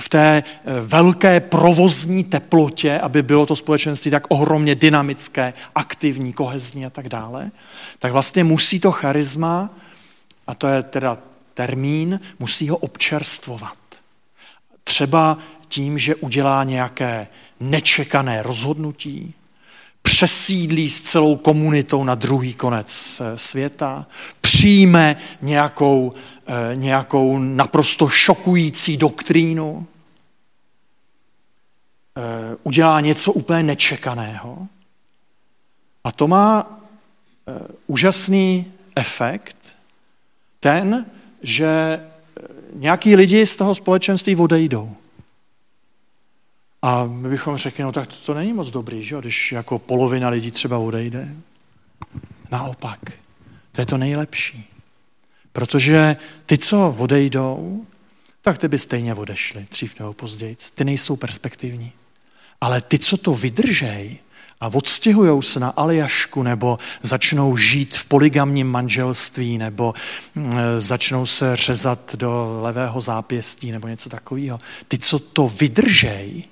v 0.00 0.08
té 0.08 0.42
eh, 0.42 0.80
velké 0.80 1.40
provozní 1.40 2.24
teplotě, 2.24 2.98
aby 2.98 3.22
bylo 3.22 3.46
to 3.46 3.56
společenství 3.56 4.10
tak 4.10 4.24
ohromně 4.28 4.74
dynamické, 4.74 5.52
aktivní, 5.74 6.32
kohezní 6.32 6.86
a 6.86 6.90
tak 6.90 7.08
dále, 7.08 7.50
tak 7.98 8.12
vlastně 8.12 8.44
musí 8.44 8.80
to 8.80 8.92
charisma, 8.92 9.70
a 10.46 10.54
to 10.54 10.68
je 10.68 10.82
teda 10.82 11.18
termín, 11.54 12.20
musí 12.38 12.68
ho 12.68 12.76
občerstvovat. 12.76 13.78
Třeba 14.84 15.38
tím, 15.68 15.98
že 15.98 16.14
udělá 16.14 16.64
nějaké 16.64 17.26
nečekané 17.60 18.42
rozhodnutí, 18.42 19.34
přesídlí 20.02 20.90
s 20.90 21.00
celou 21.00 21.36
komunitou 21.36 22.04
na 22.04 22.14
druhý 22.14 22.54
konec 22.54 23.20
eh, 23.20 23.38
světa, 23.38 24.06
přijme 24.40 25.16
nějakou, 25.42 26.12
eh, 26.46 26.76
nějakou 26.76 27.38
naprosto 27.38 28.08
šokující 28.08 28.96
doktrínu, 28.96 29.86
eh, 32.16 32.56
udělá 32.62 33.00
něco 33.00 33.32
úplně 33.32 33.62
nečekaného. 33.62 34.68
A 36.04 36.12
to 36.12 36.28
má 36.28 36.76
úžasný 37.86 38.72
efekt, 38.96 39.56
ten, 40.60 41.06
že 41.42 42.00
nějaký 42.74 43.16
lidi 43.16 43.46
z 43.46 43.56
toho 43.56 43.74
společenství 43.74 44.36
odejdou. 44.36 44.96
A 46.82 47.04
my 47.04 47.28
bychom 47.28 47.56
řekli, 47.56 47.84
no 47.84 47.92
tak 47.92 48.06
to, 48.06 48.14
to 48.26 48.34
není 48.34 48.52
moc 48.52 48.70
dobrý, 48.70 49.04
že 49.04 49.14
jo, 49.14 49.20
když 49.20 49.52
jako 49.52 49.78
polovina 49.78 50.28
lidí 50.28 50.50
třeba 50.50 50.78
odejde. 50.78 51.28
Naopak, 52.50 53.00
to 53.72 53.80
je 53.80 53.86
to 53.86 53.98
nejlepší. 53.98 54.70
Protože 55.52 56.16
ty, 56.46 56.58
co 56.58 56.96
odejdou, 56.98 57.86
tak 58.42 58.58
ty 58.58 58.68
by 58.68 58.78
stejně 58.78 59.14
odešli, 59.14 59.66
dřív 59.70 59.98
nebo 59.98 60.12
později. 60.12 60.56
Ty 60.74 60.84
nejsou 60.84 61.16
perspektivní. 61.16 61.92
Ale 62.60 62.80
ty, 62.80 62.98
co 62.98 63.16
to 63.16 63.34
vydržej 63.34 64.18
a 64.60 64.68
odstěhují 64.68 65.42
se 65.42 65.60
na 65.60 65.68
Aljašku 65.68 66.42
nebo 66.42 66.78
začnou 67.02 67.56
žít 67.56 67.96
v 67.96 68.04
poligamním 68.04 68.66
manželství 68.66 69.58
nebo 69.58 69.94
mm, 70.34 70.52
začnou 70.78 71.26
se 71.26 71.56
řezat 71.56 72.16
do 72.16 72.58
levého 72.62 73.00
zápěstí 73.00 73.72
nebo 73.72 73.88
něco 73.88 74.08
takového. 74.08 74.58
Ty, 74.88 74.98
co 74.98 75.18
to 75.18 75.48
vydržej, 75.48 76.44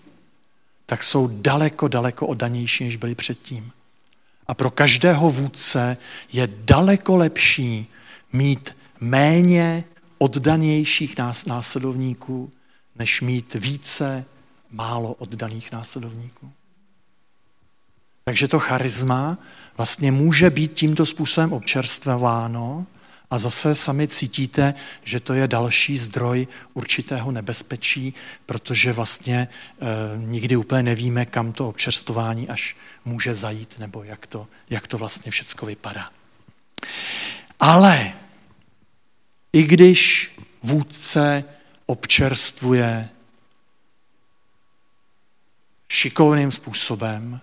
tak 0.91 1.03
jsou 1.03 1.28
daleko, 1.32 1.89
daleko 1.89 2.26
oddanější, 2.26 2.84
než 2.84 2.97
byli 2.97 3.14
předtím. 3.14 3.72
A 4.47 4.55
pro 4.55 4.70
každého 4.70 5.30
vůdce 5.30 5.97
je 6.32 6.49
daleko 6.61 7.16
lepší 7.16 7.86
mít 8.32 8.76
méně 9.01 9.84
oddanějších 10.18 11.14
následovníků, 11.47 12.51
než 12.97 13.20
mít 13.20 13.55
více 13.55 14.24
málo 14.70 15.12
oddaných 15.12 15.72
následovníků. 15.72 16.53
Takže 18.24 18.49
to 18.49 18.59
charisma 18.59 19.39
vlastně 19.76 20.12
může 20.12 20.51
být 20.51 20.72
tímto 20.72 21.07
způsobem 21.07 21.53
občerstvováno 21.53 22.86
a 23.31 23.39
zase 23.39 23.74
sami 23.74 24.09
cítíte, 24.09 24.74
že 25.05 25.20
to 25.20 25.35
je 25.35 25.49
další 25.49 25.99
zdroj 25.99 26.49
určitého 26.74 27.33
nebezpečí, 27.33 28.14
protože 28.47 28.93
vlastně 28.93 29.39
e, 29.39 29.49
nikdy 30.16 30.57
úplně 30.57 30.83
nevíme, 30.83 31.26
kam 31.26 31.53
to 31.53 31.68
občerstvování 31.68 32.49
až 32.49 32.76
může 33.05 33.35
zajít, 33.35 33.79
nebo 33.79 34.03
jak 34.03 34.26
to, 34.26 34.49
jak 34.70 34.87
to 34.87 34.99
vlastně 34.99 35.33
všecko 35.33 35.66
vypadá. 35.66 36.11
Ale 37.61 38.12
i 39.53 39.62
když 39.62 40.33
vůdce 40.62 41.45
občerstvuje 41.87 43.09
šikovným 45.89 46.53
způsobem, 46.53 47.41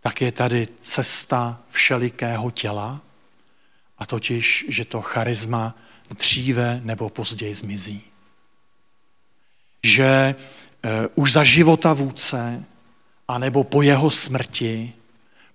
tak 0.00 0.20
je 0.20 0.32
tady 0.32 0.68
cesta 0.80 1.60
všelikého 1.70 2.50
těla, 2.50 3.00
a 3.98 4.06
totiž, 4.06 4.64
že 4.68 4.84
to 4.84 5.00
charisma 5.00 5.74
dříve 6.18 6.80
nebo 6.84 7.10
později 7.10 7.54
zmizí. 7.54 8.02
Že 9.82 10.34
uh, 10.84 10.90
už 11.14 11.32
za 11.32 11.44
života 11.44 11.92
vůdce, 11.92 12.64
anebo 13.28 13.64
po 13.64 13.82
jeho 13.82 14.10
smrti, 14.10 14.92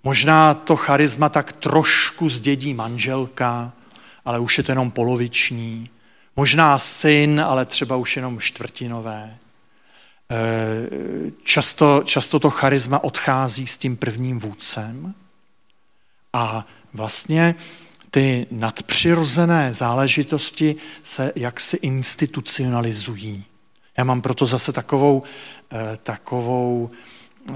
možná 0.04 0.54
to 0.54 0.76
charisma 0.76 1.30
tak 1.30 1.52
trošku 1.52 2.30
zdědí 2.30 2.74
manželka, 2.74 3.74
ale 4.26 4.40
už 4.40 4.58
je 4.58 4.64
to 4.64 4.72
jenom 4.72 4.92
poloviční, 4.92 5.90
možná 6.36 6.80
syn, 6.80 7.42
ale 7.42 7.66
třeba 7.66 7.96
už 7.96 8.16
jenom 8.16 8.40
čtvrtinové. 8.40 9.38
Eh, 10.32 11.32
často, 11.44 12.04
často 12.06 12.40
to 12.40 12.50
charisma 12.50 13.04
odchází 13.04 13.68
s 13.68 13.78
tím 13.78 13.98
prvním 13.98 14.40
vůdcem 14.40 15.14
a 16.34 16.66
vlastně 16.94 17.56
ty 18.12 18.47
nadpřirozené 18.51 19.74
záležitosti 19.74 20.76
se 21.03 21.32
jaksi 21.36 21.78
institucionalizují. 21.78 23.45
Já 23.97 24.03
mám 24.03 24.22
proto 24.22 24.45
zase 24.45 24.74
takovou, 24.74 25.24
eh, 25.72 25.97
takovou, 26.03 26.89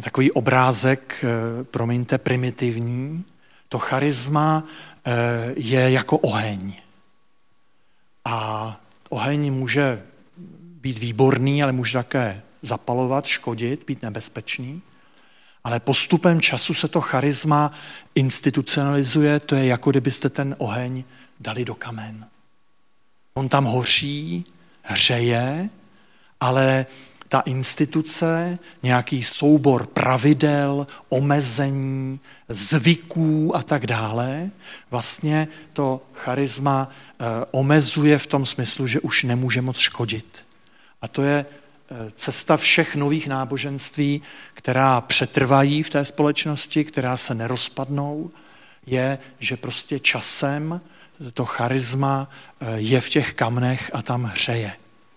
takový 0.01 0.31
obrázek, 0.31 1.23
eh, 1.23 1.63
promiňte, 1.63 2.17
primitivní. 2.17 3.23
To 3.69 3.79
charisma 3.79 4.63
je 5.55 5.91
jako 5.91 6.17
oheň. 6.17 6.73
A 8.25 8.79
oheň 9.09 9.53
může 9.53 10.03
být 10.81 10.97
výborný, 10.97 11.63
ale 11.63 11.71
může 11.71 11.93
také 11.93 12.41
zapalovat, 12.61 13.25
škodit, 13.25 13.83
být 13.87 14.01
nebezpečný. 14.01 14.81
Ale 15.63 15.79
postupem 15.79 16.41
času 16.41 16.73
se 16.73 16.87
to 16.87 17.01
charisma 17.01 17.71
institucionalizuje, 18.15 19.39
to 19.39 19.55
je 19.55 19.65
jako 19.65 19.91
kdybyste 19.91 20.29
ten 20.29 20.55
oheň 20.57 21.03
dali 21.39 21.65
do 21.65 21.75
kamen. 21.75 22.27
On 23.33 23.49
tam 23.49 23.65
hoří, 23.65 24.45
hřeje, 24.83 25.69
ale 26.39 26.85
ta 27.29 27.39
instituce, 27.39 28.57
nějaký 28.83 29.23
soubor 29.23 29.85
pravidel, 29.85 30.87
omezení, 31.09 32.19
zvyků 32.49 33.55
a 33.55 33.63
tak 33.63 33.87
dále, 33.87 34.49
vlastně 34.91 35.47
to 35.73 36.01
charisma 36.13 36.89
eh, 36.89 37.25
omezuje 37.51 38.17
v 38.17 38.27
tom 38.27 38.45
smyslu, 38.45 38.87
že 38.87 38.99
už 38.99 39.23
nemůže 39.23 39.61
moc 39.61 39.77
škodit. 39.77 40.45
A 41.01 41.07
to 41.07 41.23
je 41.23 41.45
cesta 42.15 42.57
všech 42.57 42.95
nových 42.95 43.27
náboženství, 43.27 44.21
která 44.53 45.01
přetrvají 45.01 45.83
v 45.83 45.89
té 45.89 46.05
společnosti, 46.05 46.83
která 46.83 47.17
se 47.17 47.35
nerozpadnou, 47.35 48.31
je, 48.85 49.19
že 49.39 49.57
prostě 49.57 49.99
časem 49.99 50.79
to 51.33 51.45
charisma 51.45 52.29
eh, 52.61 52.65
je 52.75 53.01
v 53.01 53.09
těch 53.09 53.33
kamnech 53.33 53.91
a 53.93 54.01
tam 54.01 54.23
hřeje. 54.23 54.73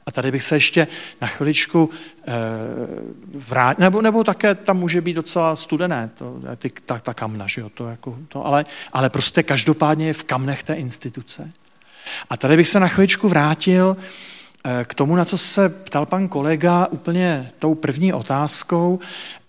A 0.07 0.11
tady 0.12 0.33
bych 0.33 0.45
se 0.45 0.57
ještě 0.57 0.87
na 1.20 1.27
chviličku 1.27 1.91
eh, 1.93 2.33
vrátil, 3.35 3.83
nebo, 3.85 4.03
nebo 4.03 4.24
také 4.24 4.55
tam 4.55 4.79
může 4.79 5.01
být 5.01 5.14
docela 5.14 5.57
studené, 5.57 6.11
to, 6.14 6.41
ty, 6.57 6.70
ta, 6.70 6.99
ta 6.99 7.14
kamna, 7.14 7.47
že 7.47 7.61
jo, 7.61 7.68
to 7.68 7.87
jako, 7.87 8.18
to, 8.29 8.47
ale, 8.47 8.64
ale 8.93 9.11
prostě 9.11 9.43
každopádně 9.43 10.07
je 10.07 10.12
v 10.12 10.24
kamnech 10.24 10.62
té 10.62 10.74
instituce. 10.74 11.51
A 12.31 12.37
tady 12.37 12.57
bych 12.57 12.68
se 12.68 12.81
na 12.81 12.89
chviličku 12.89 13.29
vrátil 13.29 13.97
k 14.85 14.95
tomu, 14.95 15.17
na 15.17 15.25
co 15.25 15.39
se 15.39 15.69
ptal 15.69 16.07
pan 16.07 16.29
kolega 16.29 16.87
úplně 16.87 17.53
tou 17.59 17.75
první 17.75 18.12
otázkou, 18.12 19.01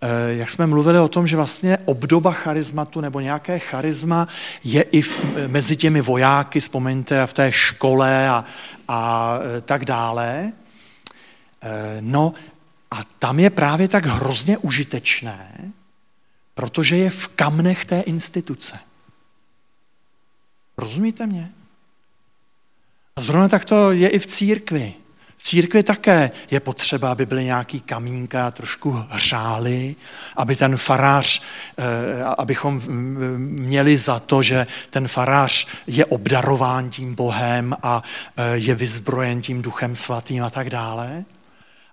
eh, 0.02 0.08
jak 0.34 0.50
jsme 0.50 0.68
mluvili 0.68 1.00
o 1.00 1.08
tom, 1.08 1.28
že 1.28 1.36
vlastně 1.36 1.78
obdoba 1.86 2.32
charizmatu 2.32 3.02
nebo 3.02 3.20
nějaké 3.20 3.60
charisma 3.60 4.28
je 4.64 4.82
i 4.82 5.02
v, 5.02 5.20
mezi 5.48 5.76
těmi 5.76 6.02
vojáky, 6.02 6.60
vzpomeňte, 6.60 7.28
v 7.28 7.34
té 7.34 7.52
škole 7.52 8.30
a, 8.30 8.46
a 8.88 9.34
tak 9.66 9.86
dále. 9.86 10.52
No 12.02 12.34
a 12.92 13.04
tam 13.20 13.40
je 13.40 13.50
právě 13.50 13.88
tak 13.88 14.06
hrozně 14.06 14.58
užitečné, 14.58 15.72
protože 16.54 16.98
je 16.98 17.10
v 17.10 17.28
kamnech 17.28 17.86
té 17.86 18.00
instituce. 18.00 18.80
Rozumíte 20.78 21.28
mě? 21.28 21.52
A 23.16 23.22
zrovna 23.22 23.48
tak 23.48 23.66
to 23.66 23.92
je 23.92 24.10
i 24.10 24.20
v 24.20 24.26
církvi. 24.28 24.94
Církvi 25.48 25.84
také 25.84 26.32
je 26.52 26.60
potřeba, 26.60 27.12
aby 27.12 27.26
byly 27.26 27.44
nějaký 27.44 27.80
kamínka, 27.80 28.52
trošku 28.52 28.92
hřály, 29.10 29.96
aby 30.36 30.56
ten 30.56 30.78
farář, 30.78 31.42
eh, 31.78 32.24
abychom 32.24 32.82
měli 33.38 33.98
za 33.98 34.20
to, 34.20 34.44
že 34.44 34.68
ten 34.90 35.08
farář 35.08 35.68
je 35.88 36.06
obdarován 36.06 36.90
tím 36.90 37.16
Bohem 37.16 37.76
a 37.84 38.04
eh, 38.38 38.58
je 38.58 38.76
vyzbrojen 38.76 39.42
tím 39.42 39.62
duchem 39.62 39.96
svatým 39.96 40.44
a 40.44 40.50
tak 40.50 40.70
dále. 40.70 41.24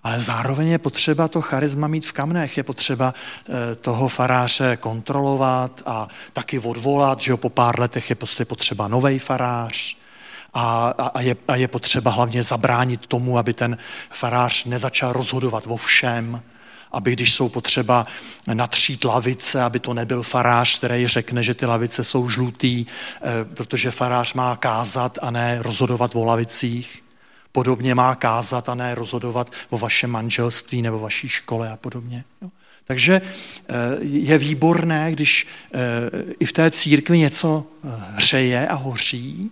Ale 0.03 0.21
zároveň 0.21 0.69
je 0.69 0.79
potřeba 0.79 1.29
to 1.29 1.43
charisma 1.43 1.87
mít 1.87 2.07
v 2.07 2.13
kamnech, 2.13 2.57
je 2.57 2.63
potřeba 2.63 3.15
eh, 3.15 3.75
toho 3.75 4.09
faráře 4.09 4.77
kontrolovat 4.77 5.83
a 5.87 6.09
taky 6.33 6.59
odvolat, 6.59 7.21
že 7.21 7.31
jo, 7.31 7.37
po 7.37 7.51
pár 7.51 7.81
letech 7.81 8.11
je 8.11 8.17
prostě 8.17 8.45
potřeba 8.45 8.89
nový 8.89 9.19
farář 9.19 10.04
a, 10.55 10.95
a, 11.15 11.21
je, 11.21 11.37
a 11.49 11.57
je 11.57 11.69
potřeba 11.69 12.11
hlavně 12.11 12.43
zabránit 12.43 13.07
tomu, 13.07 13.39
aby 13.39 13.53
ten 13.53 13.79
farář 14.11 14.65
nezačal 14.65 15.13
rozhodovat 15.13 15.65
o 15.67 15.77
všem, 15.77 16.43
aby 16.93 17.13
když 17.13 17.35
jsou 17.35 17.49
potřeba 17.49 18.07
natřít 18.55 19.05
lavice, 19.05 19.63
aby 19.63 19.81
to 19.81 19.95
nebyl 19.95 20.23
farář, 20.23 20.79
který 20.79 21.07
řekne, 21.07 21.43
že 21.43 21.55
ty 21.55 21.67
lavice 21.67 22.05
jsou 22.05 22.29
žlutý, 22.29 22.87
eh, 22.87 23.45
protože 23.55 23.91
farář 23.91 24.35
má 24.35 24.57
kázat 24.57 25.19
a 25.23 25.31
ne 25.31 25.59
rozhodovat 25.63 26.17
o 26.17 26.25
lavicích. 26.25 27.03
Podobně 27.53 27.95
má 27.95 28.15
kázat 28.15 28.69
a 28.69 28.75
ne 28.75 28.95
rozhodovat 28.95 29.51
o 29.71 29.79
vašem 29.79 30.11
manželství 30.11 30.83
nebo 30.83 30.99
vaší 30.99 31.29
škole 31.29 31.71
a 31.71 31.77
podobně. 31.77 32.25
Takže 32.85 33.23
eh, 33.23 33.73
je 34.01 34.39
výborné, 34.39 35.13
když 35.13 35.47
eh, 35.75 35.79
i 36.41 36.45
v 36.45 36.53
té 36.53 36.71
církvi 36.71 37.19
něco 37.19 37.67
hřeje 38.17 38.69
a 38.69 38.75
hoří, 38.75 39.51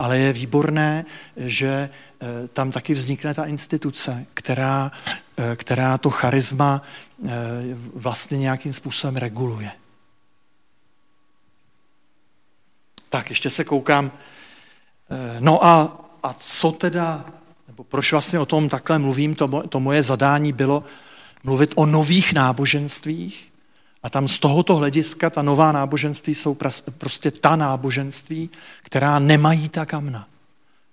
ale 0.00 0.18
je 0.18 0.32
výborné, 0.32 1.04
že 1.36 1.68
eh, 1.68 2.48
tam 2.48 2.72
taky 2.72 2.94
vznikne 2.94 3.34
ta 3.34 3.44
instituce, 3.44 4.26
která, 4.34 4.92
eh, 5.36 5.56
která 5.56 5.98
to 5.98 6.10
charisma 6.10 6.82
eh, 6.82 7.28
vlastně 7.94 8.38
nějakým 8.38 8.72
způsobem 8.72 9.16
reguluje. 9.16 9.70
Tak, 13.08 13.30
ještě 13.30 13.50
se 13.50 13.64
koukám. 13.64 14.12
No 15.40 15.64
a, 15.64 15.98
a 16.22 16.34
co 16.38 16.72
teda, 16.72 17.24
nebo 17.68 17.84
proč 17.84 18.12
vlastně 18.12 18.38
o 18.38 18.46
tom 18.46 18.68
takhle 18.68 18.98
mluvím, 18.98 19.34
to, 19.34 19.62
to 19.68 19.80
moje 19.80 20.02
zadání 20.02 20.52
bylo 20.52 20.84
mluvit 21.42 21.72
o 21.76 21.86
nových 21.86 22.32
náboženstvích, 22.32 23.49
a 24.02 24.10
tam 24.10 24.28
z 24.28 24.38
tohoto 24.38 24.74
hlediska 24.74 25.30
ta 25.30 25.42
nová 25.42 25.72
náboženství 25.72 26.34
jsou 26.34 26.56
prostě 26.98 27.30
ta 27.30 27.56
náboženství, 27.56 28.50
která 28.82 29.18
nemají 29.18 29.68
ta 29.68 29.86
kamna, 29.86 30.26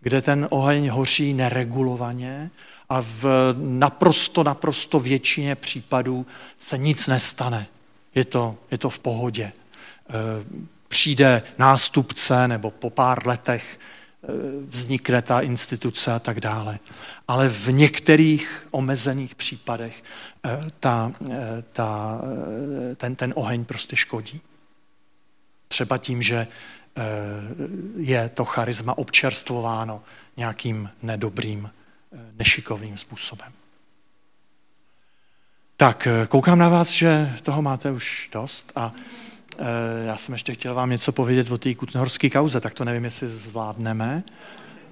kde 0.01 0.21
ten 0.21 0.47
oheň 0.49 0.89
hoří 0.89 1.33
neregulovaně 1.33 2.51
a 2.89 3.01
v 3.01 3.25
naprosto, 3.57 4.43
naprosto 4.43 4.99
většině 4.99 5.55
případů 5.55 6.25
se 6.59 6.77
nic 6.77 7.07
nestane. 7.07 7.67
Je 8.15 8.25
to, 8.25 8.55
je 8.71 8.77
to 8.77 8.89
v 8.89 8.99
pohodě. 8.99 9.43
E, 9.43 9.53
přijde 10.87 11.43
nástupce 11.57 12.47
nebo 12.47 12.71
po 12.71 12.89
pár 12.89 13.27
letech 13.27 13.79
vznikne 14.67 15.21
ta 15.21 15.39
instituce 15.39 16.13
a 16.13 16.19
tak 16.19 16.39
dále. 16.39 16.79
Ale 17.27 17.49
v 17.49 17.67
některých 17.67 18.67
omezených 18.71 19.35
případech 19.35 20.03
ta, 20.79 21.11
ta, 21.71 22.21
ten, 22.95 23.15
ten 23.15 23.33
oheň 23.35 23.65
prostě 23.65 23.95
škodí. 23.95 24.41
třeba 25.67 25.97
tím, 25.97 26.21
že 26.21 26.47
je 27.97 28.29
to 28.29 28.45
charisma 28.45 28.97
občerstvováno 28.97 30.03
nějakým 30.37 30.89
nedobrým, 31.01 31.71
nešikovným 32.37 32.97
způsobem. 32.97 33.53
Tak, 35.77 36.07
koukám 36.27 36.59
na 36.59 36.69
vás, 36.69 36.89
že 36.89 37.33
toho 37.43 37.61
máte 37.61 37.91
už 37.91 38.29
dost 38.31 38.71
a 38.75 38.91
já 40.05 40.17
jsem 40.17 40.33
ještě 40.33 40.53
chtěl 40.53 40.73
vám 40.73 40.89
něco 40.89 41.11
povědět 41.11 41.51
o 41.51 41.57
té 41.57 41.75
kutnohorské 41.75 42.29
kauze, 42.29 42.59
tak 42.59 42.73
to 42.73 42.85
nevím, 42.85 43.03
jestli 43.03 43.27
zvládneme. 43.27 44.23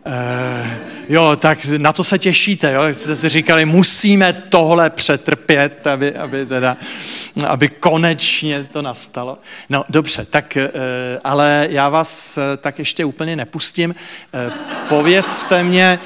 Uh, 0.07 0.71
jo, 1.09 1.35
tak 1.35 1.65
na 1.65 1.93
to 1.93 2.03
se 2.03 2.19
těšíte, 2.19 2.71
jo? 2.71 2.81
Jste 2.93 3.15
si 3.15 3.29
říkali, 3.29 3.65
musíme 3.65 4.33
tohle 4.33 4.89
přetrpět, 4.89 5.87
aby, 5.87 6.15
aby, 6.15 6.45
teda, 6.45 6.77
aby 7.47 7.69
konečně 7.69 8.67
to 8.71 8.81
nastalo. 8.81 9.37
No 9.69 9.83
dobře, 9.89 10.25
tak, 10.25 10.57
uh, 10.57 10.71
ale 11.23 11.67
já 11.69 11.89
vás 11.89 12.37
uh, 12.37 12.43
tak 12.57 12.79
ještě 12.79 13.05
úplně 13.05 13.35
nepustím. 13.35 13.95
Uh, 14.47 14.53
povězte 14.89 15.63
mě, 15.63 15.99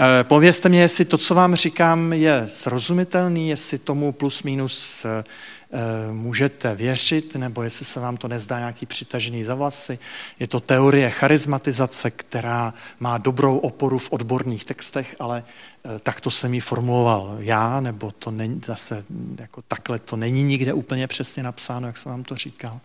uh, 0.00 0.06
povězte 0.22 0.68
mě, 0.68 0.80
jestli 0.80 1.04
to, 1.04 1.18
co 1.18 1.34
vám 1.34 1.54
říkám, 1.54 2.12
je 2.12 2.42
srozumitelný, 2.46 3.48
jestli 3.48 3.78
tomu 3.78 4.12
plus 4.12 4.42
minus 4.42 5.04
uh, 5.04 5.24
Eh, 5.63 5.63
můžete 6.12 6.74
věřit, 6.74 7.34
nebo 7.34 7.62
jestli 7.62 7.84
se 7.84 8.00
vám 8.00 8.16
to 8.16 8.28
nezdá 8.28 8.58
nějaký 8.58 8.86
přitažený 8.86 9.44
za 9.44 9.54
vlasy. 9.54 9.98
Je 10.38 10.46
to 10.46 10.60
teorie 10.60 11.10
charizmatizace, 11.10 12.10
která 12.10 12.74
má 13.00 13.18
dobrou 13.18 13.58
oporu 13.58 13.98
v 13.98 14.12
odborných 14.12 14.64
textech, 14.64 15.16
ale 15.18 15.44
eh, 15.44 15.98
takto 15.98 16.30
jsem 16.30 16.54
ji 16.54 16.60
formuloval 16.60 17.36
já, 17.38 17.80
nebo 17.80 18.10
to 18.10 18.30
není 18.30 18.60
zase 18.66 19.04
jako 19.38 19.62
takhle, 19.62 19.98
to 19.98 20.16
není 20.16 20.44
nikde 20.44 20.72
úplně 20.72 21.06
přesně 21.06 21.42
napsáno, 21.42 21.86
jak 21.86 21.96
jsem 21.96 22.12
vám 22.12 22.24
to 22.24 22.36
říkal. 22.36 22.80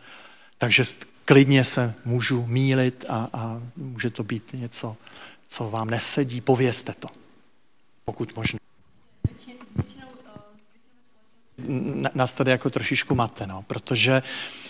Takže 0.58 0.84
klidně 1.26 1.64
se 1.64 1.94
můžu 2.06 2.46
mílit 2.48 3.06
a, 3.10 3.30
a 3.34 3.62
může 3.78 4.10
to 4.10 4.24
být 4.24 4.54
něco, 4.54 4.98
co 5.48 5.70
vám 5.70 5.90
nesedí, 5.90 6.42
povězte 6.42 6.94
to, 7.00 7.08
pokud 8.06 8.36
možno 8.36 8.60
nás 12.14 12.34
tady 12.34 12.52
jako 12.52 12.70
trošičku 12.70 13.16
mate, 13.16 13.48
no, 13.48 13.64
protože 13.68 14.24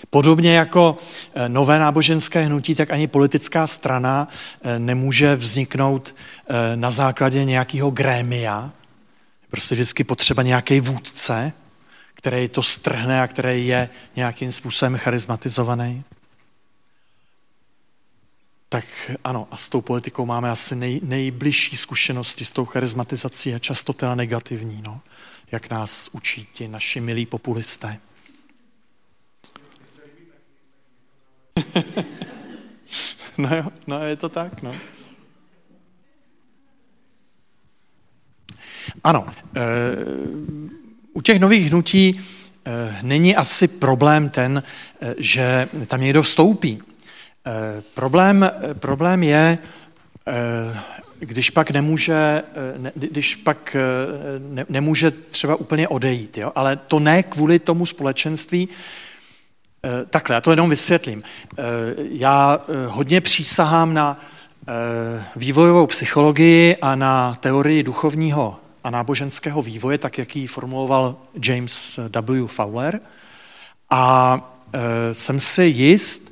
podobně 0.10 0.56
jako 0.56 0.98
eh, 1.34 1.50
nové 1.50 1.80
náboženské 1.80 2.42
hnutí, 2.42 2.76
tak 2.76 2.92
ani 2.92 3.08
politická 3.08 3.68
strana 3.68 4.28
eh, 4.62 4.80
nemůže 4.80 5.36
vzniknout 5.36 6.16
eh, 6.16 6.76
na 6.76 6.92
základě 6.92 7.46
nějakého 7.46 7.92
grémia. 7.92 8.72
Prostě 9.50 9.76
vždycky 9.76 10.04
potřeba 10.04 10.44
nějaký 10.44 10.80
vůdce, 10.80 11.54
který 12.14 12.48
to 12.48 12.64
strhne 12.64 13.22
a 13.22 13.28
který 13.28 13.68
je 13.68 13.90
nějakým 14.16 14.52
způsobem 14.52 14.98
charizmatizovaný. 14.98 16.04
Tak 18.70 18.86
ano, 19.24 19.48
a 19.52 19.58
s 19.58 19.70
tou 19.70 19.82
politikou 19.82 20.26
máme 20.26 20.50
asi 20.50 20.76
nej, 20.76 21.00
nejbližší 21.04 21.78
zkušenosti 21.78 22.46
s 22.46 22.52
tou 22.52 22.66
charizmatizací 22.66 23.56
a 23.56 23.60
často 23.60 23.94
teda 23.94 24.16
negativní. 24.16 24.84
No 24.86 25.02
jak 25.52 25.70
nás 25.70 26.10
učí 26.12 26.47
ti 26.54 26.68
naši 26.68 27.00
milí 27.00 27.26
populisté. 27.26 28.00
no 33.38 33.56
jo, 33.56 33.66
no 33.88 34.04
je 34.04 34.16
to 34.16 34.30
tak, 34.30 34.62
no. 34.62 34.76
Ano, 39.04 39.28
e, 39.56 39.62
u 41.14 41.22
těch 41.22 41.39
nových 41.39 41.70
hnutí 41.70 42.20
e, 42.66 43.00
není 43.02 43.36
asi 43.36 43.68
problém 43.68 44.30
ten, 44.30 44.64
e, 45.02 45.16
že 45.18 45.70
tam 45.88 46.02
někdo 46.02 46.22
vstoupí. 46.22 46.80
E, 46.80 47.82
problém, 47.82 48.52
problém 48.80 49.24
je, 49.24 49.58
když 51.20 51.50
pak 51.50 51.72
nemůže, 51.72 52.14
eh, 52.14 52.80
ne, 52.80 52.92
když 52.96 53.36
pak 53.36 53.76
eh, 53.76 53.80
ne, 54.40 54.66
nemůže 54.70 55.12
třeba 55.12 55.56
úplně 55.56 55.88
odejít. 55.88 56.38
Jo? 56.38 56.52
Ale 56.56 56.76
to 56.76 57.00
ne 57.00 57.24
kvůli 57.24 57.60
tomu 57.60 57.86
společenství. 57.86 58.70
Eh, 59.84 60.06
takhle, 60.06 60.34
já 60.34 60.42
to 60.42 60.52
jenom 60.52 60.70
vysvětlím. 60.70 61.24
Já 62.12 62.62
hodně 62.88 63.22
přísahám 63.22 63.94
na 63.94 64.20
vývojovou 65.36 65.88
psychologii 65.88 66.76
a 66.82 66.96
na 66.96 67.38
teorii 67.40 67.84
duchovního 67.84 68.60
a 68.84 68.90
náboženského 68.90 69.62
vývoje, 69.62 69.98
tak 69.98 70.18
jak 70.18 70.36
ji 70.36 70.48
formuloval 70.48 71.16
James 71.46 72.00
W. 72.22 72.48
Fowler. 72.48 73.00
A 73.90 74.40
jsem 75.12 75.40
si 75.40 75.64
jist, 75.64 76.29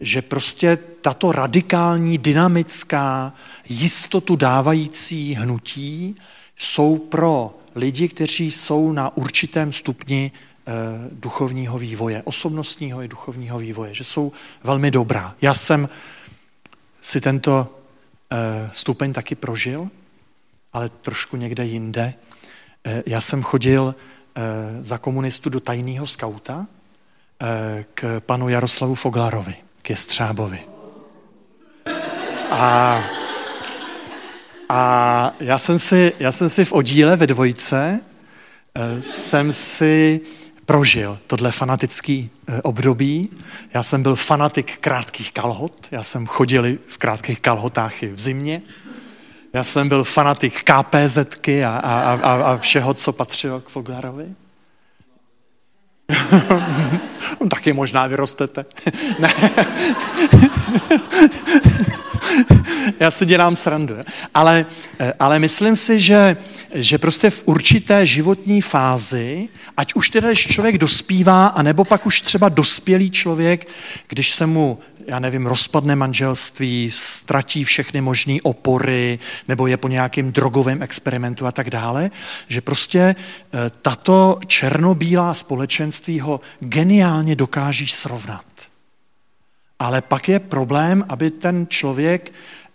že 0.00 0.22
prostě 0.22 0.78
tato 1.00 1.32
radikální, 1.32 2.18
dynamická, 2.18 3.32
jistotu 3.68 4.36
dávající 4.36 5.34
hnutí 5.34 6.16
jsou 6.56 6.98
pro 6.98 7.58
lidi, 7.74 8.08
kteří 8.08 8.50
jsou 8.50 8.92
na 8.92 9.16
určitém 9.16 9.72
stupni 9.72 10.32
eh, 10.34 10.72
duchovního 11.12 11.78
vývoje, 11.78 12.22
osobnostního 12.22 13.02
i 13.02 13.08
duchovního 13.08 13.58
vývoje, 13.58 13.94
že 13.94 14.04
jsou 14.04 14.32
velmi 14.64 14.90
dobrá. 14.90 15.34
Já 15.42 15.54
jsem 15.54 15.88
si 17.00 17.20
tento 17.20 17.68
eh, 18.30 18.70
stupeň 18.72 19.12
taky 19.12 19.34
prožil, 19.34 19.88
ale 20.72 20.88
trošku 20.88 21.36
někde 21.36 21.66
jinde. 21.66 22.14
Eh, 22.84 23.02
já 23.06 23.20
jsem 23.20 23.42
chodil 23.42 23.94
za 24.80 24.98
komunistu 24.98 25.50
do 25.50 25.60
tajného 25.60 26.06
skauta 26.06 26.66
k 27.94 28.20
panu 28.20 28.48
Jaroslavu 28.48 28.94
Foglarovi, 28.94 29.54
k 29.82 29.90
Jestřábovi. 29.90 30.60
A 32.50 33.02
a 34.72 35.34
já 35.40 35.58
jsem 35.58 35.78
si, 35.78 36.12
já 36.18 36.32
jsem 36.32 36.48
si 36.48 36.64
v 36.64 36.72
oddíle 36.72 37.16
ve 37.16 37.26
dvojce 37.26 38.00
eh, 38.74 39.02
jsem 39.02 39.52
si 39.52 40.20
prožil 40.66 41.18
tohle 41.26 41.50
fanatický 41.50 42.30
eh, 42.48 42.62
období. 42.62 43.30
Já 43.74 43.82
jsem 43.82 44.02
byl 44.02 44.16
fanatik 44.16 44.78
krátkých 44.78 45.32
kalhot, 45.32 45.86
já 45.90 46.02
jsem 46.02 46.26
chodil 46.26 46.64
v 46.86 46.98
krátkých 46.98 47.40
kalhotách 47.40 48.02
i 48.02 48.08
v 48.08 48.20
zimě. 48.20 48.62
Já 49.52 49.64
jsem 49.64 49.88
byl 49.88 50.04
fanatik 50.04 50.62
KPZky 50.62 51.64
a, 51.64 51.76
a, 51.76 52.14
a, 52.14 52.52
a 52.52 52.56
všeho, 52.56 52.94
co 52.94 53.12
patřilo 53.12 53.60
k 53.60 53.68
Foglarovi. 53.68 54.26
Taky 57.50 57.72
možná 57.72 58.06
vyrostete. 58.06 58.64
ne. 59.18 59.34
Já 63.00 63.10
si 63.10 63.26
dělám 63.26 63.56
srandu. 63.56 63.94
Ale, 64.34 64.66
eh, 64.98 65.12
ale 65.18 65.38
myslím 65.38 65.76
si, 65.76 66.00
že, 66.00 66.36
že 66.74 66.98
prostě 66.98 67.30
v 67.30 67.42
určité 67.46 68.06
životní 68.06 68.60
fázi, 68.60 69.48
ať 69.76 69.94
už 69.94 70.10
teda, 70.10 70.28
když 70.28 70.46
člověk 70.46 70.78
dospívá, 70.78 71.46
anebo 71.46 71.84
pak 71.84 72.06
už 72.06 72.20
třeba 72.20 72.48
dospělý 72.48 73.10
člověk, 73.10 73.68
když 74.08 74.34
se 74.34 74.46
mu 74.46 74.78
já 75.06 75.18
nevím, 75.18 75.46
rozpadne 75.46 75.96
manželství, 75.96 76.90
ztratí 76.90 77.64
všechny 77.64 78.00
možné 78.00 78.36
opory, 78.42 79.18
nebo 79.48 79.66
je 79.66 79.76
po 79.76 79.88
nějakém 79.88 80.32
drogovém 80.32 80.82
experimentu 80.82 81.46
a 81.46 81.52
tak 81.52 81.70
dále, 81.70 82.10
že 82.48 82.60
prostě 82.60 83.00
eh, 83.00 83.70
tato 83.82 84.38
černobílá 84.46 85.34
společenství 85.34 86.20
ho 86.20 86.40
geniálně 86.60 87.36
dokáží 87.36 87.86
srovnat. 87.86 88.44
Ale 89.78 90.00
pak 90.00 90.28
je 90.28 90.38
problém, 90.38 91.04
aby 91.08 91.30
ten 91.30 91.66
člověk 91.68 92.32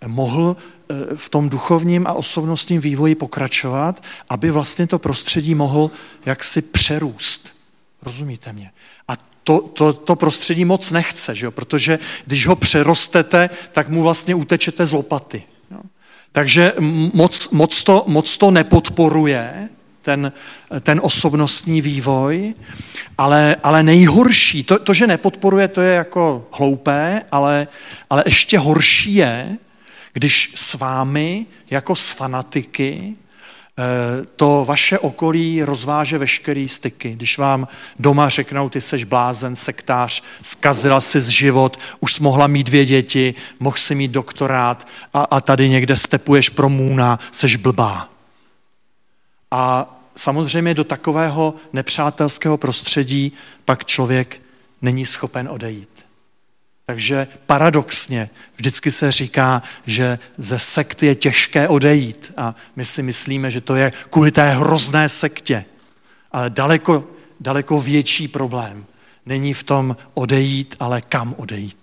mohl 0.07 0.57
eh, 0.57 0.95
v 1.15 1.30
tom 1.30 1.49
duchovním 1.49 2.07
a 2.07 2.13
osobnostním 2.13 2.82
vývoji 2.82 3.15
pokračovat, 3.15 4.03
aby 4.30 4.51
vlastně 4.51 4.88
to 4.88 4.99
prostředí 4.99 5.55
mohl 5.55 5.91
jaksi 6.26 6.61
přerůst. 6.61 7.55
Rozumíte 8.01 8.53
mě? 8.53 8.71
To, 9.45 9.59
to, 9.59 9.93
to 9.93 10.15
prostředí 10.15 10.65
moc 10.65 10.91
nechce, 10.91 11.35
že 11.35 11.45
jo? 11.45 11.51
protože 11.51 11.99
když 12.25 12.47
ho 12.47 12.55
přerostete, 12.55 13.49
tak 13.71 13.89
mu 13.89 14.03
vlastně 14.03 14.35
utečete 14.35 14.85
z 14.85 14.91
lopaty. 14.91 15.43
Jo? 15.71 15.79
Takže 16.31 16.73
moc, 17.13 17.49
moc, 17.49 17.83
to, 17.83 18.03
moc 18.07 18.37
to 18.37 18.51
nepodporuje 18.51 19.69
ten, 20.01 20.31
ten 20.81 20.99
osobnostní 21.03 21.81
vývoj, 21.81 22.53
ale, 23.17 23.55
ale 23.63 23.83
nejhorší, 23.83 24.63
to, 24.63 24.79
to, 24.79 24.93
že 24.93 25.07
nepodporuje, 25.07 25.67
to 25.67 25.81
je 25.81 25.95
jako 25.95 26.47
hloupé, 26.51 27.21
ale, 27.31 27.67
ale 28.09 28.23
ještě 28.25 28.59
horší 28.59 29.15
je, 29.15 29.57
když 30.13 30.51
s 30.55 30.73
vámi 30.73 31.45
jako 31.69 31.95
s 31.95 32.11
fanatiky 32.11 33.15
to 34.36 34.65
vaše 34.67 34.99
okolí 34.99 35.63
rozváže 35.63 36.17
veškerý 36.17 36.69
styky. 36.69 37.11
Když 37.11 37.38
vám 37.38 37.67
doma 37.99 38.30
řeknou, 38.30 38.69
ty 38.69 38.82
seš 38.82 39.03
blázen, 39.03 39.55
sektář, 39.55 40.23
zkazila 40.41 41.01
si 41.01 41.21
z 41.21 41.28
život, 41.28 41.80
už 41.99 42.13
jsi 42.13 42.23
mohla 42.23 42.47
mít 42.47 42.67
dvě 42.67 42.86
děti, 42.86 43.36
mohl 43.59 43.78
si 43.78 43.95
mít 43.95 44.11
doktorát 44.11 44.88
a, 45.13 45.23
a 45.23 45.41
tady 45.41 45.69
někde 45.69 45.95
stepuješ 45.95 46.49
pro 46.49 46.69
můna, 46.69 47.19
seš 47.32 47.55
blbá. 47.55 48.09
A 49.51 49.95
samozřejmě 50.15 50.73
do 50.73 50.84
takového 50.84 51.53
nepřátelského 51.73 52.57
prostředí 52.57 53.34
pak 53.65 53.86
člověk 53.86 54.41
není 54.82 55.05
schopen 55.05 55.49
odejít. 55.51 55.94
Takže 56.86 57.27
paradoxně 57.45 58.29
vždycky 58.55 58.91
se 58.91 59.11
říká, 59.11 59.63
že 59.86 60.19
ze 60.38 60.59
sekty 60.59 61.05
je 61.05 61.15
těžké 61.15 61.67
odejít 61.67 62.33
a 62.38 62.55
my 62.75 62.86
si 62.86 63.03
myslíme, 63.03 63.51
že 63.51 63.61
to 63.61 63.75
je 63.75 63.93
kvůli 64.09 64.31
té 64.31 64.49
hrozné 64.49 65.09
sektě. 65.09 65.65
Ale 66.31 66.49
daleko, 66.49 67.07
daleko 67.39 67.81
větší 67.81 68.27
problém 68.27 68.86
není 69.25 69.53
v 69.53 69.63
tom 69.63 69.97
odejít, 70.13 70.75
ale 70.79 71.01
kam 71.01 71.36
odejít. 71.38 71.77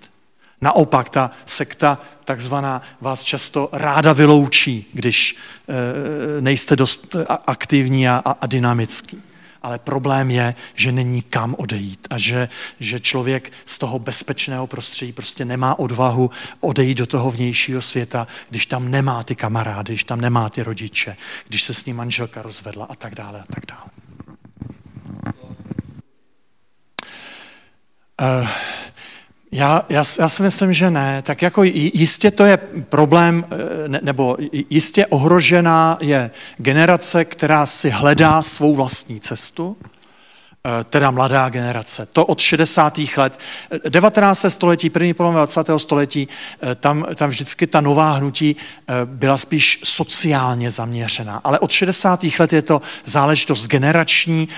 Naopak 0.60 1.08
ta 1.08 1.30
sekta 1.46 2.00
takzvaná 2.24 2.82
vás 3.00 3.24
často 3.24 3.68
ráda 3.72 4.12
vyloučí, 4.12 4.86
když 4.92 5.36
e, 5.36 6.40
nejste 6.40 6.76
dost 6.76 7.16
aktivní 7.46 8.08
a, 8.08 8.22
a 8.40 8.46
dynamický. 8.46 9.22
Ale 9.62 9.78
problém 9.78 10.30
je, 10.30 10.54
že 10.74 10.92
není 10.92 11.22
kam 11.22 11.54
odejít 11.58 12.06
a 12.10 12.18
že, 12.18 12.48
že 12.80 13.00
člověk 13.00 13.52
z 13.66 13.78
toho 13.78 13.98
bezpečného 13.98 14.66
prostředí 14.66 15.12
prostě 15.12 15.44
nemá 15.44 15.78
odvahu 15.78 16.30
odejít 16.60 16.98
do 16.98 17.06
toho 17.06 17.30
vnějšího 17.30 17.82
světa, 17.82 18.26
když 18.50 18.66
tam 18.66 18.90
nemá 18.90 19.22
ty 19.22 19.34
kamarády, 19.34 19.92
když 19.92 20.04
tam 20.04 20.20
nemá 20.20 20.50
ty 20.50 20.62
rodiče, 20.62 21.16
když 21.48 21.62
se 21.62 21.74
s 21.74 21.84
ním 21.84 21.96
manželka 21.96 22.42
rozvedla 22.42 22.86
a 22.90 22.94
tak 22.94 23.14
dále 23.14 23.40
a 23.40 23.44
tak 23.54 23.66
dále. 23.66 23.90
Uh, 28.20 28.48
já, 29.52 29.84
já, 29.88 30.04
já 30.18 30.28
si 30.28 30.42
myslím, 30.42 30.72
že 30.72 30.90
ne. 30.90 31.22
Tak 31.22 31.42
jako 31.42 31.62
jistě 31.62 32.30
to 32.30 32.44
je 32.44 32.56
problém, 32.88 33.44
eh, 33.50 34.00
nebo 34.02 34.36
jistě 34.70 35.06
ohrožená 35.06 35.98
je 36.00 36.30
generace, 36.56 37.24
která 37.24 37.66
si 37.66 37.90
hledá 37.90 38.42
svou 38.42 38.74
vlastní 38.74 39.20
cestu, 39.20 39.76
teda 40.84 41.10
mladá 41.10 41.48
generace. 41.48 42.06
To 42.06 42.26
od 42.26 42.40
60. 42.40 42.98
let. 43.16 43.38
19. 43.88 44.44
století, 44.48 44.90
první 44.90 45.14
polovina 45.14 45.44
20. 45.44 45.78
století, 45.78 46.28
eh, 46.62 46.74
tam, 46.74 47.06
tam 47.14 47.30
vždycky 47.30 47.66
ta 47.66 47.80
nová 47.80 48.12
hnutí 48.12 48.56
eh, 48.56 48.92
byla 49.04 49.36
spíš 49.36 49.80
sociálně 49.84 50.70
zaměřená. 50.70 51.40
Ale 51.44 51.58
od 51.58 51.70
60. 51.70 52.24
let 52.38 52.52
je 52.52 52.62
to 52.62 52.82
záležitost 53.04 53.66
generační 53.66 54.48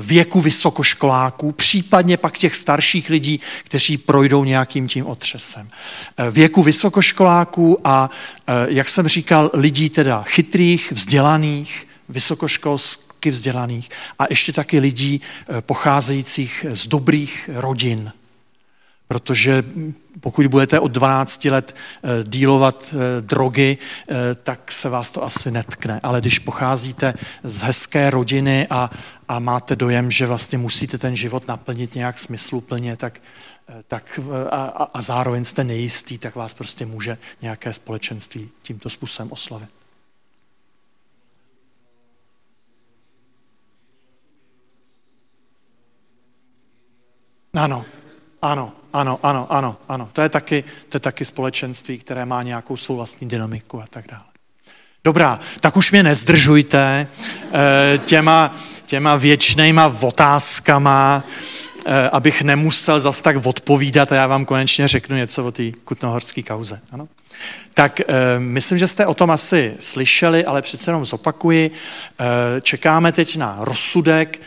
věku 0.00 0.40
vysokoškoláků, 0.40 1.52
případně 1.52 2.16
pak 2.16 2.38
těch 2.38 2.56
starších 2.56 3.10
lidí, 3.10 3.40
kteří 3.64 3.98
projdou 3.98 4.44
nějakým 4.44 4.88
tím 4.88 5.06
otřesem. 5.06 5.68
Věku 6.30 6.62
vysokoškoláků 6.62 7.80
a, 7.84 8.10
jak 8.66 8.88
jsem 8.88 9.08
říkal, 9.08 9.50
lidí 9.52 9.90
teda 9.90 10.22
chytrých, 10.22 10.92
vzdělaných, 10.92 11.86
vysokoškolských, 12.08 13.07
taky 13.18 13.30
vzdělaných 13.30 13.90
a 14.18 14.24
ještě 14.30 14.52
taky 14.52 14.78
lidí 14.78 15.20
eh, 15.20 15.60
pocházejících 15.60 16.66
z 16.70 16.86
dobrých 16.86 17.50
rodin. 17.52 18.12
Protože 19.08 19.64
pokud 20.20 20.46
budete 20.46 20.80
od 20.80 20.92
12 20.92 21.44
let 21.44 21.74
eh, 21.74 22.08
dílovat 22.24 22.94
eh, 22.94 23.20
drogy, 23.20 23.78
tak 24.42 24.72
se 24.72 24.88
vás 24.88 25.12
to 25.12 25.24
asi 25.24 25.50
netkne. 25.50 26.00
Ale 26.02 26.20
když 26.20 26.38
pocházíte 26.38 27.14
z 27.42 27.60
hezké 27.60 28.10
rodiny 28.10 28.66
a, 28.70 28.90
a 29.28 29.38
máte 29.38 29.76
dojem, 29.76 30.10
že 30.10 30.26
vlastně 30.26 30.58
musíte 30.58 30.98
ten 30.98 31.16
život 31.16 31.48
naplnit 31.48 31.94
nějak 31.94 32.18
smysluplně, 32.18 32.96
tak, 32.96 33.20
tak 33.88 34.20
a, 34.50 34.90
a 34.94 35.02
zároveň 35.02 35.44
jste 35.44 35.64
nejistý, 35.64 36.18
tak 36.18 36.34
vás 36.36 36.54
prostě 36.54 36.86
může 36.86 37.18
nějaké 37.42 37.72
společenství 37.72 38.48
tímto 38.62 38.90
způsobem 38.90 39.32
oslovit. 39.32 39.77
Ano, 47.54 47.84
ano, 48.42 48.72
ano, 48.92 49.18
ano, 49.22 49.46
ano, 49.50 49.76
ano. 49.88 50.08
To 50.12 50.22
je 50.22 50.28
taky, 50.28 50.64
to 50.88 50.96
je 50.96 51.00
taky 51.00 51.24
společenství, 51.24 51.98
které 51.98 52.24
má 52.24 52.42
nějakou 52.42 52.76
svou 52.76 52.96
vlastní 52.96 53.28
dynamiku 53.28 53.82
a 53.82 53.84
tak 53.90 54.06
dále. 54.10 54.24
Dobrá, 55.04 55.40
tak 55.60 55.76
už 55.76 55.90
mě 55.90 56.02
nezdržujte 56.02 57.06
eh, 57.52 57.98
těma, 57.98 58.56
těma 58.86 59.16
věčnýma 59.16 59.94
otázkama, 60.00 61.24
eh, 61.86 62.10
abych 62.10 62.42
nemusel 62.42 63.00
zas 63.00 63.20
tak 63.20 63.46
odpovídat 63.46 64.12
a 64.12 64.14
já 64.14 64.26
vám 64.26 64.44
konečně 64.44 64.88
řeknu 64.88 65.16
něco 65.16 65.44
o 65.44 65.52
té 65.52 65.72
kutnohorské 65.84 66.42
kauze. 66.42 66.80
Ano? 66.90 67.08
Tak 67.74 68.00
eh, 68.00 68.04
myslím, 68.38 68.78
že 68.78 68.86
jste 68.86 69.06
o 69.06 69.14
tom 69.14 69.30
asi 69.30 69.74
slyšeli, 69.78 70.44
ale 70.44 70.62
přece 70.62 70.90
jenom 70.90 71.04
zopakuji. 71.04 71.70
Čekáme 72.62 73.12
teď 73.12 73.36
na 73.36 73.56
rozsudek 73.60 74.40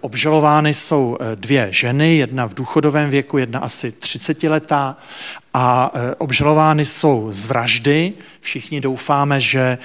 obžalovány 0.00 0.74
jsou 0.74 1.18
eh, 1.20 1.36
dvě 1.36 1.68
ženy, 1.70 2.16
jedna 2.16 2.46
v 2.46 2.54
důchodovém 2.54 3.10
věku, 3.10 3.38
jedna 3.38 3.60
asi 3.60 3.92
30 3.92 4.42
letá 4.42 4.96
a 5.54 5.90
eh, 5.94 6.14
obžalovány 6.14 6.86
jsou 6.86 7.28
z 7.32 7.46
vraždy. 7.46 8.12
Všichni 8.40 8.80
doufáme, 8.80 9.40
že 9.40 9.78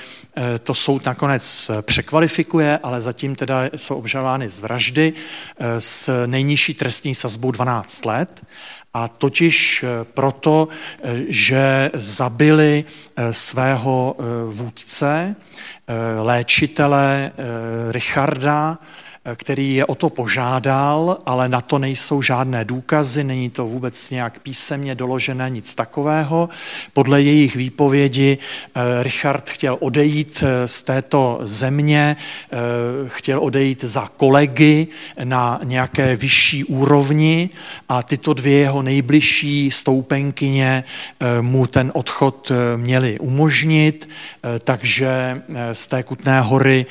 to 0.64 0.74
soud 0.74 1.06
nakonec 1.06 1.72
překvalifikuje, 1.82 2.80
ale 2.84 3.02
zatím 3.02 3.36
teda 3.36 3.64
jsou 3.76 3.96
obžalovány 3.96 4.50
z 4.50 4.60
vraždy 4.60 5.14
s 5.80 6.26
nejnižší 6.26 6.74
trestní 6.74 7.16
sazbou 7.16 7.52
12 7.52 8.06
let. 8.06 8.46
A 8.94 9.08
totiž 9.08 9.86
proto, 10.04 10.68
že 11.28 11.92
zabili 11.94 12.86
svého 13.32 14.16
vůdce, 14.48 15.36
léčitele 16.22 17.32
Richarda, 17.92 18.78
který 19.36 19.76
je 19.76 19.86
o 19.86 19.96
to 19.96 20.10
požádal, 20.10 21.18
ale 21.26 21.50
na 21.50 21.62
to 21.62 21.80
nejsou 21.80 22.22
žádné 22.22 22.66
důkazy, 22.66 23.24
není 23.24 23.50
to 23.50 23.68
vůbec 23.68 24.10
nějak 24.10 24.40
písemně 24.40 24.96
doložené, 24.96 25.50
nic 25.50 25.76
takového. 25.76 26.50
Podle 26.94 27.22
jejich 27.22 27.56
výpovědi 27.56 28.38
eh, 28.38 29.04
Richard 29.04 29.50
chtěl 29.50 29.78
odejít 29.80 30.44
eh, 30.44 30.68
z 30.68 30.82
této 30.82 31.40
země, 31.42 32.16
eh, 32.52 32.58
chtěl 33.08 33.40
odejít 33.40 33.84
za 33.84 34.10
kolegy 34.18 34.88
na 35.24 35.60
nějaké 35.64 36.16
vyšší 36.16 36.64
úrovni 36.64 37.50
a 37.90 38.04
tyto 38.04 38.34
dvě 38.34 38.60
jeho 38.60 38.82
nejbližší 38.82 39.72
stoupenkyně 39.72 40.84
mu 41.42 41.68
ten 41.68 41.92
odchod 41.94 42.52
měli 42.76 43.20
umožnit, 43.20 44.10
takže 44.64 45.42
z 45.74 45.88
té 45.88 46.04
Kutné 46.04 46.42
hory 46.42 46.86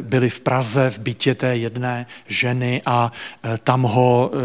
byli 0.00 0.30
v 0.30 0.40
Praze 0.40 0.90
v 0.90 0.98
bytě 0.98 1.34
té 1.34 1.53
jedné 1.56 2.06
ženy 2.26 2.82
a 2.86 3.12
e, 3.44 3.58
tam 3.58 3.82
ho 3.82 4.30
e, 4.32 4.38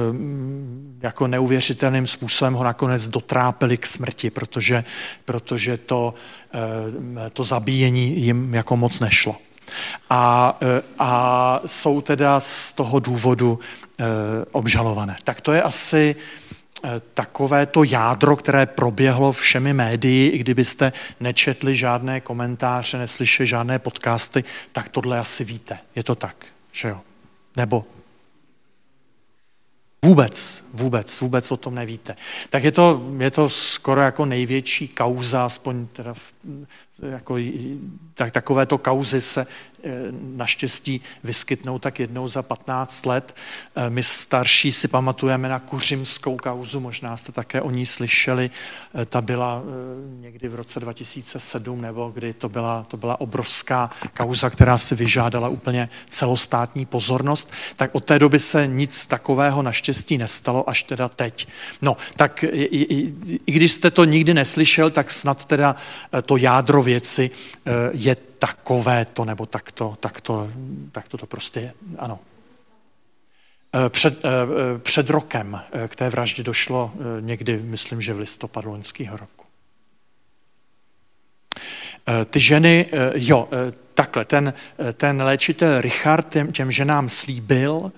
jako 1.02 1.28
neuvěřitelným 1.28 2.08
způsobem 2.08 2.54
ho 2.54 2.64
nakonec 2.64 3.08
dotrápili 3.08 3.78
k 3.78 3.86
smrti, 3.86 4.30
protože, 4.30 4.84
protože 5.26 5.78
to, 5.78 6.14
e, 7.26 7.30
to 7.30 7.44
zabíjení 7.44 8.22
jim 8.22 8.54
jako 8.54 8.78
moc 8.78 9.00
nešlo. 9.00 9.36
A, 10.10 10.58
a 11.00 11.62
jsou 11.66 12.02
teda 12.02 12.40
z 12.40 12.72
toho 12.72 13.00
důvodu 13.00 13.60
obžalované. 14.52 15.18
Tak 15.24 15.42
to 15.42 15.54
je 15.54 15.62
asi 15.62 16.16
takové 17.14 17.66
to 17.66 17.84
jádro, 17.84 18.36
které 18.36 18.66
proběhlo 18.66 19.32
všemi 19.32 19.74
médii, 19.74 20.30
i 20.30 20.38
kdybyste 20.38 20.94
nečetli 21.20 21.76
žádné 21.76 22.22
komentáře, 22.22 22.98
neslyšeli 22.98 23.48
žádné 23.48 23.80
podcasty, 23.80 24.44
tak 24.72 24.90
tohle 24.90 25.20
asi 25.20 25.44
víte. 25.44 25.78
Je 25.96 26.04
to 26.04 26.16
tak, 26.16 26.46
že 26.72 26.88
jo? 26.88 27.02
Nebo 27.56 27.86
Vůbec, 30.06 30.64
vůbec, 30.74 31.20
vůbec 31.20 31.52
o 31.52 31.58
tom 31.58 31.76
nevíte. 31.76 32.16
Tak 32.50 32.64
je 32.64 32.72
to, 32.72 33.10
je 33.18 33.32
to 33.32 33.50
skoro 33.50 34.02
jako 34.02 34.26
největší 34.26 34.88
kauza, 34.88 35.46
aspoň 35.46 35.88
teda 35.88 36.14
jako, 37.10 37.38
tak, 38.14 38.32
takovéto 38.32 38.78
kauzy 38.78 39.22
se 39.22 39.48
naštěstí 40.22 41.02
vyskytnou 41.24 41.80
tak 41.80 42.00
jednou 42.00 42.28
za 42.28 42.42
15 42.42 43.06
let. 43.06 43.36
Eh, 43.76 43.90
my 43.90 44.04
starší 44.04 44.72
si 44.72 44.88
pamatujeme 44.88 45.50
na 45.50 45.60
kuřimskou 45.60 46.38
kauzu, 46.38 46.80
možná 46.80 47.18
jste 47.18 47.32
také 47.32 47.62
o 47.62 47.72
ní 47.72 47.86
slyšeli. 47.86 48.50
Eh, 48.96 49.06
ta 49.06 49.22
byla 49.22 49.64
někdy 50.20 50.48
v 50.48 50.56
roce 50.56 50.80
2007, 50.80 51.82
nebo 51.82 52.12
kdy 52.14 52.34
to 52.34 52.50
byla, 52.50 52.86
to 52.88 52.98
byla 52.98 53.22
obrovská 53.22 53.90
kauza, 54.18 54.50
která 54.50 54.78
si 54.78 54.96
vyžádala 54.96 55.50
úplně 55.50 55.90
celostátní 56.10 56.86
pozornost. 56.86 57.52
Tak 57.76 57.96
od 57.96 58.04
té 58.04 58.20
doby 58.20 58.40
se 58.40 58.68
nic 58.68 59.06
takového 59.06 59.62
naštěstí 59.62 60.18
nestalo, 60.18 60.70
až 60.70 60.84
teda 60.84 61.10
teď. 61.10 61.48
No, 61.82 61.98
tak 62.16 62.44
i, 62.44 62.64
i, 62.66 63.14
i 63.46 63.52
když 63.52 63.72
jste 63.72 63.92
to 63.92 64.06
nikdy 64.06 64.34
neslyšel, 64.34 64.90
tak 64.90 65.12
snad 65.12 65.46
teda 65.46 65.76
to 66.26 66.38
jádro 66.38 66.84
věci 66.84 67.32
je 67.94 68.29
takové 68.40 69.06
to 69.06 69.26
nebo 69.26 69.46
takto, 69.46 69.98
takto, 70.00 70.52
takto 70.92 71.18
to 71.18 71.26
prostě 71.26 71.60
je. 71.60 71.74
Ano. 71.98 72.20
Eh, 73.76 73.90
před, 73.90 74.26
eh, 74.26 74.30
eh, 74.30 74.80
před 74.80 75.10
rokem 75.10 75.62
k 75.88 75.96
té 75.96 76.10
vraždě 76.10 76.44
došlo 76.44 76.92
někdy, 77.20 77.58
myslím, 77.58 78.02
že 78.02 78.14
v 78.14 78.20
listopadu 78.20 78.70
loňského 78.70 79.18
roku. 79.18 79.46
Ty 82.30 82.40
ženy, 82.40 82.90
jo, 83.14 83.50
takhle, 83.94 84.26
ten, 84.26 84.54
ten 84.94 85.22
léčitel 85.22 85.82
Richard 85.82 86.30
těm, 86.30 86.52
těm 86.52 86.72
ženám 86.72 87.10
slíbil, 87.10 87.92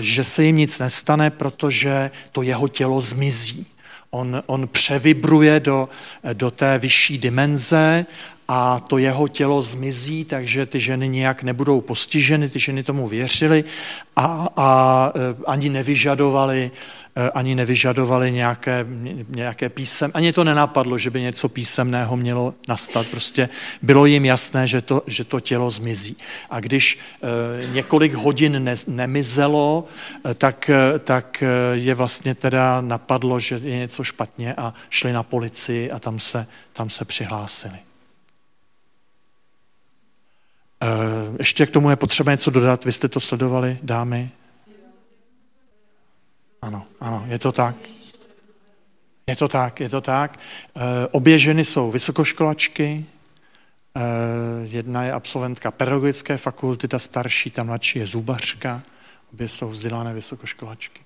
že 0.00 0.24
se 0.24 0.44
jim 0.44 0.56
nic 0.56 0.78
nestane, 0.78 1.30
protože 1.30 2.10
to 2.32 2.42
jeho 2.42 2.68
tělo 2.68 3.00
zmizí. 3.00 3.66
on, 4.10 4.42
on 4.46 4.68
převibruje 4.68 5.60
do, 5.60 5.88
do 6.32 6.50
té 6.50 6.78
vyšší 6.78 7.18
dimenze 7.18 8.06
a 8.48 8.80
to 8.80 8.98
jeho 8.98 9.28
tělo 9.28 9.62
zmizí, 9.62 10.24
takže 10.24 10.66
ty 10.66 10.80
ženy 10.80 11.08
nějak 11.08 11.42
nebudou 11.42 11.80
postiženy, 11.80 12.48
ty 12.48 12.58
ženy 12.60 12.82
tomu 12.82 13.08
věřily 13.08 13.64
a, 14.16 14.48
a 14.56 15.12
e, 15.14 15.44
ani 15.46 15.68
nevyžadovali 15.68 16.70
Eh, 17.16 17.30
ani 17.30 17.54
nevyžadovali 17.54 18.32
nějaké, 18.32 18.86
nějaké 19.28 19.68
písem, 19.68 20.10
ani 20.14 20.32
to 20.32 20.44
nenapadlo, 20.44 20.98
že 20.98 21.10
by 21.10 21.20
něco 21.20 21.48
písemného 21.48 22.16
mělo 22.16 22.54
nastat. 22.68 23.06
Prostě 23.06 23.48
bylo 23.82 24.06
jim 24.06 24.24
jasné, 24.24 24.66
že 24.66 24.82
to, 24.82 25.02
že 25.06 25.24
to 25.24 25.40
tělo 25.40 25.70
zmizí. 25.70 26.16
A 26.50 26.60
když 26.60 26.98
eh, 26.98 27.66
několik 27.72 28.14
hodin 28.14 28.64
ne, 28.64 28.74
nemizelo, 28.86 29.84
tak, 30.34 30.70
tak 31.04 31.44
je 31.72 31.94
vlastně 31.94 32.34
teda 32.34 32.80
napadlo, 32.80 33.40
že 33.40 33.60
je 33.62 33.76
něco 33.76 34.04
špatně 34.04 34.54
a 34.54 34.74
šli 34.90 35.12
na 35.12 35.22
policii 35.22 35.90
a 35.90 35.98
tam 35.98 36.20
se, 36.20 36.46
tam 36.72 36.90
se 36.90 37.04
přihlásili. 37.04 37.91
Ještě 41.38 41.66
k 41.66 41.70
tomu 41.70 41.90
je 41.90 41.96
potřeba 41.96 42.32
něco 42.32 42.50
dodat. 42.50 42.84
Vy 42.84 42.92
jste 42.92 43.08
to 43.08 43.20
sledovali, 43.20 43.78
dámy? 43.82 44.30
Ano, 46.62 46.86
ano, 47.00 47.24
je 47.28 47.38
to 47.38 47.52
tak. 47.52 47.76
Je 49.26 49.36
to 49.36 49.48
tak, 49.48 49.80
je 49.80 49.88
to 49.88 50.00
tak. 50.00 50.38
E, 50.76 51.06
obě 51.06 51.38
ženy 51.38 51.64
jsou 51.64 51.90
vysokoškolačky, 51.90 53.06
e, 53.94 54.00
jedna 54.62 55.04
je 55.04 55.12
absolventka 55.12 55.70
pedagogické 55.70 56.36
fakulty, 56.36 56.88
ta 56.88 56.98
starší, 56.98 57.50
ta 57.50 57.62
mladší 57.62 57.98
je 57.98 58.06
zubařka, 58.06 58.82
obě 59.32 59.48
jsou 59.48 59.68
vzdělané 59.68 60.14
vysokoškolačky. 60.14 61.00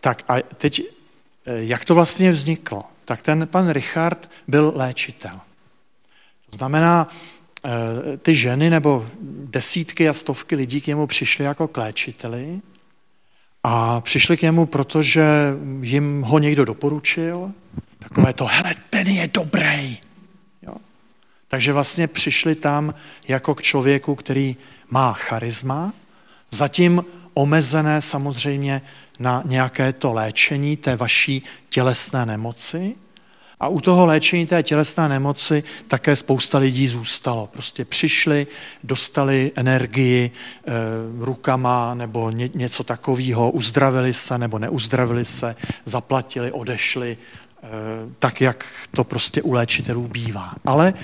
Tak 0.00 0.24
a 0.28 0.34
teď, 0.56 0.82
jak 1.46 1.84
to 1.84 1.94
vlastně 1.94 2.30
vzniklo? 2.30 2.84
Tak 3.04 3.22
ten 3.22 3.46
pan 3.46 3.70
Richard 3.70 4.30
byl 4.48 4.72
léčitel. 4.76 5.40
To 6.50 6.56
znamená, 6.56 7.08
ty 8.22 8.34
ženy 8.34 8.70
nebo 8.70 9.06
desítky 9.44 10.08
a 10.08 10.12
stovky 10.12 10.56
lidí 10.56 10.80
k 10.80 10.86
němu 10.86 11.06
přišly 11.06 11.44
jako 11.44 11.68
k 11.68 11.76
léčiteli 11.76 12.60
a 13.62 14.00
přišli 14.00 14.36
k 14.36 14.42
němu, 14.42 14.66
protože 14.66 15.24
jim 15.80 16.22
ho 16.22 16.38
někdo 16.38 16.64
doporučil. 16.64 17.52
Takové 17.98 18.32
to, 18.32 18.44
hele, 18.46 18.74
ten 18.90 19.08
je 19.08 19.28
dobrý. 19.34 19.98
Jo? 20.62 20.74
Takže 21.48 21.72
vlastně 21.72 22.06
přišli 22.06 22.54
tam 22.54 22.94
jako 23.28 23.54
k 23.54 23.62
člověku, 23.62 24.14
který 24.14 24.56
má 24.90 25.12
charisma, 25.12 25.92
zatím 26.50 27.04
omezené 27.34 28.02
samozřejmě 28.02 28.82
na 29.18 29.42
nějaké 29.46 29.92
to 29.92 30.12
léčení 30.12 30.76
té 30.76 30.96
vaší 30.96 31.42
tělesné 31.68 32.26
nemoci, 32.26 32.94
a 33.62 33.68
u 33.68 33.80
toho 33.80 34.06
léčení 34.06 34.46
té 34.46 34.62
tělesné 34.62 35.08
nemoci 35.08 35.64
také 35.88 36.16
spousta 36.16 36.58
lidí 36.58 36.88
zůstalo. 36.88 37.48
Prostě 37.52 37.84
přišli, 37.84 38.46
dostali 38.84 39.52
energii 39.54 40.30
e, 40.30 40.72
rukama 41.24 41.94
nebo 41.94 42.30
ně, 42.30 42.50
něco 42.54 42.84
takového, 42.84 43.50
uzdravili 43.50 44.14
se 44.14 44.38
nebo 44.38 44.58
neuzdravili 44.58 45.24
se, 45.24 45.56
zaplatili, 45.84 46.52
odešli, 46.52 47.16
e, 47.16 47.68
tak 48.18 48.40
jak 48.40 48.66
to 48.96 49.04
prostě 49.04 49.42
u 49.42 49.52
léčitelů 49.52 50.08
bývá. 50.08 50.52
Ale 50.64 50.94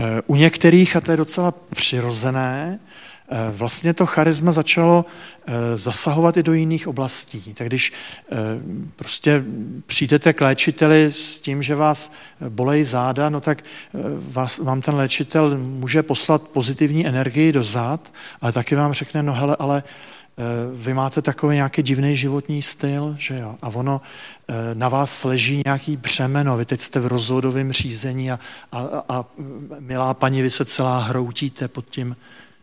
e, 0.00 0.22
u 0.26 0.36
některých, 0.36 0.96
a 0.96 1.00
to 1.00 1.10
je 1.10 1.16
docela 1.16 1.54
přirozené, 1.74 2.78
vlastně 3.52 3.94
to 3.94 4.06
charisma 4.06 4.52
začalo 4.52 5.04
eh, 5.46 5.76
zasahovat 5.76 6.36
i 6.36 6.42
do 6.42 6.52
jiných 6.52 6.88
oblastí. 6.88 7.54
Tak 7.54 7.66
když 7.66 7.92
eh, 7.92 8.36
prostě 8.96 9.44
přijdete 9.86 10.32
k 10.32 10.40
léčiteli 10.40 11.12
s 11.12 11.38
tím, 11.38 11.62
že 11.62 11.74
vás 11.74 12.12
bolejí 12.48 12.84
záda, 12.84 13.28
no 13.28 13.40
tak 13.40 13.64
vás, 14.18 14.58
vám 14.58 14.82
ten 14.82 14.94
léčitel 14.94 15.58
může 15.58 16.02
poslat 16.02 16.42
pozitivní 16.42 17.06
energii 17.06 17.52
do 17.52 17.62
zád, 17.62 18.12
ale 18.40 18.52
taky 18.52 18.74
vám 18.74 18.92
řekne, 18.92 19.22
no 19.22 19.32
hele, 19.32 19.56
ale 19.58 19.82
vy 20.74 20.94
máte 20.94 21.22
takový 21.22 21.56
nějaký 21.56 21.82
divný 21.82 22.16
životní 22.16 22.62
styl, 22.62 23.16
že 23.18 23.38
jo, 23.38 23.56
a 23.62 23.68
ono 23.68 24.00
na 24.74 24.88
vás 24.88 25.24
leží 25.24 25.62
nějaký 25.66 25.96
břemeno, 25.96 26.56
vy 26.56 26.64
teď 26.64 26.80
jste 26.80 27.00
v 27.00 27.06
rozhodovém 27.06 27.72
řízení 27.72 28.30
a, 28.30 28.38
a, 28.72 29.04
a 29.08 29.24
milá 29.78 30.14
paní, 30.14 30.42
vy 30.42 30.50
se 30.50 30.64
celá 30.64 30.98
hroutíte 30.98 31.68
pod 31.68 31.84
tím 31.90 32.16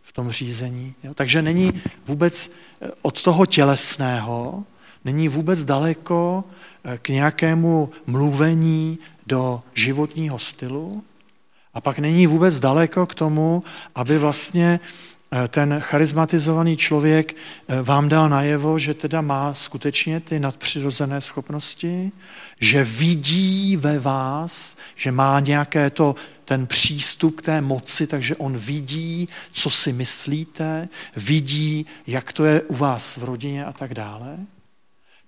v 0.06 0.12
tom 0.12 0.30
řízení. 0.30 0.94
Jo? 1.04 1.14
Takže 1.14 1.42
není 1.42 1.82
vůbec 2.06 2.50
eh, 2.80 2.90
od 3.02 3.22
toho 3.22 3.46
tělesného, 3.46 4.64
není 5.04 5.28
vůbec 5.28 5.64
daleko 5.64 6.44
eh, 6.84 6.98
k 6.98 7.08
nějakému 7.08 7.90
mluvení 8.06 8.98
do 9.26 9.60
životního 9.74 10.38
stylu 10.38 11.02
a 11.74 11.80
pak 11.80 11.98
není 11.98 12.26
vůbec 12.26 12.60
daleko 12.60 13.06
k 13.06 13.14
tomu, 13.14 13.62
aby 13.94 14.18
vlastně 14.18 14.80
ten 15.48 15.80
charizmatizovaný 15.80 16.76
člověk 16.76 17.36
vám 17.82 18.08
dal 18.08 18.28
najevo, 18.28 18.78
že 18.78 18.94
teda 18.94 19.20
má 19.20 19.54
skutečně 19.54 20.20
ty 20.20 20.40
nadpřirozené 20.40 21.20
schopnosti, 21.20 22.12
že 22.60 22.84
vidí 22.84 23.76
ve 23.76 23.98
vás, 23.98 24.76
že 24.96 25.12
má 25.12 25.40
nějaké 25.40 25.90
to 25.90 26.14
ten 26.44 26.66
přístup 26.66 27.36
k 27.36 27.42
té 27.42 27.60
moci, 27.60 28.06
takže 28.06 28.36
on 28.36 28.58
vidí, 28.58 29.28
co 29.52 29.70
si 29.70 29.92
myslíte, 29.92 30.88
vidí, 31.16 31.86
jak 32.06 32.32
to 32.32 32.44
je 32.44 32.62
u 32.62 32.74
vás 32.74 33.16
v 33.16 33.24
rodině 33.24 33.64
a 33.64 33.72
tak 33.72 33.94
dále. 33.94 34.38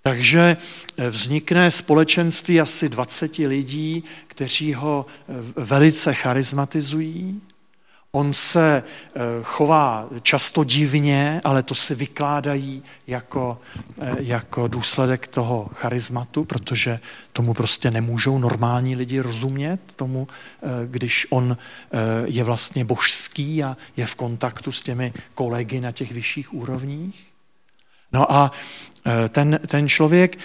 Takže 0.02 0.56
eh, 0.96 1.10
vznikne 1.10 1.70
společenství 1.70 2.60
asi 2.60 2.88
20 2.88 3.38
lidí, 3.38 4.04
kteří 4.26 4.74
ho 4.74 5.06
eh, 5.06 5.34
velice 5.56 6.14
charizmatizují 6.14 7.40
On 8.12 8.32
se 8.32 8.82
eh, 8.82 9.20
chová 9.42 10.08
často 10.22 10.64
divně, 10.64 11.40
ale 11.44 11.62
to 11.62 11.74
si 11.74 11.94
vykládají 11.94 12.82
jako, 13.06 13.60
eh, 14.00 14.16
jako 14.18 14.68
důsledek 14.68 15.28
toho 15.28 15.70
charizmatu, 15.74 16.44
protože 16.44 17.00
tomu 17.32 17.54
prostě 17.54 17.90
nemůžou 17.90 18.38
normální 18.38 18.96
lidi 18.96 19.20
rozumět, 19.20 19.80
tomu, 19.96 20.28
eh, 20.62 20.68
když 20.86 21.26
on 21.30 21.56
je 22.24 22.44
vlastně 22.44 22.84
božský 22.84 23.64
a 23.64 23.76
je 23.96 24.06
v 24.06 24.14
kontaktu 24.14 24.72
s 24.72 24.82
těmi 24.82 25.12
kolegy 25.34 25.80
na 25.80 25.92
těch 25.92 26.12
vyšších 26.12 26.54
úrovních. 26.54 27.26
No 28.12 28.32
a 28.32 28.52
ten, 29.28 29.60
ten 29.66 29.88
člověk 29.88 30.38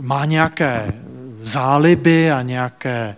má 0.00 0.24
nějaké 0.24 0.92
záliby 1.40 2.32
a 2.32 2.42
nějaké 2.42 3.16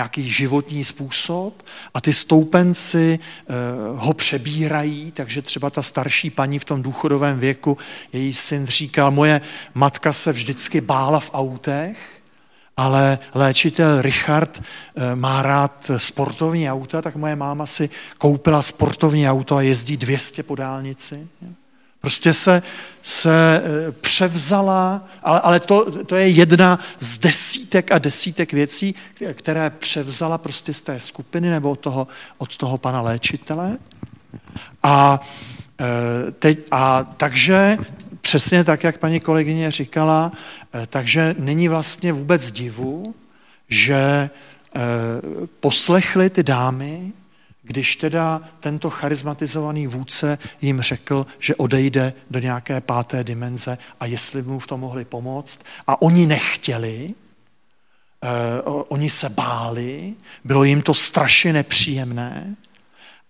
nějaký 0.00 0.30
životní 0.30 0.84
způsob 0.84 1.62
a 1.94 2.00
ty 2.00 2.12
stoupenci 2.12 3.18
eh, 3.18 3.52
ho 3.96 4.14
přebírají, 4.14 5.12
takže 5.12 5.42
třeba 5.42 5.70
ta 5.70 5.82
starší 5.82 6.30
paní 6.30 6.58
v 6.58 6.64
tom 6.64 6.82
důchodovém 6.82 7.38
věku, 7.38 7.78
její 8.12 8.32
syn 8.32 8.66
říkal, 8.66 9.10
moje 9.10 9.40
matka 9.74 10.12
se 10.12 10.32
vždycky 10.32 10.80
bála 10.80 11.20
v 11.20 11.30
autech, 11.34 11.96
ale 12.76 13.18
léčitel 13.34 14.02
Richard 14.02 14.62
eh, 14.62 15.14
má 15.14 15.42
rád 15.42 15.90
sportovní 15.96 16.70
auta, 16.70 17.02
tak 17.02 17.16
moje 17.16 17.36
máma 17.36 17.66
si 17.66 17.90
koupila 18.18 18.62
sportovní 18.62 19.28
auto 19.28 19.56
a 19.56 19.62
jezdí 19.62 19.96
200 19.96 20.42
po 20.42 20.54
dálnici. 20.56 21.28
Prostě 22.00 22.32
se, 22.32 22.62
se 23.02 23.62
eh, 23.64 23.92
převzala, 23.92 25.04
ale, 25.22 25.40
ale 25.40 25.60
to, 25.60 26.04
to 26.04 26.16
je 26.16 26.28
jedna 26.28 26.78
z 26.98 27.18
desítek 27.18 27.92
a 27.92 27.98
desítek 27.98 28.52
věcí, 28.52 28.94
které 29.32 29.70
převzala 29.70 30.38
prostě 30.38 30.72
z 30.72 30.82
té 30.82 31.00
skupiny 31.00 31.50
nebo 31.50 31.70
od 31.70 31.80
toho, 31.80 32.08
od 32.38 32.56
toho 32.56 32.78
pana 32.78 33.00
léčitele. 33.00 33.78
A, 34.82 35.20
eh, 35.80 36.30
teď, 36.30 36.58
a 36.70 37.04
takže 37.04 37.78
přesně 38.20 38.64
tak, 38.64 38.84
jak 38.84 38.98
paní 38.98 39.20
kolegyně 39.20 39.70
říkala, 39.70 40.32
eh, 40.74 40.86
takže 40.86 41.34
není 41.38 41.68
vlastně 41.68 42.12
vůbec 42.12 42.50
divu, 42.50 43.14
že 43.68 44.30
poslechli 45.60 46.30
ty 46.30 46.42
dámy 46.42 47.12
když 47.70 47.96
teda 47.96 48.40
tento 48.60 48.90
charizmatizovaný 48.90 49.86
vůdce 49.86 50.38
jim 50.60 50.80
řekl, 50.80 51.26
že 51.38 51.54
odejde 51.54 52.12
do 52.30 52.38
nějaké 52.38 52.80
páté 52.80 53.24
dimenze 53.24 53.78
a 54.00 54.06
jestli 54.06 54.42
mu 54.42 54.58
v 54.58 54.66
tom 54.66 54.80
mohli 54.80 55.04
pomoct. 55.04 55.60
A 55.86 56.02
oni 56.02 56.26
nechtěli, 56.26 57.14
uh, 58.68 58.82
oni 58.88 59.10
se 59.10 59.28
báli, 59.28 60.14
bylo 60.44 60.64
jim 60.64 60.82
to 60.82 60.94
strašně 60.94 61.52
nepříjemné, 61.52 62.56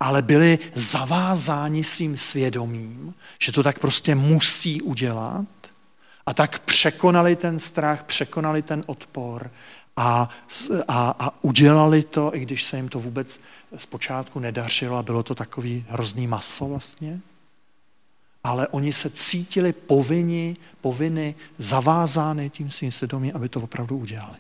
ale 0.01 0.23
byli 0.23 0.59
zavázáni 0.75 1.85
svým 1.85 2.17
svědomím, 2.17 3.15
že 3.43 3.53
to 3.53 3.63
tak 3.63 3.79
prostě 3.79 4.15
musí 4.15 4.83
udělat 4.83 5.47
a 6.27 6.35
tak 6.35 6.59
překonali 6.59 7.37
ten 7.37 7.59
strach, 7.59 8.03
překonali 8.03 8.63
ten 8.63 8.85
odpor 8.87 9.51
a, 9.97 10.29
a, 10.89 11.15
a 11.19 11.45
udělali 11.45 12.03
to, 12.03 12.35
i 12.35 12.41
když 12.41 12.65
se 12.65 12.77
jim 12.77 12.89
to 12.89 13.01
vůbec 13.01 13.41
zpočátku 13.77 14.39
nedařilo 14.39 14.97
a 14.97 15.03
bylo 15.03 15.23
to 15.23 15.35
takový 15.35 15.85
hrozný 15.89 16.27
maso 16.27 16.69
vlastně. 16.69 17.21
A, 18.45 18.51
ale 18.51 18.69
oni 18.69 18.93
se 18.93 19.11
cítili 19.11 19.73
povinni, 19.73 20.57
povinny, 20.81 21.35
zavázány 21.59 22.51
tím 22.51 22.71
svým 22.71 22.91
svědomím, 22.91 23.33
aby 23.35 23.49
to 23.49 23.61
opravdu 23.61 23.97
udělali. 23.97 24.37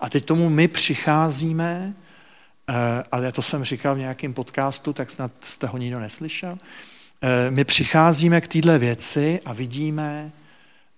A 0.00 0.10
teď 0.10 0.24
tomu 0.24 0.48
my 0.48 0.68
přicházíme, 0.68 1.94
eh, 2.68 2.74
ale 3.12 3.32
to 3.32 3.42
jsem 3.42 3.64
říkal 3.64 3.94
v 3.94 3.98
nějakém 3.98 4.34
podcastu, 4.34 4.92
tak 4.92 5.10
snad 5.10 5.32
jste 5.40 5.66
ho 5.66 5.78
nikdo 5.78 6.00
neslyšel, 6.00 6.58
eh, 7.22 7.50
my 7.50 7.64
přicházíme 7.64 8.40
k 8.40 8.48
téhle 8.48 8.78
věci 8.78 9.40
a 9.44 9.52
vidíme 9.52 10.32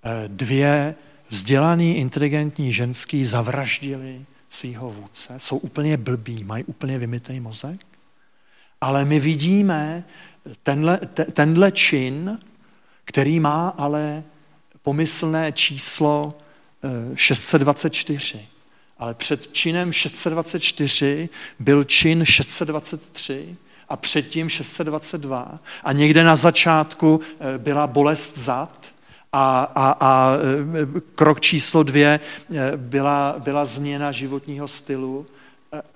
eh, 0.03 0.28
dvě 0.28 0.95
vzdělaný, 1.28 1.97
inteligentní 1.97 2.73
ženský 2.73 3.24
zavraždili 3.24 4.24
svého 4.51 4.90
vůdce, 4.90 5.35
jsou 5.39 5.56
úplně 5.56 5.97
blbí, 5.97 6.44
mají 6.44 6.64
úplně 6.64 6.98
vymitý 6.98 7.40
mozek, 7.40 7.86
ale 8.81 9.05
my 9.05 9.20
vidíme 9.20 10.05
tenhle, 10.62 10.98
tenhle 11.32 11.72
čin, 11.72 12.39
který 13.05 13.40
má 13.40 13.68
ale 13.68 14.22
pomyslné 14.82 15.52
číslo 15.52 16.35
624. 17.14 18.47
Ale 18.98 19.14
před 19.14 19.52
činem 19.52 19.93
624 19.93 21.28
byl 21.59 21.85
čin 21.85 22.24
623 22.24 23.56
a 23.89 23.97
předtím 23.97 24.48
622. 24.48 25.59
A 25.85 25.93
někde 25.93 26.24
na 26.24 26.36
začátku 26.36 27.20
eh, 27.24 27.59
byla 27.59 27.86
bolest 27.86 28.39
zad 28.39 28.80
a, 29.32 29.62
a, 29.62 29.90
a 30.01 30.32
eh, 30.36 31.01
krok 31.15 31.40
číslo 31.40 31.82
dvě 31.82 32.20
eh, 32.55 32.77
byla, 32.77 33.35
byla 33.39 33.65
změna 33.65 34.12
životního 34.12 34.69
stylu 34.69 35.27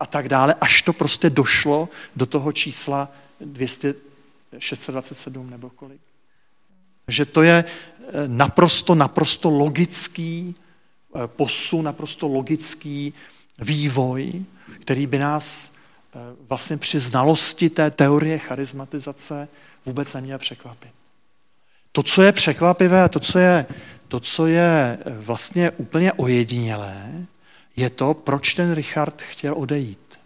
a 0.01 0.07
tak 0.07 0.29
dále, 0.29 0.55
až 0.61 0.83
to 0.83 0.93
prostě 0.93 1.31
došlo 1.31 1.89
do 2.17 2.27
toho 2.27 2.53
čísla 2.53 3.09
200, 3.41 3.95
627 4.59 5.51
nebo 5.51 5.71
kolik. 5.71 6.01
Takže 7.05 7.25
to 7.25 7.43
je 7.43 7.65
naprosto, 8.27 8.95
naprosto 8.95 9.51
logický 9.51 10.55
posun, 11.27 11.85
naprosto 11.85 12.29
logický 12.29 13.15
vývoj, 13.59 14.45
který 14.81 15.07
by 15.07 15.19
nás 15.19 15.75
vlastně 16.49 16.77
při 16.77 16.99
znalosti 16.99 17.71
té 17.71 17.91
teorie 17.91 18.39
charizmatizace 18.39 19.49
vůbec 19.87 20.15
neměl 20.15 20.39
překvapit. 20.39 20.91
To, 21.95 22.03
co 22.03 22.23
je 22.23 22.33
překvapivé 22.33 23.03
a 23.03 23.09
to, 23.09 23.21
co 23.21 23.39
je, 23.39 23.67
to, 24.09 24.21
co 24.21 24.47
je 24.47 24.99
eh, 25.01 25.11
vlastně 25.21 25.71
úplně 25.71 26.13
ojedinělé, 26.13 27.11
je 27.77 27.91
to, 27.91 28.15
proč 28.15 28.55
ten 28.55 28.73
Richard 28.73 29.23
chtěl 29.23 29.55
odejít. 29.57 30.21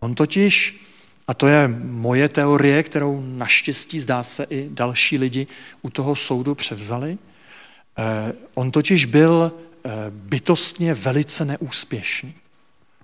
On 0.00 0.14
totiž, 0.14 0.80
a 1.28 1.34
to 1.34 1.46
je 1.46 1.68
moje 1.84 2.28
teorie, 2.28 2.82
kterou 2.82 3.22
naštěstí 3.26 4.00
zdá 4.00 4.22
se 4.22 4.46
i 4.50 4.68
další 4.70 5.18
lidi 5.18 5.46
u 5.82 5.90
toho 5.90 6.16
soudu 6.16 6.54
převzali, 6.54 7.18
Eh, 7.98 8.32
on 8.54 8.70
totiž 8.70 9.04
byl 9.04 9.52
eh, 9.52 9.90
bytostně 10.10 10.94
velice 10.94 11.44
neúspěšný. 11.44 12.34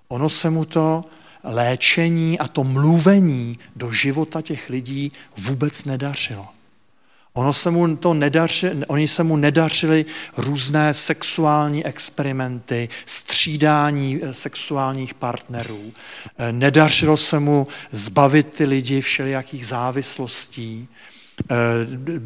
Ono 0.08 0.28
se 0.28 0.50
mu 0.50 0.64
to 0.64 1.02
léčení 1.44 2.38
a 2.38 2.48
to 2.48 2.64
mluvení 2.64 3.58
do 3.76 3.92
života 3.92 4.42
těch 4.42 4.70
lidí 4.70 5.12
vůbec 5.36 5.84
nedařilo. 5.84 6.48
Ono 7.32 7.52
se 7.52 7.70
mu 7.70 7.96
to 7.96 8.14
nedaři, 8.14 8.70
oni 8.86 9.08
se 9.08 9.22
mu 9.22 9.36
nedařili 9.36 10.04
různé 10.36 10.94
sexuální 10.94 11.86
experimenty, 11.86 12.88
střídání 13.06 14.20
eh, 14.22 14.34
sexuálních 14.34 15.14
partnerů. 15.14 15.92
Nedařilo 16.50 17.16
se 17.16 17.40
mu 17.40 17.66
zbavit 17.90 18.54
ty 18.54 18.64
lidi 18.64 19.00
všelijakých 19.00 19.66
závislostí. 19.66 20.88
Eh, 21.40 21.54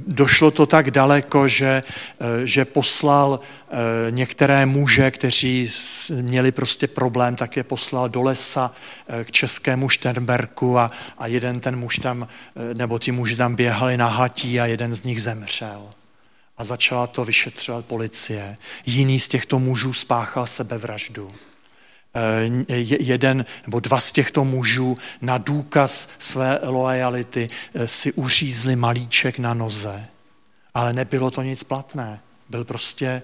došlo 0.07 0.51
to 0.51 0.67
tak 0.67 0.91
daleko, 0.91 1.49
že, 1.49 1.83
eh, 2.21 2.47
že 2.47 2.65
poslal 2.65 3.41
eh, 3.41 3.77
některé 4.11 4.67
muže, 4.67 5.11
kteří 5.11 5.71
měli 6.21 6.53
prostě 6.53 6.87
problém, 6.87 7.37
tak 7.37 7.57
je 7.57 7.63
poslal 7.63 8.09
do 8.09 8.23
lesa 8.23 8.75
k 9.25 9.31
českému 9.31 9.89
Šternberku 9.89 10.79
a, 10.79 10.91
a 11.19 11.27
jeden 11.27 11.61
ten 11.61 11.77
muž 11.77 11.99
tam, 11.99 12.29
nebo 12.75 12.99
ti 12.99 13.13
muži 13.13 13.37
tam 13.37 13.55
běhali 13.55 13.97
na 13.97 14.09
hatí 14.09 14.61
a 14.61 14.67
jeden 14.67 14.95
z 14.95 15.03
nich 15.03 15.23
zemřel. 15.23 15.91
A 16.59 16.65
začala 16.65 17.07
to 17.07 17.25
vyšetřovat 17.25 17.85
policie. 17.85 18.57
Jiný 18.87 19.21
z 19.21 19.29
těchto 19.29 19.59
mužů 19.59 19.93
spáchal 19.93 20.47
sebevraždu. 20.47 21.31
Eh, 22.17 22.75
jeden 23.01 23.45
nebo 23.67 23.81
dva 23.81 24.01
z 24.01 24.13
těchto 24.13 24.45
mužů 24.45 24.99
na 25.23 25.39
důkaz 25.39 26.09
své 26.19 26.59
lojality 26.63 27.49
eh, 27.75 27.89
si 27.89 28.13
uřízli 28.13 28.77
malíček 28.77 29.39
na 29.39 29.55
noze. 29.55 30.07
Ale 30.75 30.93
nebylo 30.93 31.31
to 31.31 31.43
nic 31.43 31.65
platné. 31.65 32.21
Byl 32.51 32.65
prostě 32.65 33.23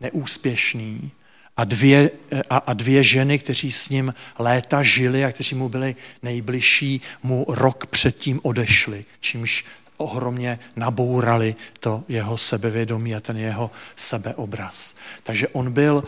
neúspěšný. 0.00 1.10
A 1.56 1.64
dvě, 1.64 2.10
eh, 2.30 2.42
a, 2.50 2.56
a 2.56 2.72
dvě 2.72 3.02
ženy, 3.02 3.38
kteří 3.38 3.72
s 3.72 3.88
ním 3.88 4.14
léta 4.38 4.82
žili 4.82 5.24
a 5.24 5.32
kteří 5.32 5.54
mu 5.54 5.68
byli 5.68 5.96
nejbližší, 6.22 7.00
mu 7.22 7.44
rok 7.48 7.86
předtím 7.86 8.40
odešli, 8.42 9.04
čímž 9.20 9.64
ohromně 9.96 10.58
nabourali 10.76 11.54
to 11.80 12.04
jeho 12.08 12.38
sebevědomí 12.38 13.14
a 13.14 13.20
ten 13.20 13.36
jeho 13.36 13.70
sebeobraz. 13.96 14.94
Takže 15.22 15.48
on 15.48 15.72
byl 15.72 16.04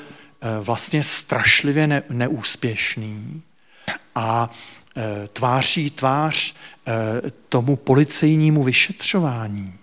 vlastně 0.63 1.05
strašlivě 1.05 1.87
ne, 1.87 2.03
neúspěšný 2.11 3.43
a 4.15 4.51
eh, 4.97 5.29
tváří 5.33 5.91
tvář 5.91 6.55
eh, 6.87 6.93
tomu 7.49 7.77
policejnímu 7.77 8.65
vyšetřování 8.65 9.81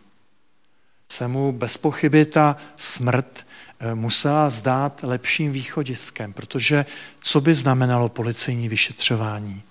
se 1.11 1.27
mu 1.27 1.51
bez 1.51 1.77
pochyby 1.77 2.25
ta 2.25 2.57
smrt 2.77 3.47
musela 3.93 4.49
zdát 4.49 4.99
lepším 5.03 5.51
východiskem, 5.51 6.34
protože 6.34 6.85
co 7.21 7.41
by 7.41 7.55
znamenalo 7.55 8.09
policejní 8.09 8.69
vyšetřování? 8.69 9.63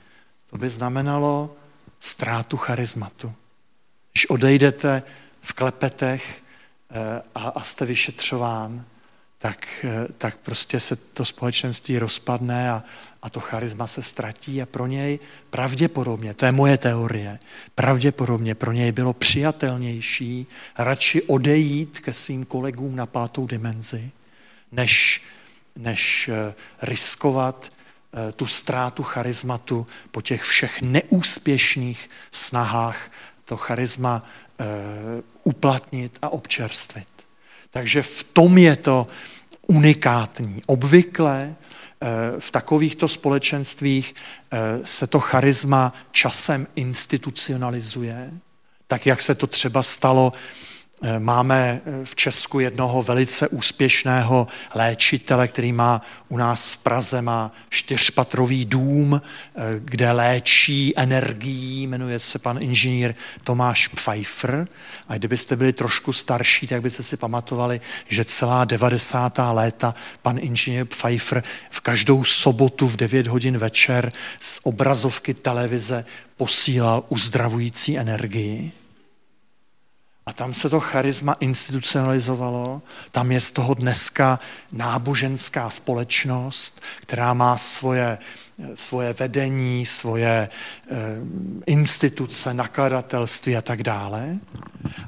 To 0.51 0.59
by 0.59 0.71
znamenalo 0.71 1.57
ztrátu 2.01 2.57
charizmatu. 2.57 3.33
Když 4.13 4.31
odejdete 4.31 5.03
v 5.41 5.53
klepetech 5.53 6.43
a, 7.35 7.49
a 7.49 7.63
jste 7.63 7.87
vyšetřován, 7.87 8.85
tak, 9.39 9.85
eh, 9.85 10.13
tak 10.19 10.37
prostě 10.37 10.81
se 10.81 10.97
to 10.97 11.25
společenství 11.25 11.99
rozpadne 11.99 12.71
a, 12.71 12.85
a 13.23 13.31
to 13.31 13.41
charisma 13.41 13.87
se 13.87 14.03
ztratí 14.03 14.63
a 14.63 14.67
pro 14.67 14.87
něj 14.87 15.19
pravděpodobně, 15.51 16.35
to 16.35 16.47
je 16.47 16.53
moje 16.53 16.79
teorie, 16.79 17.39
pravděpodobně 17.75 18.55
pro 18.55 18.73
něj 18.73 18.93
bylo 18.93 19.13
přijatelnější 19.13 20.47
radši 20.79 21.23
odejít 21.23 22.01
ke 22.01 22.13
svým 22.13 22.45
kolegům 22.45 22.97
na 22.97 23.07
pátou 23.07 23.47
dimenzi, 23.47 24.11
než, 24.73 25.23
než 25.77 26.29
eh, 26.29 26.55
riskovat 26.83 27.73
eh, 28.29 28.33
tu 28.33 28.47
ztrátu 28.47 29.03
charizmatu 29.03 29.87
po 30.11 30.23
těch 30.23 30.43
všech 30.43 30.83
neúspěšných 30.83 32.11
snahách 32.31 33.11
to 33.45 33.57
charisma 33.57 34.25
uplatnit 35.45 36.19
a 36.23 36.29
občerstvit. 36.29 37.16
Takže 37.77 38.03
v 38.03 38.25
tom 38.33 38.59
je 38.59 38.77
to 38.77 39.07
unikátní. 39.67 40.63
Obvykle 40.67 41.55
eh, 41.55 42.07
v 42.39 42.51
takovýchto 42.51 43.09
společenstvích 43.09 44.15
eh, 44.15 44.59
se 44.85 45.07
to 45.07 45.21
charisma 45.21 45.93
časem 46.11 46.67
institucionalizuje, 46.77 48.31
tak 48.87 49.07
jak 49.07 49.21
se 49.21 49.35
to 49.35 49.47
třeba 49.47 49.83
stalo 49.83 50.33
máme 51.19 51.81
eh, 51.85 52.05
v 52.05 52.17
Česku 52.17 52.61
jednoho 52.61 53.03
velice 53.03 53.49
úspěšného 53.49 54.47
léčitele, 54.75 55.49
který 55.49 55.73
má 55.73 56.03
u 56.29 56.37
nás 56.37 56.71
v 56.71 56.79
Praze 56.79 57.23
má 57.23 57.53
čtyřpatrový 57.71 58.65
dům, 58.65 59.21
eh, 59.23 59.61
kde 59.79 60.13
léčí 60.13 60.93
energií, 60.97 61.87
jmenuje 61.87 62.19
se 62.19 62.39
pan 62.39 62.63
inženýr 62.63 63.15
Tomáš 63.45 63.89
Pfeiffer. 63.89 64.69
A 65.09 65.15
kdybyste 65.15 65.57
byli 65.57 65.73
trošku 65.73 66.13
starší, 66.13 66.67
tak 66.67 66.83
byste 66.83 67.03
si 67.03 67.17
pamatovali, 67.17 67.81
že 68.09 68.25
celá 68.25 68.65
90. 68.65 69.53
léta 69.53 69.95
pan 70.23 70.39
inženýr 70.39 70.85
Pfeiffer 70.85 71.43
v 71.71 71.81
každou 71.81 72.25
sobotu 72.25 72.89
v 72.89 72.97
9 72.97 73.27
hodin 73.27 73.59
večer 73.59 74.13
z 74.41 74.61
obrazovky 74.63 75.35
televize 75.35 76.05
posílal 76.37 77.05
uzdravující 77.09 77.99
energii. 77.99 78.73
A 80.29 80.33
tam 80.33 80.55
se 80.55 80.71
to 80.71 80.81
charisma 80.81 81.33
institucionalizovalo, 81.41 82.83
tam 83.11 83.33
je 83.33 83.41
z 83.41 83.51
toho 83.51 83.75
dneska 83.75 84.41
náboženská 84.73 85.71
společnost, 85.71 86.83
která 87.01 87.35
má 87.35 87.57
svoje, 87.57 88.19
svoje 88.75 89.13
vedení, 89.13 89.87
svoje 89.87 90.29
e, 90.29 90.49
instituce, 91.67 92.55
nakladatelství 92.55 93.57
a 93.57 93.63
tak 93.63 93.83
dále. 93.83 94.37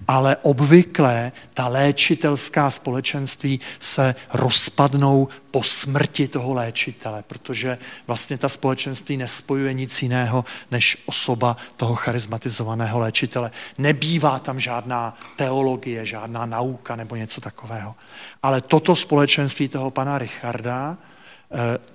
ale 0.08 0.36
obvykle 0.42 1.32
ta 1.54 1.68
léčitelská 1.68 2.70
společenství 2.70 3.60
se 3.78 4.14
rozpadnou 4.32 5.28
po 5.50 5.62
smrti 5.62 6.28
toho 6.28 6.54
léčitele, 6.54 7.22
protože 7.26 7.78
vlastně 8.06 8.38
ta 8.38 8.48
společenství 8.48 9.16
nespojuje 9.16 9.72
nic 9.74 10.02
jiného 10.02 10.44
než 10.70 10.96
osoba 11.06 11.56
toho 11.76 11.94
charizmatizovaného 11.94 12.98
léčitele. 12.98 13.50
Nebývá 13.78 14.38
tam 14.38 14.60
žádná 14.60 15.18
teologie, 15.36 16.06
žádná 16.06 16.46
nauka 16.46 16.96
nebo 16.96 17.16
něco 17.16 17.40
takového. 17.40 17.94
Ale 18.42 18.60
toto 18.60 18.96
společenství 18.96 19.68
toho 19.68 19.90
pana 19.90 20.18
Richarda, 20.18 20.96
eh, 21.00 21.07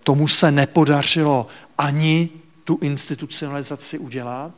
tomu 0.03 0.27
se 0.27 0.51
nepodařilo 0.51 1.47
ani 1.77 2.30
tu 2.63 2.80
institucionalizaci 2.81 3.97
udělat 3.97 4.51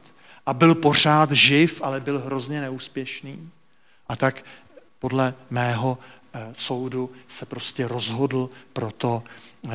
a 0.45 0.53
byl 0.53 0.75
pořád 0.75 1.31
živ, 1.31 1.81
ale 1.83 2.01
byl 2.01 2.19
hrozně 2.19 2.61
neúspěšný. 2.61 3.49
A 4.07 4.15
tak 4.15 4.45
podle 4.99 5.33
mého 5.49 5.97
eh, 6.33 6.49
soudu 6.53 7.11
se 7.27 7.45
prostě 7.45 7.87
rozhodl 7.87 8.49
pro 8.73 8.91
to 8.91 9.23
eh, 9.23 9.69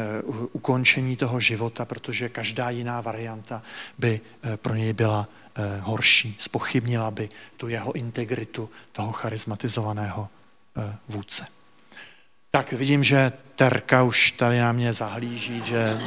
ukončení 0.53 1.17
toho 1.17 1.41
života, 1.41 1.85
protože 1.85 2.29
každá 2.29 2.71
jiná 2.71 3.01
varianta 3.01 3.63
by 3.99 4.21
eh, 4.43 4.57
pro 4.57 4.75
něj 4.75 4.93
byla 4.93 5.29
horší, 5.81 6.37
spochybnila 6.39 7.11
by 7.11 7.29
tu 7.57 7.69
jeho 7.69 7.93
integritu 7.93 8.71
toho 8.93 9.13
charizmatizovaného 9.13 10.29
vůdce. 11.09 11.60
Tak 12.51 12.73
vidím, 12.73 13.05
že 13.05 13.33
Terka 13.57 14.03
už 14.03 14.31
tady 14.31 14.61
na 14.61 14.73
mě 14.73 14.93
zahlíží, 14.93 15.63
že 15.65 15.99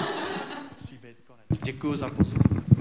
musí 0.82 0.98
být 0.98 1.18
konec. 1.28 1.62
Děkuji 1.64 1.96
za 1.96 2.10
pozornost. 2.10 2.76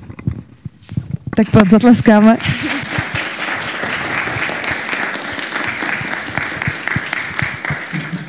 Tak 1.37 1.51
pojď, 1.51 1.71
zatleskáme. 1.71 2.39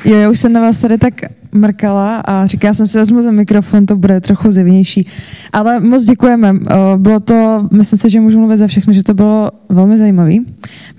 Jo, 0.04 0.16
já 0.16 0.30
už 0.30 0.40
jsem 0.40 0.52
na 0.52 0.60
vás 0.60 0.80
tady 0.80 0.98
tak 0.98 1.14
mrkala 1.54 2.16
a 2.16 2.46
říká 2.46 2.74
jsem 2.74 2.86
si, 2.86 2.98
vezmu 2.98 3.22
ten 3.22 3.34
mikrofon, 3.34 3.86
to 3.86 3.96
bude 3.96 4.20
trochu 4.20 4.50
zevnější. 4.50 5.06
Ale 5.52 5.80
moc 5.80 6.04
děkujeme. 6.04 6.52
Bylo 6.96 7.20
to, 7.20 7.68
myslím 7.72 7.98
si, 7.98 8.10
že 8.10 8.20
můžu 8.20 8.38
mluvit 8.38 8.58
za 8.58 8.66
všechny, 8.66 8.94
že 8.94 9.02
to 9.02 9.14
bylo 9.14 9.50
velmi 9.68 9.98
zajímavé. 9.98 10.34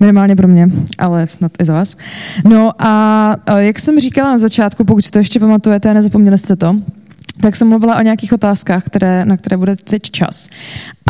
Minimálně 0.00 0.36
pro 0.36 0.48
mě, 0.48 0.70
ale 0.98 1.26
snad 1.26 1.52
i 1.60 1.64
za 1.64 1.72
vás. 1.72 1.96
No 2.44 2.70
a 2.78 3.36
jak 3.56 3.78
jsem 3.78 4.00
říkala 4.00 4.30
na 4.30 4.38
začátku, 4.38 4.84
pokud 4.84 5.04
si 5.04 5.10
to 5.10 5.18
ještě 5.18 5.40
pamatujete 5.40 5.94
nezapomněli 5.94 6.38
jste 6.38 6.56
to, 6.56 6.76
tak 7.40 7.56
jsem 7.56 7.68
mluvila 7.68 7.96
o 7.96 8.02
nějakých 8.02 8.32
otázkách, 8.32 8.84
které, 8.84 9.24
na 9.24 9.36
které 9.36 9.56
bude 9.56 9.76
teď 9.76 10.02
čas. 10.02 10.48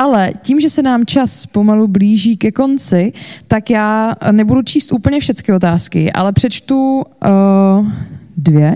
Ale 0.01 0.31
tím, 0.43 0.61
že 0.61 0.71
se 0.71 0.83
nám 0.83 1.07
čas 1.07 1.47
pomalu 1.47 1.89
blíží 1.89 2.37
ke 2.37 2.53
konci, 2.53 3.13
tak 3.49 3.71
já 3.71 4.15
nebudu 4.31 4.63
číst 4.63 4.93
úplně 4.93 5.21
všechny 5.21 5.55
otázky, 5.55 6.13
ale 6.13 6.33
přečtu 6.33 7.03
uh, 7.05 7.87
dvě 8.37 8.75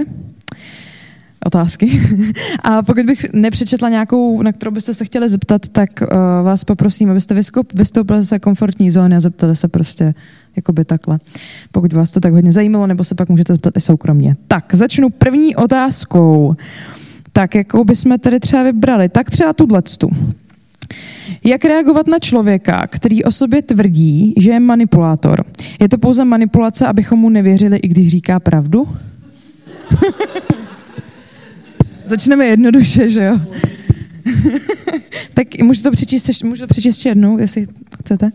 otázky. 1.46 2.00
A 2.62 2.82
pokud 2.82 3.06
bych 3.06 3.32
nepřečetla 3.32 3.88
nějakou, 3.88 4.42
na 4.42 4.52
kterou 4.52 4.70
byste 4.70 4.94
se 4.94 5.04
chtěli 5.04 5.28
zeptat, 5.28 5.68
tak 5.68 5.90
uh, 6.02 6.08
vás 6.44 6.64
poprosím, 6.64 7.10
abyste 7.10 7.34
vystoupili 7.74 8.22
ze 8.22 8.38
komfortní 8.38 8.90
zóny 8.90 9.16
a 9.16 9.20
zeptali 9.20 9.56
se 9.56 9.68
prostě 9.68 10.14
jakoby 10.56 10.84
takhle. 10.84 11.18
Pokud 11.72 11.92
vás 11.92 12.10
to 12.10 12.20
tak 12.20 12.32
hodně 12.32 12.52
zajímalo, 12.52 12.86
nebo 12.86 13.04
se 13.04 13.14
pak 13.14 13.28
můžete 13.28 13.52
zeptat 13.52 13.76
i 13.76 13.80
soukromně. 13.80 14.36
Tak, 14.48 14.74
začnu 14.74 15.10
první 15.10 15.56
otázkou. 15.56 16.56
Tak 17.32 17.54
jakou 17.54 17.84
bychom 17.84 18.18
tedy 18.18 18.40
třeba 18.40 18.62
vybrali? 18.62 19.08
Tak 19.08 19.30
třeba 19.30 19.52
tu. 19.52 19.68
Jak 21.44 21.64
reagovat 21.64 22.06
na 22.06 22.18
člověka, 22.18 22.86
který 22.86 23.24
o 23.24 23.30
sobě 23.30 23.62
tvrdí, 23.62 24.34
že 24.38 24.50
je 24.50 24.60
manipulátor? 24.60 25.44
Je 25.80 25.88
to 25.88 25.98
pouze 25.98 26.24
manipulace, 26.24 26.86
abychom 26.86 27.18
mu 27.18 27.28
nevěřili, 27.28 27.76
i 27.76 27.88
když 27.88 28.08
říká 28.08 28.40
pravdu? 28.40 28.88
Začneme 32.10 32.46
jednoduše, 32.46 33.08
že 33.08 33.24
jo? 33.24 33.40
tak 35.34 35.46
můžu 35.62 35.82
to 35.82 35.90
přečíst, 35.90 36.42
můžu 36.42 36.62
to 36.62 36.66
přečíst 36.66 37.06
jednou, 37.06 37.38
jestli 37.38 37.66
chcete? 38.00 38.30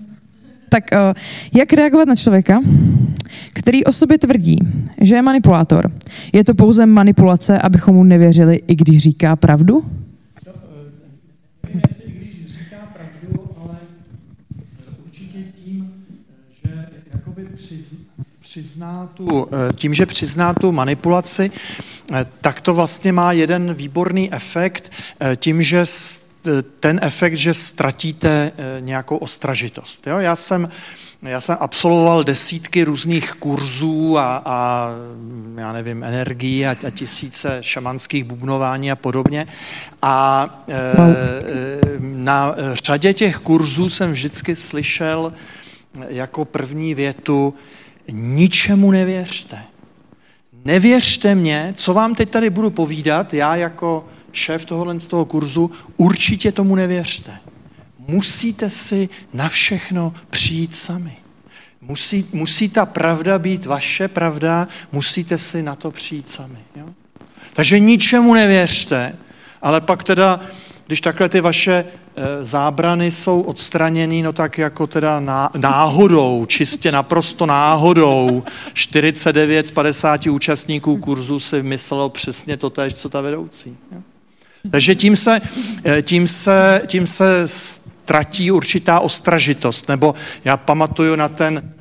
Tak 0.69 0.83
uh, 0.93 1.13
jak 1.59 1.73
reagovat 1.73 2.07
na 2.07 2.15
člověka, 2.15 2.61
který 3.53 3.83
o 3.83 3.91
sobě 3.91 4.17
tvrdí, 4.17 4.59
že 5.01 5.15
je 5.15 5.21
manipulátor? 5.21 5.91
Je 6.33 6.43
to 6.43 6.53
pouze 6.53 6.85
manipulace, 6.85 7.59
abychom 7.59 7.95
mu 7.95 8.03
nevěřili, 8.03 8.61
i 8.67 8.75
když 8.75 8.97
říká 8.97 9.35
pravdu? 9.35 9.83
Přizná 18.55 19.09
tu, 19.13 19.47
tím, 19.75 19.93
že 19.93 20.05
přizná 20.05 20.53
tu 20.53 20.71
manipulaci, 20.71 21.51
tak 22.41 22.61
to 22.61 22.73
vlastně 22.73 23.11
má 23.11 23.31
jeden 23.31 23.73
výborný 23.73 24.33
efekt 24.33 24.91
tím, 25.35 25.61
že 25.61 25.85
ten 26.79 26.99
efekt, 27.03 27.33
že 27.33 27.53
ztratíte 27.53 28.51
eh, 28.57 28.81
nějakou 28.81 29.17
ostražitost. 29.17 30.07
Jo? 30.07 30.19
Já, 30.19 30.35
jsem, 30.35 30.69
já 31.21 31.41
jsem 31.41 31.57
absolvoval 31.59 32.23
desítky 32.23 32.83
různých 32.83 33.33
kurzů 33.33 34.17
a, 34.17 34.41
a 34.45 34.89
já 35.57 35.73
nevím, 35.73 36.03
energií 36.03 36.65
a, 36.65 36.71
a 36.71 36.89
tisíce 36.89 37.57
šamanských 37.61 38.23
bubnování 38.23 38.91
a 38.91 38.95
podobně. 38.95 39.47
A 40.01 40.47
e, 40.69 40.77
na 41.99 42.55
řadě 42.73 43.13
těch 43.13 43.37
kurzů 43.37 43.89
jsem 43.89 44.11
vždycky 44.11 44.55
slyšel 44.55 45.33
jako 46.07 46.45
první 46.45 46.95
větu, 46.95 47.53
ničemu 48.11 48.91
nevěřte. 48.91 49.57
Nevěřte 50.65 51.35
mě, 51.35 51.73
co 51.77 51.93
vám 51.93 52.15
teď 52.15 52.29
tady 52.29 52.49
budu 52.49 52.69
povídat, 52.69 53.33
já 53.33 53.55
jako 53.55 54.05
šéf 54.31 54.65
tohohle 54.65 54.99
z 54.99 55.07
toho 55.07 55.25
kurzu, 55.25 55.71
určitě 55.97 56.51
tomu 56.51 56.75
nevěřte. 56.75 57.31
Musíte 58.07 58.69
si 58.69 59.09
na 59.33 59.49
všechno 59.49 60.13
přijít 60.29 60.75
sami. 60.75 61.17
Musí, 61.81 62.25
musí 62.33 62.69
ta 62.69 62.85
pravda 62.85 63.39
být 63.39 63.65
vaše 63.65 64.07
pravda, 64.07 64.67
musíte 64.91 65.37
si 65.37 65.63
na 65.63 65.75
to 65.75 65.91
přijít 65.91 66.29
sami. 66.29 66.59
Jo? 66.75 66.85
Takže 67.53 67.79
ničemu 67.79 68.33
nevěřte, 68.33 69.15
ale 69.61 69.81
pak 69.81 70.03
teda, 70.03 70.45
když 70.87 71.01
takhle 71.01 71.29
ty 71.29 71.41
vaše 71.41 71.73
e, 72.15 72.43
zábrany 72.43 73.11
jsou 73.11 73.41
odstraněny, 73.41 74.21
no 74.21 74.33
tak 74.33 74.57
jako 74.57 74.87
teda 74.87 75.19
náhodou, 75.57 76.45
čistě 76.45 76.91
naprosto 76.91 77.45
náhodou, 77.45 78.43
49 78.73 79.67
z 79.67 79.71
50 79.71 80.27
účastníků 80.27 80.97
kurzu 80.97 81.39
si 81.39 81.63
myslelo 81.63 82.09
přesně 82.09 82.57
to 82.57 82.69
tež, 82.69 82.93
co 82.93 83.09
ta 83.09 83.21
vedoucí. 83.21 83.77
Takže 84.71 84.95
tím 84.95 85.15
se, 85.15 85.41
eh, 85.85 86.01
tím 86.01 86.27
se, 86.27 86.81
tím 86.87 87.05
se 87.05 87.47
ztratí 87.47 88.51
určitá 88.51 88.99
ostražitost. 88.99 89.89
Nebo 89.89 90.15
já 90.45 90.57
pamatuju 90.57 91.15
na 91.15 91.29
ten, 91.29 91.73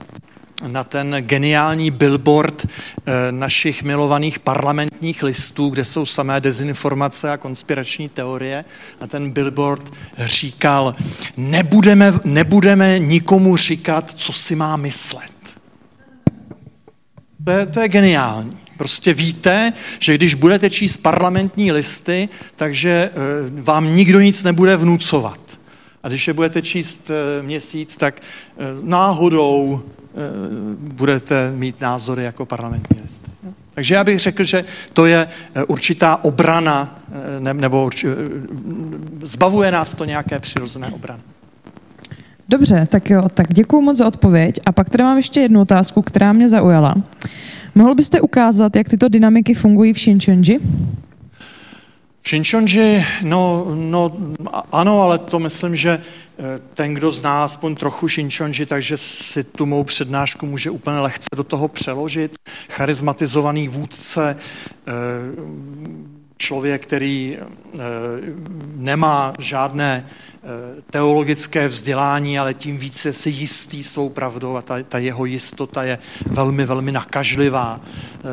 na 0.66 0.84
ten 0.84 1.16
geniální 1.20 1.90
billboard 1.90 2.66
eh, 2.66 3.32
našich 3.32 3.82
milovaných 3.82 4.38
parlamentních 4.38 5.22
listů, 5.22 5.68
kde 5.68 5.84
jsou 5.84 6.06
samé 6.06 6.40
dezinformace 6.40 7.30
a 7.30 7.36
konspirační 7.36 8.08
teorie. 8.08 8.64
A 9.00 9.06
ten 9.06 9.30
billboard 9.30 9.92
říkal, 10.18 10.94
nebudeme, 11.36 12.12
nebudeme 12.24 12.98
nikomu 12.98 13.56
říkat, 13.56 14.10
co 14.10 14.32
si 14.32 14.54
má 14.56 14.76
myslet. 14.76 15.32
To 17.44 17.50
je, 17.50 17.66
to 17.66 17.80
je 17.80 17.88
geniální. 17.88 18.50
Prostě 18.76 19.14
víte, 19.14 19.72
že 19.98 20.14
když 20.14 20.34
budete 20.34 20.70
číst 20.70 20.96
parlamentní 20.96 21.72
listy, 21.72 22.28
takže 22.56 22.90
eh, 22.90 23.16
vám 23.62 23.96
nikdo 23.96 24.20
nic 24.20 24.42
nebude 24.42 24.76
vnucovat. 24.76 25.40
A 26.02 26.08
když 26.08 26.28
je 26.28 26.34
budete 26.34 26.62
číst 26.62 27.10
eh, 27.10 27.42
měsíc, 27.42 27.96
tak 27.96 28.22
náhodou 28.82 29.82
budete 30.76 31.50
mít 31.50 31.80
názory 31.80 32.24
jako 32.24 32.46
parlamentní 32.46 33.00
listy. 33.02 33.30
Takže 33.74 33.94
já 33.94 34.04
bych 34.04 34.20
řekl, 34.20 34.44
že 34.44 34.64
to 34.92 35.06
je 35.06 35.28
určitá 35.68 36.24
obrana, 36.24 36.98
nebo 37.52 37.90
zbavuje 39.22 39.70
nás 39.70 39.94
to 39.94 40.04
nějaké 40.04 40.40
přirozené 40.40 40.88
obrany. 40.88 41.22
Dobře, 42.48 42.88
tak 42.90 43.10
jo, 43.10 43.28
tak 43.34 43.54
děkuji 43.54 43.80
moc 43.80 43.96
za 43.96 44.06
odpověď. 44.06 44.60
A 44.66 44.72
pak 44.72 44.90
tady 44.90 45.04
mám 45.04 45.16
ještě 45.16 45.40
jednu 45.40 45.60
otázku, 45.60 46.02
která 46.02 46.32
mě 46.32 46.48
zaujala. 46.48 46.94
Mohl 47.74 47.94
byste 47.94 48.20
ukázat, 48.20 48.76
jak 48.76 48.88
tyto 48.88 49.08
dynamiky 49.08 49.54
fungují 49.54 49.92
v 49.92 49.98
Shinchonji? 49.98 50.60
Shinchonji, 52.26 53.04
no, 53.22 53.66
no 53.74 54.12
ano, 54.72 55.02
ale 55.02 55.18
to 55.18 55.38
myslím, 55.38 55.76
že 55.76 55.90
eh, 56.38 56.60
ten, 56.74 56.94
kdo 56.94 57.10
zná 57.10 57.44
aspoň 57.44 57.74
trochu 57.74 58.08
Shinchonji, 58.08 58.66
takže 58.66 58.98
si 58.98 59.44
tu 59.44 59.66
mou 59.66 59.84
přednášku 59.84 60.46
může 60.46 60.70
úplně 60.70 60.98
lehce 60.98 61.28
do 61.36 61.44
toho 61.44 61.68
přeložit. 61.68 62.34
Charizmatizovaný 62.70 63.68
vůdce, 63.68 64.36
eh, 64.86 64.92
člověk, 66.36 66.82
který 66.82 67.38
nemá 68.74 69.32
žádné 69.38 70.06
teologické 70.90 71.68
vzdělání, 71.68 72.38
ale 72.38 72.54
tím 72.54 72.78
více 72.78 73.12
si 73.12 73.30
jistý 73.30 73.82
svou 73.82 74.08
pravdou 74.08 74.56
a 74.56 74.62
ta, 74.62 74.82
ta 74.82 74.98
jeho 74.98 75.24
jistota 75.24 75.82
je 75.82 75.98
velmi, 76.26 76.66
velmi 76.66 76.92
nakažlivá. 76.92 77.80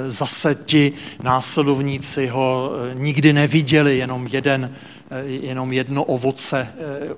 Zase 0.07 0.55
ti 0.55 0.93
následovníci 1.23 2.27
ho 2.27 2.71
nikdy 2.93 3.33
neviděli, 3.33 3.97
jenom 3.97 4.27
jeden 4.27 4.71
jenom 5.25 5.73
jedno 5.73 6.03
ovoce 6.03 6.67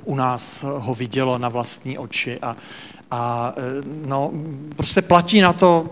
u 0.04 0.16
nás 0.16 0.64
ho 0.64 0.96
vidělo 0.96 1.38
na 1.38 1.50
vlastní 1.50 1.98
oči 1.98 2.40
a, 2.42 2.56
a 3.12 3.54
no, 4.06 4.32
prostě 4.76 5.02
platí 5.02 5.42
na 5.42 5.54
to 5.54 5.90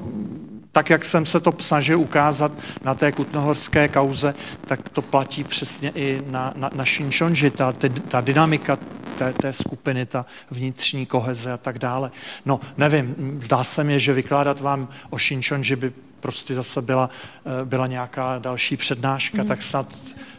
tak, 0.72 0.89
jak 0.89 1.06
jsem 1.06 1.26
se 1.26 1.39
to 1.39 1.53
snažil 1.60 1.99
ukázat 1.99 2.52
na 2.84 2.93
té 2.93 3.11
kutnohorské 3.11 3.88
kauze, 3.88 4.35
tak 4.65 4.89
to 4.89 5.02
platí 5.02 5.43
přesně 5.43 5.91
i 5.95 6.22
na, 6.27 6.53
na, 6.56 6.69
na 6.76 6.85
Šinčonži, 6.85 7.52
ta, 7.52 7.73
ta 8.07 8.22
dynamika 8.22 8.77
té, 9.18 9.34
té 9.34 9.53
skupiny, 9.53 10.06
ta 10.06 10.26
vnitřní 10.52 11.06
koheze 11.06 11.52
a 11.52 11.57
tak 11.57 11.80
dále. 11.80 12.11
No, 12.45 12.60
nevím, 12.77 13.39
zdá 13.43 13.64
se 13.64 13.84
mi, 13.84 13.99
že 13.99 14.14
vykládat 14.14 14.61
vám 14.61 14.88
o 15.10 15.18
Šinčonži 15.18 15.76
by 15.76 15.93
prostě 16.19 16.56
zase 16.56 16.81
byla, 16.81 17.10
eh, 17.45 17.65
byla 17.65 17.88
nějaká 17.88 18.39
další 18.39 18.77
přednáška, 18.77 19.41
mm. 19.41 19.48
tak 19.48 19.61
snad, 19.61 19.88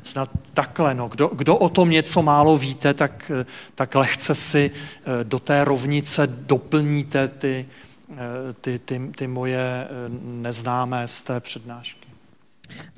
snad 0.03 0.31
takhle. 0.55 0.95
No. 0.95 1.09
Kdo, 1.09 1.27
kdo 1.29 1.57
o 1.57 1.69
tom 1.69 1.91
něco 1.91 2.23
málo 2.23 2.57
víte, 2.57 2.95
tak, 2.95 3.31
eh, 3.41 3.47
tak 3.75 3.95
lehce 3.95 4.35
si 4.35 4.71
eh, 4.71 5.25
do 5.25 5.39
té 5.39 5.65
rovnice 5.65 6.27
doplníte 6.27 7.29
ty, 7.29 7.67
ty, 8.61 8.79
ty, 8.79 9.01
ty 9.17 9.27
moje 9.27 9.59
eh, 9.59 9.89
neznámé 10.23 11.09
z 11.09 11.23
té 11.23 11.41
přednášky. 11.41 12.09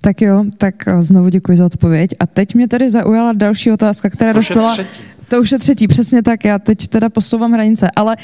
Tak 0.01 0.23
jo, 0.23 0.45
tak 0.59 0.89
eh, 0.89 1.03
znovu 1.03 1.29
děkuji 1.29 1.59
za 1.59 1.67
odpověď. 1.67 2.11
A 2.21 2.27
teď 2.27 2.55
mě 2.55 2.69
tady 2.69 2.91
zaujala 2.91 3.33
další 3.33 3.73
otázka, 3.73 4.11
která 4.11 4.33
to 4.33 4.39
dostala... 4.39 4.77
To 5.29 5.41
už 5.41 5.53
je 5.53 5.59
třetí, 5.59 5.89
přesně 5.89 6.23
tak. 6.23 6.45
Já 6.45 6.59
teď 6.59 6.89
teda 6.89 7.09
posouvám 7.09 7.53
hranice, 7.53 7.89
ale 7.97 8.17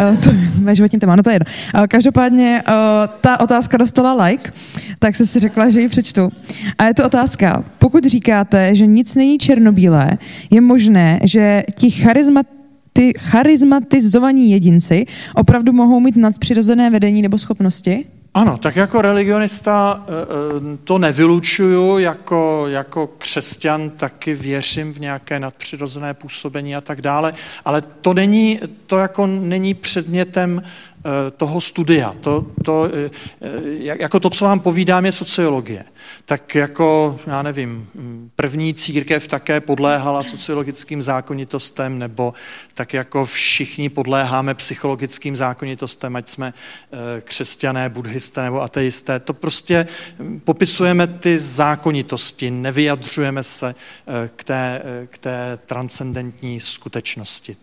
uh, 0.00 0.20
to 0.20 0.30
je 0.68 0.74
životní 0.74 0.98
téma, 0.98 1.16
no 1.16 1.22
to 1.22 1.30
je 1.30 1.34
jedno. 1.34 1.46
Uh, 1.74 1.86
každopádně 1.86 2.62
uh, 2.68 2.74
ta 3.20 3.40
otázka 3.40 3.76
dostala 3.76 4.24
like, 4.24 4.52
tak 4.98 5.16
se 5.16 5.26
si 5.26 5.40
řekla, 5.40 5.70
že 5.70 5.80
ji 5.80 5.88
přečtu. 5.88 6.28
A 6.78 6.84
je 6.84 6.94
to 6.94 7.06
otázka. 7.06 7.64
Pokud 7.78 8.04
říkáte, 8.04 8.74
že 8.74 8.86
nic 8.86 9.14
není 9.14 9.38
černobílé, 9.38 10.18
je 10.50 10.60
možné, 10.60 11.20
že 11.24 11.62
ti 11.74 11.90
charizmat 11.90 12.46
ty 12.96 13.12
charizmatizovaní 13.18 14.50
jedinci 14.50 15.06
opravdu 15.34 15.72
mohou 15.72 16.00
mít 16.00 16.16
nadpřirozené 16.16 16.90
vedení 16.90 17.22
nebo 17.22 17.38
schopnosti? 17.38 18.04
Ano, 18.34 18.58
tak 18.58 18.76
jako 18.76 19.02
religionista 19.02 20.04
eh, 20.08 20.12
eh, 20.12 20.76
to 20.84 20.98
nevylučuju, 20.98 21.98
jako, 21.98 22.64
jako 22.68 23.06
křesťan 23.18 23.90
taky 23.90 24.34
věřím 24.34 24.92
v 24.92 25.00
nějaké 25.00 25.40
nadpřirozené 25.40 26.14
působení 26.14 26.76
a 26.76 26.80
tak 26.80 27.00
dále, 27.02 27.34
ale 27.64 27.82
to 28.00 28.14
není, 28.14 28.60
to 28.86 28.98
jako 28.98 29.26
není 29.26 29.74
předmětem 29.74 30.62
toho 31.36 31.60
studia. 31.60 32.14
To, 32.20 32.46
to, 32.64 32.88
eh, 32.94 33.10
jako 33.78 34.20
to, 34.20 34.30
co 34.30 34.44
vám 34.44 34.60
povídám, 34.60 35.06
je 35.06 35.12
sociologie. 35.12 35.84
Tak 36.24 36.54
jako, 36.54 37.18
já 37.26 37.42
nevím, 37.42 37.88
první 38.36 38.74
církev 38.74 39.28
také 39.28 39.60
podléhala 39.60 40.22
sociologickým 40.22 41.02
zákonitostem, 41.02 41.98
nebo 41.98 42.34
tak 42.74 42.94
jako 42.94 43.24
všichni 43.24 43.88
podléháme 43.88 44.54
psychologickým 44.54 45.36
zákonitostem, 45.36 46.16
ať 46.16 46.28
jsme 46.28 46.54
eh, 46.54 47.20
křesťané, 47.20 47.88
buddhisté 47.88 48.42
nebo 48.42 48.62
ateisté. 48.62 49.20
To 49.20 49.32
prostě 49.32 49.86
popisujeme 50.44 51.06
ty 51.06 51.38
zákonitosti, 51.38 52.50
nevyjadřujeme 52.50 53.42
se 53.42 53.74
k 54.36 54.44
té, 54.44 54.82
k 55.10 55.18
té 55.18 55.58
transcendentní 55.66 56.60
skutečnosti 56.60 57.56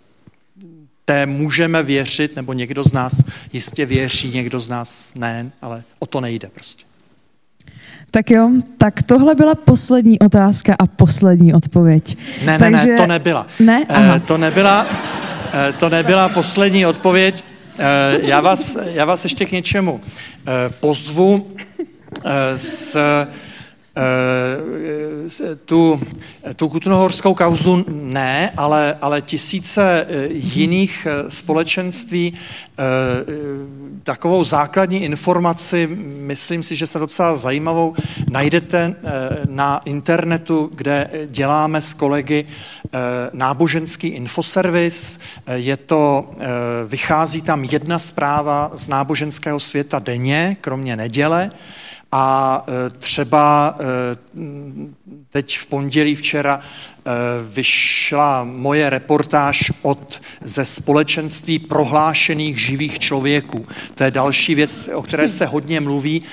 té 1.06 1.26
můžeme 1.26 1.84
věřit, 1.84 2.36
nebo 2.36 2.54
někdo 2.54 2.84
z 2.84 2.94
nás 2.94 3.24
jistě 3.54 3.86
věří, 3.86 4.30
někdo 4.30 4.60
z 4.60 4.68
nás 4.68 5.14
ne, 5.16 5.52
ale 5.62 5.84
o 6.00 6.06
to 6.06 6.22
nejde 6.22 6.50
prostě. 6.54 6.84
Tak 8.12 8.32
jo, 8.32 8.50
tak 8.78 9.04
tohle 9.04 9.36
byla 9.36 9.56
poslední 9.56 10.20
otázka 10.20 10.76
a 10.80 10.88
poslední 10.88 11.54
odpověď. 11.54 12.18
Ne, 12.46 12.52
ne, 12.52 12.60
Takže... 12.60 12.88
ne, 12.88 12.98
to 12.98 13.08
nebyla. 13.08 13.48
Ne? 13.60 13.86
Eh, 13.90 13.96
Aha. 13.96 14.16
E, 14.16 14.20
to 14.20 14.38
nebyla, 14.38 14.88
e, 15.70 15.74
to 15.74 15.90
nebyla 15.90 16.30
poslední 16.30 16.86
odpověď. 16.86 17.44
E, 17.80 18.20
já, 18.22 18.42
vás, 18.42 18.78
já 18.94 19.06
vás 19.06 19.24
ještě 19.24 19.46
k 19.46 19.52
něčemu 19.52 20.02
e, 20.02 20.70
pozvu 20.70 21.56
e, 22.26 22.58
s 22.58 22.98
tu, 25.66 26.02
tu 26.56 26.70
kutnohorskou 26.70 27.34
kauzu 27.34 27.86
ne, 27.88 28.52
ale, 28.58 28.98
ale 29.02 29.22
tisíce 29.22 30.06
eh, 30.10 30.28
jiných 30.34 31.08
eh, 31.10 31.32
společenství 31.32 32.34
takovou 34.04 34.44
základní 34.44 35.04
informaci, 35.04 35.90
myslím 36.18 36.64
si, 36.64 36.76
že 36.76 36.88
se 36.88 37.00
docela 37.00 37.36
zajímavou, 37.36 37.94
najdete 38.30 38.96
na 39.50 39.82
internetu, 39.86 40.72
kde 40.76 41.10
děláme 41.28 41.82
s 41.82 41.94
kolegy 41.94 42.46
náboženský 43.34 44.08
infoservis. 44.08 45.20
Je 45.54 45.78
to, 45.78 46.32
vychází 46.88 47.42
tam 47.42 47.64
jedna 47.64 48.00
zpráva 48.00 48.72
z 48.76 48.88
náboženského 48.88 49.60
světa 49.60 50.00
denně, 50.00 50.58
kromě 50.62 50.96
neděle. 50.96 51.52
A 52.16 52.64
e, 52.68 52.90
třeba 52.90 53.76
e, 53.80 53.84
teď 55.30 55.58
v 55.58 55.66
pondělí 55.66 56.16
včera 56.16 56.62
Eh, 57.06 57.12
vyšla 57.50 58.44
moje 58.44 58.90
reportáž 58.90 59.72
od 59.82 60.22
ze 60.42 60.66
společenství 60.66 61.60
prohlášených 61.60 62.62
živých 62.62 63.00
člověků. 63.00 63.66
To 63.96 64.04
je 64.04 64.12
další 64.12 64.56
věc, 64.56 64.90
o 64.94 65.02
které 65.02 65.30
se 65.30 65.46
hodně 65.46 65.82
mluví. 65.82 66.24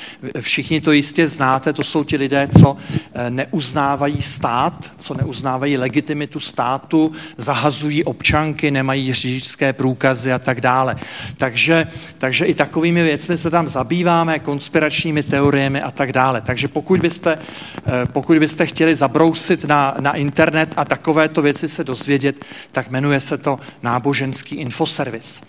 Všichni 0.40 0.80
to 0.80 0.92
jistě 0.92 1.26
znáte, 1.26 1.72
to 1.72 1.82
jsou 1.82 2.04
ti 2.04 2.16
lidé, 2.16 2.48
co 2.60 2.76
eh, 3.14 3.30
neuznávají 3.30 4.22
stát, 4.22 4.90
co 4.98 5.14
neuznávají 5.14 5.76
legitimitu 5.76 6.40
státu, 6.40 7.12
zahazují 7.36 8.04
občanky, 8.04 8.70
nemají 8.70 9.12
řidičské 9.12 9.72
průkazy 9.72 10.32
a 10.32 10.38
tak 10.38 10.60
dále. 10.60 10.96
Takže, 11.36 11.86
takže 12.18 12.44
i 12.44 12.54
takovými 12.54 13.02
věcmi 13.02 13.36
se 13.36 13.50
tam 13.50 13.68
zabýváme, 13.68 14.38
konspiračními 14.38 15.22
teoriemi 15.22 15.82
a 15.82 15.90
tak 15.90 16.12
dále. 16.12 16.40
Takže 16.40 16.68
pokud 16.68 17.00
byste, 17.00 17.38
eh, 17.38 17.89
pokud 18.12 18.38
byste 18.38 18.66
chtěli 18.66 18.94
zabrousit 18.94 19.64
na, 19.64 19.96
na 20.00 20.12
internet, 20.12 20.40
internet 20.40 20.74
a 20.76 20.84
takovéto 20.84 21.42
věci 21.42 21.68
se 21.68 21.84
dozvědět, 21.84 22.44
tak 22.72 22.90
jmenuje 22.90 23.20
se 23.20 23.38
to 23.38 23.58
náboženský 23.82 24.56
infoservis. 24.56 25.42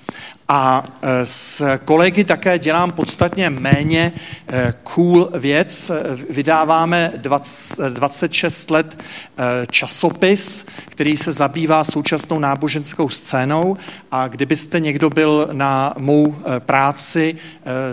A 0.54 0.84
e, 1.02 1.26
s 1.26 1.78
kolegy 1.86 2.24
také 2.24 2.60
dělám 2.60 2.92
podstatně 2.92 3.50
méně 3.50 4.12
e, 4.48 4.74
cool 4.84 5.30
věc. 5.34 5.92
Vydáváme 6.30 7.12
20, 7.18 7.90
26 7.90 8.72
let 8.72 8.98
e, 8.98 9.68
časopis, 9.68 10.66
který 10.90 11.18
se 11.18 11.32
zabývá 11.32 11.84
současnou 11.84 12.40
náboženskou 12.40 13.10
scénou 13.10 13.78
a 14.12 14.28
kdybyste 14.28 14.80
někdo 14.80 15.10
byl 15.10 15.50
na 15.52 15.94
mou 15.98 16.36
práci 16.60 17.38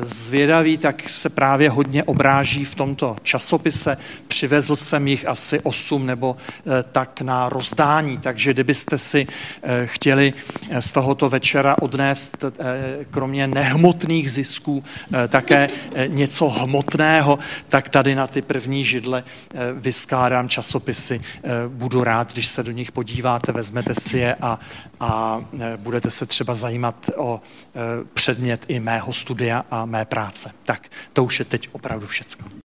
zvědavý, 0.03 0.79
tak 0.79 1.09
se 1.09 1.29
právě 1.29 1.71
hodně 1.71 2.05
obráží 2.05 2.65
v 2.65 2.75
tomto 2.75 3.17
časopise. 3.23 3.97
Přivezl 4.29 4.77
jsem 4.77 5.09
jich 5.09 5.29
asi 5.29 5.61
8 5.61 6.07
nebo 6.07 6.37
tak 6.93 7.21
na 7.21 7.49
rozdání, 7.49 8.19
takže 8.19 8.53
kdybyste 8.53 8.99
si 8.99 9.27
chtěli 9.85 10.35
z 10.81 10.93
tohoto 10.93 11.29
večera 11.29 11.77
odnést 11.81 12.48
kromě 13.11 13.47
nehmotných 13.47 14.31
zisků 14.31 14.85
eh, 14.85 15.29
také 15.29 15.69
eh, 15.95 16.09
něco 16.09 16.49
hmotného, 16.49 17.39
tak 17.69 17.89
tady 17.89 18.15
na 18.15 18.27
ty 18.27 18.43
první 18.43 18.85
židle 18.85 19.25
vyskládám 19.75 20.49
časopisy. 20.49 21.21
Budu 21.69 22.05
rád, 22.05 22.33
když 22.33 22.47
se 22.47 22.63
do 22.63 22.71
nich 22.71 22.93
podíváte, 22.93 23.53
vezmete 23.53 23.95
si 23.95 24.19
je 24.19 24.35
a, 24.35 24.61
a 25.01 25.45
budete 25.77 26.11
se 26.11 26.27
třeba 26.27 26.55
zajímat 26.55 27.11
o 27.17 27.41
předmět 28.15 28.65
i 28.69 28.81
mého 28.81 29.13
studia 29.13 29.65
a 29.71 29.85
mé 29.85 30.05
práce. 30.05 30.51
Tak 30.65 30.89
to 31.13 31.25
už 31.25 31.39
je 31.39 31.45
teď 31.45 31.69
opravdu 31.73 32.07
všecko. 32.07 32.68